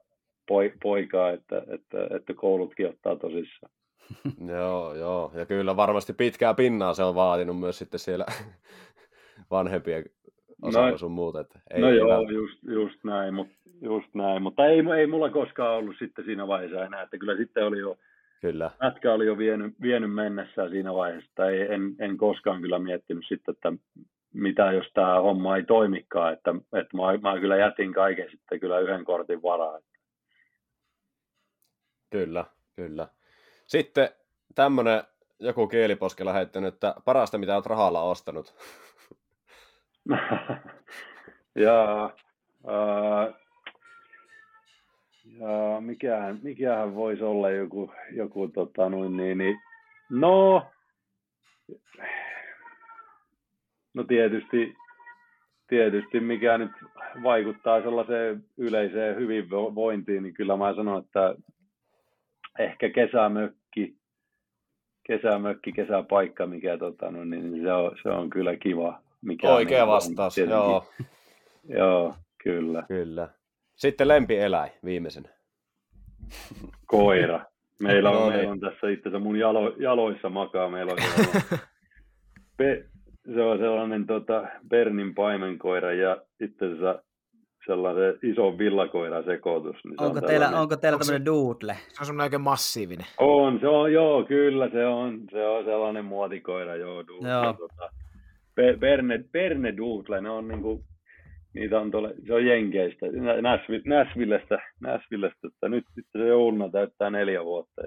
poikaa, 0.83 1.31
että, 1.31 1.57
että, 1.57 2.15
että 2.15 2.33
koulutkin 2.33 2.89
ottaa 2.89 3.15
tosissaan. 3.15 3.71
joo, 4.57 4.95
joo. 4.95 5.31
Ja 5.35 5.45
kyllä 5.45 5.75
varmasti 5.75 6.13
pitkää 6.13 6.53
pinnaa 6.53 6.93
se 6.93 7.03
on 7.03 7.15
vaatinut 7.15 7.59
myös 7.59 7.79
sitten 7.79 7.99
siellä 7.99 8.25
vanhempien 9.51 10.03
osalta 10.61 10.91
no, 10.91 10.97
sun 10.97 11.11
muuta. 11.11 11.39
Että 11.39 11.59
ei 11.73 11.81
no 11.81 11.89
joo, 11.89 12.21
just, 12.29 12.63
just 12.63 13.03
näin, 13.03 13.33
mutta 13.33 13.53
just 13.81 14.15
näin. 14.15 14.41
Mutta 14.41 14.65
ei, 14.65 14.83
ei 14.97 15.07
mulla 15.07 15.29
koskaan 15.29 15.77
ollut 15.77 15.95
sitten 15.99 16.25
siinä 16.25 16.47
vaiheessa 16.47 16.85
enää, 16.85 17.01
että 17.01 17.17
kyllä 17.17 17.37
sitten 17.37 17.65
oli 17.65 17.79
jo, 17.79 17.97
kyllä. 18.41 18.71
Mätkä 18.83 19.13
oli 19.13 19.25
jo 19.25 19.37
vienyt, 19.37 19.73
vienyt 19.81 20.13
mennessään 20.13 20.69
siinä 20.69 20.93
vaiheessa, 20.93 21.49
ei, 21.49 21.73
en, 21.73 21.95
en 21.99 22.17
koskaan 22.17 22.61
kyllä 22.61 22.79
miettinyt 22.79 23.25
sitten, 23.27 23.51
että 23.53 23.73
mitä 24.33 24.71
jos 24.71 24.91
tämä 24.93 25.21
homma 25.21 25.55
ei 25.55 25.63
toimikaan, 25.63 26.33
että, 26.33 26.51
että 26.73 26.97
mä, 26.97 27.31
mä 27.31 27.39
kyllä 27.39 27.57
jätin 27.57 27.93
kaiken 27.93 28.31
sitten 28.31 28.59
kyllä 28.59 28.79
yhden 28.79 29.05
kortin 29.05 29.41
varaan. 29.41 29.81
Kyllä, 32.09 32.45
kyllä. 32.75 33.07
Sitten 33.67 34.09
tämmöinen 34.55 35.03
joku 35.39 35.67
kieliposke 35.67 36.25
lähettänyt, 36.25 36.73
että 36.73 36.95
parasta 37.05 37.37
mitä 37.37 37.55
olet 37.55 37.65
rahalla 37.65 38.01
ostanut. 38.01 38.55
ja, 41.55 42.05
äh, 42.69 43.33
ja 45.39 45.81
mikähän, 45.81 46.39
mikähän 46.43 46.95
voisi 46.95 47.23
olla 47.23 47.49
joku, 47.49 47.91
joku 48.11 48.47
tota, 48.47 48.89
noin, 48.89 49.17
niin, 49.17 49.37
niin, 49.37 49.59
no, 50.09 50.65
no 53.93 54.03
tietysti, 54.03 54.75
tietysti 55.67 56.19
mikä 56.19 56.57
nyt 56.57 56.71
vaikuttaa 57.23 57.81
sellaiseen 57.81 58.43
yleiseen 58.57 59.15
hyvinvointiin, 59.15 60.23
niin 60.23 60.33
kyllä 60.33 60.57
mä 60.57 60.75
sanon, 60.75 61.03
että 61.05 61.35
ehkä 62.59 62.89
kesämökki, 62.89 63.95
kesämökki, 65.07 65.71
kesäpaikka, 65.71 66.45
mikä 66.45 66.77
tota, 66.77 67.11
no, 67.11 67.25
niin 67.25 67.61
se, 67.61 67.73
on, 67.73 67.97
se 68.03 68.09
on 68.09 68.29
kyllä 68.29 68.55
kiva. 68.55 69.01
Mikä 69.21 69.49
Oikea 69.49 69.85
niin, 69.85 69.87
vastaus, 69.87 70.37
joo. 70.37 70.85
Joo, 71.77 72.15
kyllä. 72.43 72.83
Kyllä. 72.87 73.38
Sitten 73.79 74.07
lempieläin 74.07 74.71
viimeisenä. 74.85 75.29
Koira. 76.85 77.45
Meillä 77.81 78.09
on, 78.09 78.15
no, 78.15 78.21
niin. 78.21 78.33
meillä 78.33 78.51
on 78.51 78.59
tässä 78.59 78.89
itse 78.89 79.09
asiassa 79.09 79.19
mun 79.19 79.39
jalo, 79.39 79.75
jaloissa 79.77 80.29
makaa. 80.29 80.69
Meillä 80.69 80.93
on 80.93 80.97
pe, 82.57 82.85
se 83.33 83.41
on 83.41 83.57
sellainen 83.57 84.05
tota, 84.05 84.47
Bernin 84.69 85.15
paimenkoira 85.15 85.93
ja 85.93 86.17
itse 86.39 86.65
asiassa 86.65 87.03
sellainen 87.65 88.19
iso 88.23 88.57
villakoira 88.57 89.23
sekoitus. 89.23 89.75
Niin 89.83 90.01
onko, 90.01 90.21
teillä, 90.21 90.49
onko 90.49 90.77
teillä 90.77 90.99
tämmöinen 90.99 91.25
doodle? 91.25 91.73
Se 91.73 92.01
on 92.01 92.05
semmoinen 92.05 92.25
oikein 92.25 92.41
massiivinen. 92.41 93.05
On, 93.17 93.59
se 93.59 93.67
on, 93.67 93.93
joo, 93.93 94.23
kyllä 94.23 94.69
se 94.69 94.85
on. 94.85 95.19
Se 95.31 95.47
on 95.47 95.65
sellainen 95.65 96.05
muotikoira, 96.05 96.75
joo, 96.75 97.07
doodle. 97.07 97.29
Joo. 97.29 97.53
Tota, 97.53 97.89
Berne, 98.79 99.23
Berne 99.31 99.77
doodle, 99.77 100.21
ne 100.21 100.29
on 100.29 100.47
niinku, 100.47 100.83
niitä 101.53 101.79
on 101.79 101.91
tuolle, 101.91 102.13
se 102.27 102.33
on 102.33 102.45
Jenkeistä, 102.45 103.05
Näsvillestä, 103.85 104.59
Näsvillestä, 104.81 105.47
että 105.47 105.69
nyt 105.69 105.85
sitten 105.95 106.21
se 106.21 106.27
jouluna 106.27 106.69
täyttää 106.69 107.09
neljä 107.09 107.43
vuotta. 107.45 107.81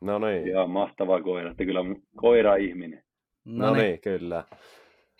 No 0.00 0.18
niin. 0.18 0.46
Ja 0.46 0.66
mahtava 0.66 1.22
koira, 1.22 1.50
että 1.50 1.64
kyllä 1.64 1.80
koira-ihminen. 2.16 3.02
No, 3.44 3.66
no 3.66 3.74
niin, 3.74 3.84
niin, 3.84 4.00
kyllä. 4.00 4.44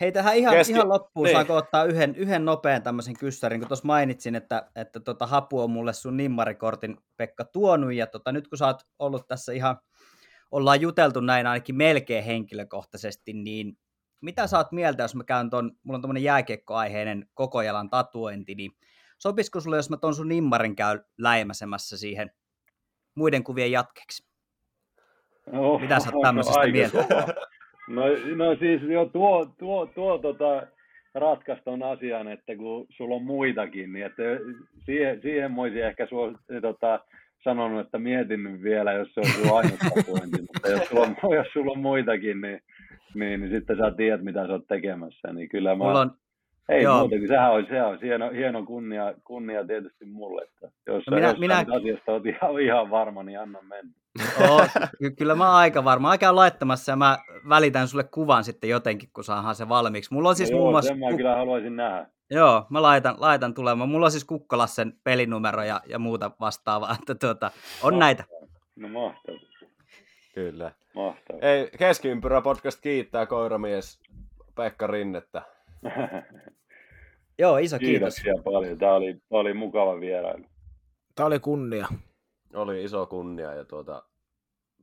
Hei, 0.01 0.13
tähän 0.13 0.37
ihan, 0.37 0.55
Keski... 0.55 0.73
ihan 0.73 0.89
loppuun 0.89 1.25
niin. 1.25 1.37
saako 1.37 1.57
ottaa 1.57 1.85
yhden, 1.85 2.17
yhden 2.17 2.45
nopean 2.45 2.83
tämmöisen 2.83 3.19
kyssärin, 3.19 3.61
kun 3.61 3.69
tuossa 3.69 3.87
mainitsin, 3.87 4.35
että, 4.35 4.71
että 4.77 5.01
tota, 5.01 5.27
Hapu 5.27 5.61
on 5.61 5.71
mulle 5.71 5.93
sun 5.93 6.17
nimmarikortin 6.17 6.97
Pekka 7.17 7.45
tuonut, 7.45 7.93
ja 7.93 8.07
tota, 8.07 8.33
nyt 8.33 8.49
kun 8.49 8.59
sä 8.59 8.67
oot 8.67 8.81
ollut 8.99 9.29
tässä 9.29 9.53
ihan, 9.53 9.77
ollaan 10.51 10.81
juteltu 10.81 11.21
näin 11.21 11.47
ainakin 11.47 11.75
melkein 11.75 12.25
henkilökohtaisesti, 12.25 13.33
niin 13.33 13.77
mitä 14.23 14.47
sä 14.47 14.57
oot 14.57 14.73
mieltä, 14.73 15.03
jos 15.03 15.15
mä 15.15 15.25
käyn 15.25 15.51
ton, 15.51 15.73
mulla 15.83 15.97
on 15.97 16.03
tämmöinen 16.03 16.23
jääkiekkoaiheinen 16.23 17.27
koko 17.35 17.63
jalan 17.63 17.91
tatuointi, 17.91 18.55
niin 18.55 18.73
sopisiko 19.19 19.61
sulle, 19.61 19.77
jos 19.77 19.91
mä 19.91 19.97
ton 19.97 20.15
sun 20.15 20.29
nimmarin 20.29 20.77
käy 20.77 21.01
läimäsemässä 21.19 21.99
siihen 21.99 22.31
muiden 23.15 23.45
kuvien 23.45 23.73
jatkeksi? 23.73 24.27
Oh, 25.53 25.81
Mitä 25.81 26.01
sä 26.01 26.11
oot 26.13 26.23
tämmöisestä 26.23 26.67
mieltä? 26.67 27.05
No, 27.89 28.03
no 28.37 28.57
siis 28.59 28.83
jo 28.83 29.05
tuo, 29.05 29.47
tuo, 29.59 29.87
tuo 29.87 30.19
tota, 30.19 30.67
ratkaista 31.15 31.71
on 31.71 31.83
asian, 31.83 32.29
että 32.29 32.57
kun 32.57 32.87
sulla 32.91 33.15
on 33.15 33.23
muitakin, 33.23 33.93
niin 33.93 34.07
että 34.07 34.23
siihen, 34.85 35.23
siihen 35.23 35.57
voisi 35.57 35.81
ehkä 35.81 36.07
suos, 36.07 36.35
tota, 36.63 37.01
sanonut, 37.45 37.87
että 37.87 37.99
mietin 37.99 38.63
vielä, 38.63 38.93
jos 38.93 39.15
se 39.15 39.21
on 39.21 39.27
sulla 39.27 39.59
ainut 39.59 39.79
mutta 40.41 40.69
jos 40.69 40.89
sulla, 40.89 41.03
on, 41.03 41.35
jos 41.35 41.47
sulla 41.53 41.73
on 41.73 41.79
muitakin, 41.79 42.41
niin, 42.41 42.61
niin, 43.15 43.41
niin 43.41 43.51
sitten 43.51 43.77
sä 43.77 43.91
tiedät, 43.97 44.23
mitä 44.23 44.47
sä 44.47 44.53
oot 44.53 44.67
tekemässä, 44.69 45.33
niin 45.33 45.49
kyllä 45.49 45.75
mä... 45.75 45.85
Mulla 45.85 46.01
on, 46.01 46.11
ei 46.69 46.83
Joo. 46.83 46.99
muuta, 46.99 47.15
sehän 47.29 47.53
olisi, 47.53 47.69
sehän 47.69 47.89
olisi 47.89 48.07
hieno, 48.07 48.31
hieno 48.31 48.65
kunnia, 48.67 49.15
kunnia 49.25 49.67
tietysti 49.67 50.05
mulle, 50.05 50.43
että 50.43 50.71
jos, 50.87 51.05
no 51.11 51.17
minä, 51.17 51.35
minä... 51.39 51.59
asiasta 51.59 52.13
olet 52.13 52.27
ihan, 52.27 52.61
ihan 52.61 52.91
varma, 52.91 53.23
niin 53.23 53.41
anna 53.41 53.63
mennä. 53.63 53.93
Oo, 54.41 54.67
kyllä 55.19 55.35
mä 55.35 55.47
oon 55.47 55.57
aika 55.57 55.85
varma. 55.85 56.09
Mä 56.09 56.19
käyn 56.19 56.37
laittamassa 56.37 56.93
ja 56.93 56.97
mä 56.97 57.19
välitän 57.49 57.89
sulle 57.89 58.05
kuvan 58.05 58.45
sitten 58.45 58.71
jotenkin, 58.71 59.09
kun 59.15 59.25
saadaan 59.25 59.55
se 59.55 59.69
valmiiksi. 59.69 60.15
Mulla 60.15 60.29
on 60.29 60.37
siis 60.37 60.51
Joo, 60.51 60.61
muun 60.61 60.73
muassa... 60.73 60.89
sen 60.89 60.99
mä 60.99 61.17
kyllä 61.17 61.37
haluaisin 61.37 61.77
nähdä. 61.77 62.07
Joo, 62.31 62.67
mä 62.71 62.83
laitan, 62.83 63.15
laitan 63.19 63.55
tulemaan. 63.55 63.89
Mulla 63.91 64.07
on 64.07 64.11
siis 64.11 64.25
Kukkolassen 64.25 64.93
pelinumero 65.05 65.63
ja, 65.63 65.81
ja 65.87 65.99
muuta 65.99 66.31
vastaavaa. 66.41 66.97
Että 67.01 67.15
tuota, 67.15 67.47
on 67.47 67.53
mahtavaa. 67.53 67.99
näitä. 67.99 68.25
No 68.77 68.89
mahtavaa. 68.89 69.52
Kyllä. 70.33 70.73
Mahtavaa. 70.95 71.41
Ei, 71.43 71.71
Keskiympyrä 71.79 72.41
podcast 72.41 72.81
kiittää 72.81 73.27
koiramies 73.27 74.01
Pekka 74.55 74.87
Rinnettä. 74.87 75.43
Joo, 77.39 77.59
iso 77.59 77.79
kiitos. 77.79 78.15
Kiitoksia 78.15 78.43
paljon. 78.45 78.79
Tämä 78.79 78.95
oli, 78.95 79.15
tämä 79.15 79.41
oli 79.41 79.55
mukava 79.55 80.01
vierailu. 80.01 80.45
Tämä 81.15 81.27
oli 81.27 81.39
kunnia. 81.39 81.87
Oli 82.55 82.85
iso 82.85 83.07
kunnia 83.07 83.55
ja 83.55 83.65
tuota, 83.65 84.03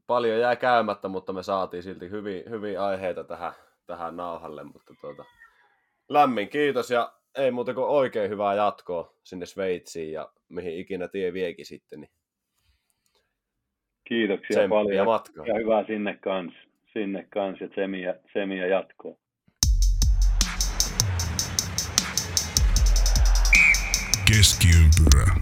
paljon 0.07 0.39
jää 0.39 0.55
käymättä, 0.55 1.07
mutta 1.07 1.33
me 1.33 1.43
saatiin 1.43 1.83
silti 1.83 2.09
hyvin, 2.09 2.43
hyvin 2.49 2.79
aiheita 2.79 3.23
tähän, 3.23 3.53
tähän 3.85 4.17
nauhalle, 4.17 4.63
mutta 4.63 4.93
tuota, 5.01 5.25
lämmin 6.09 6.49
kiitos 6.49 6.91
ja 6.91 7.13
ei 7.35 7.51
muuta 7.51 7.73
kuin 7.73 7.87
oikein 7.87 8.29
hyvää 8.29 8.53
jatkoa 8.53 9.13
sinne 9.23 9.45
Sveitsiin 9.45 10.11
ja 10.11 10.31
mihin 10.49 10.77
ikinä 10.77 11.07
tie 11.07 11.33
viekin 11.33 11.65
sitten. 11.65 11.99
Niin 12.01 12.11
Kiitoksia 14.09 14.55
Tsemppiä 14.57 14.69
paljon 14.69 15.05
matkaa. 15.05 15.45
ja 15.47 15.53
hyvää 15.55 15.83
sinne 15.87 16.17
kanssa. 16.21 16.59
Sinne 16.93 17.27
kanssa 17.29 17.63
ja 17.63 17.69
tsemiä, 17.69 18.13
tsemiä 18.13 18.67
jatkoa. 18.67 19.15
Keskiympyrä. 24.27 25.35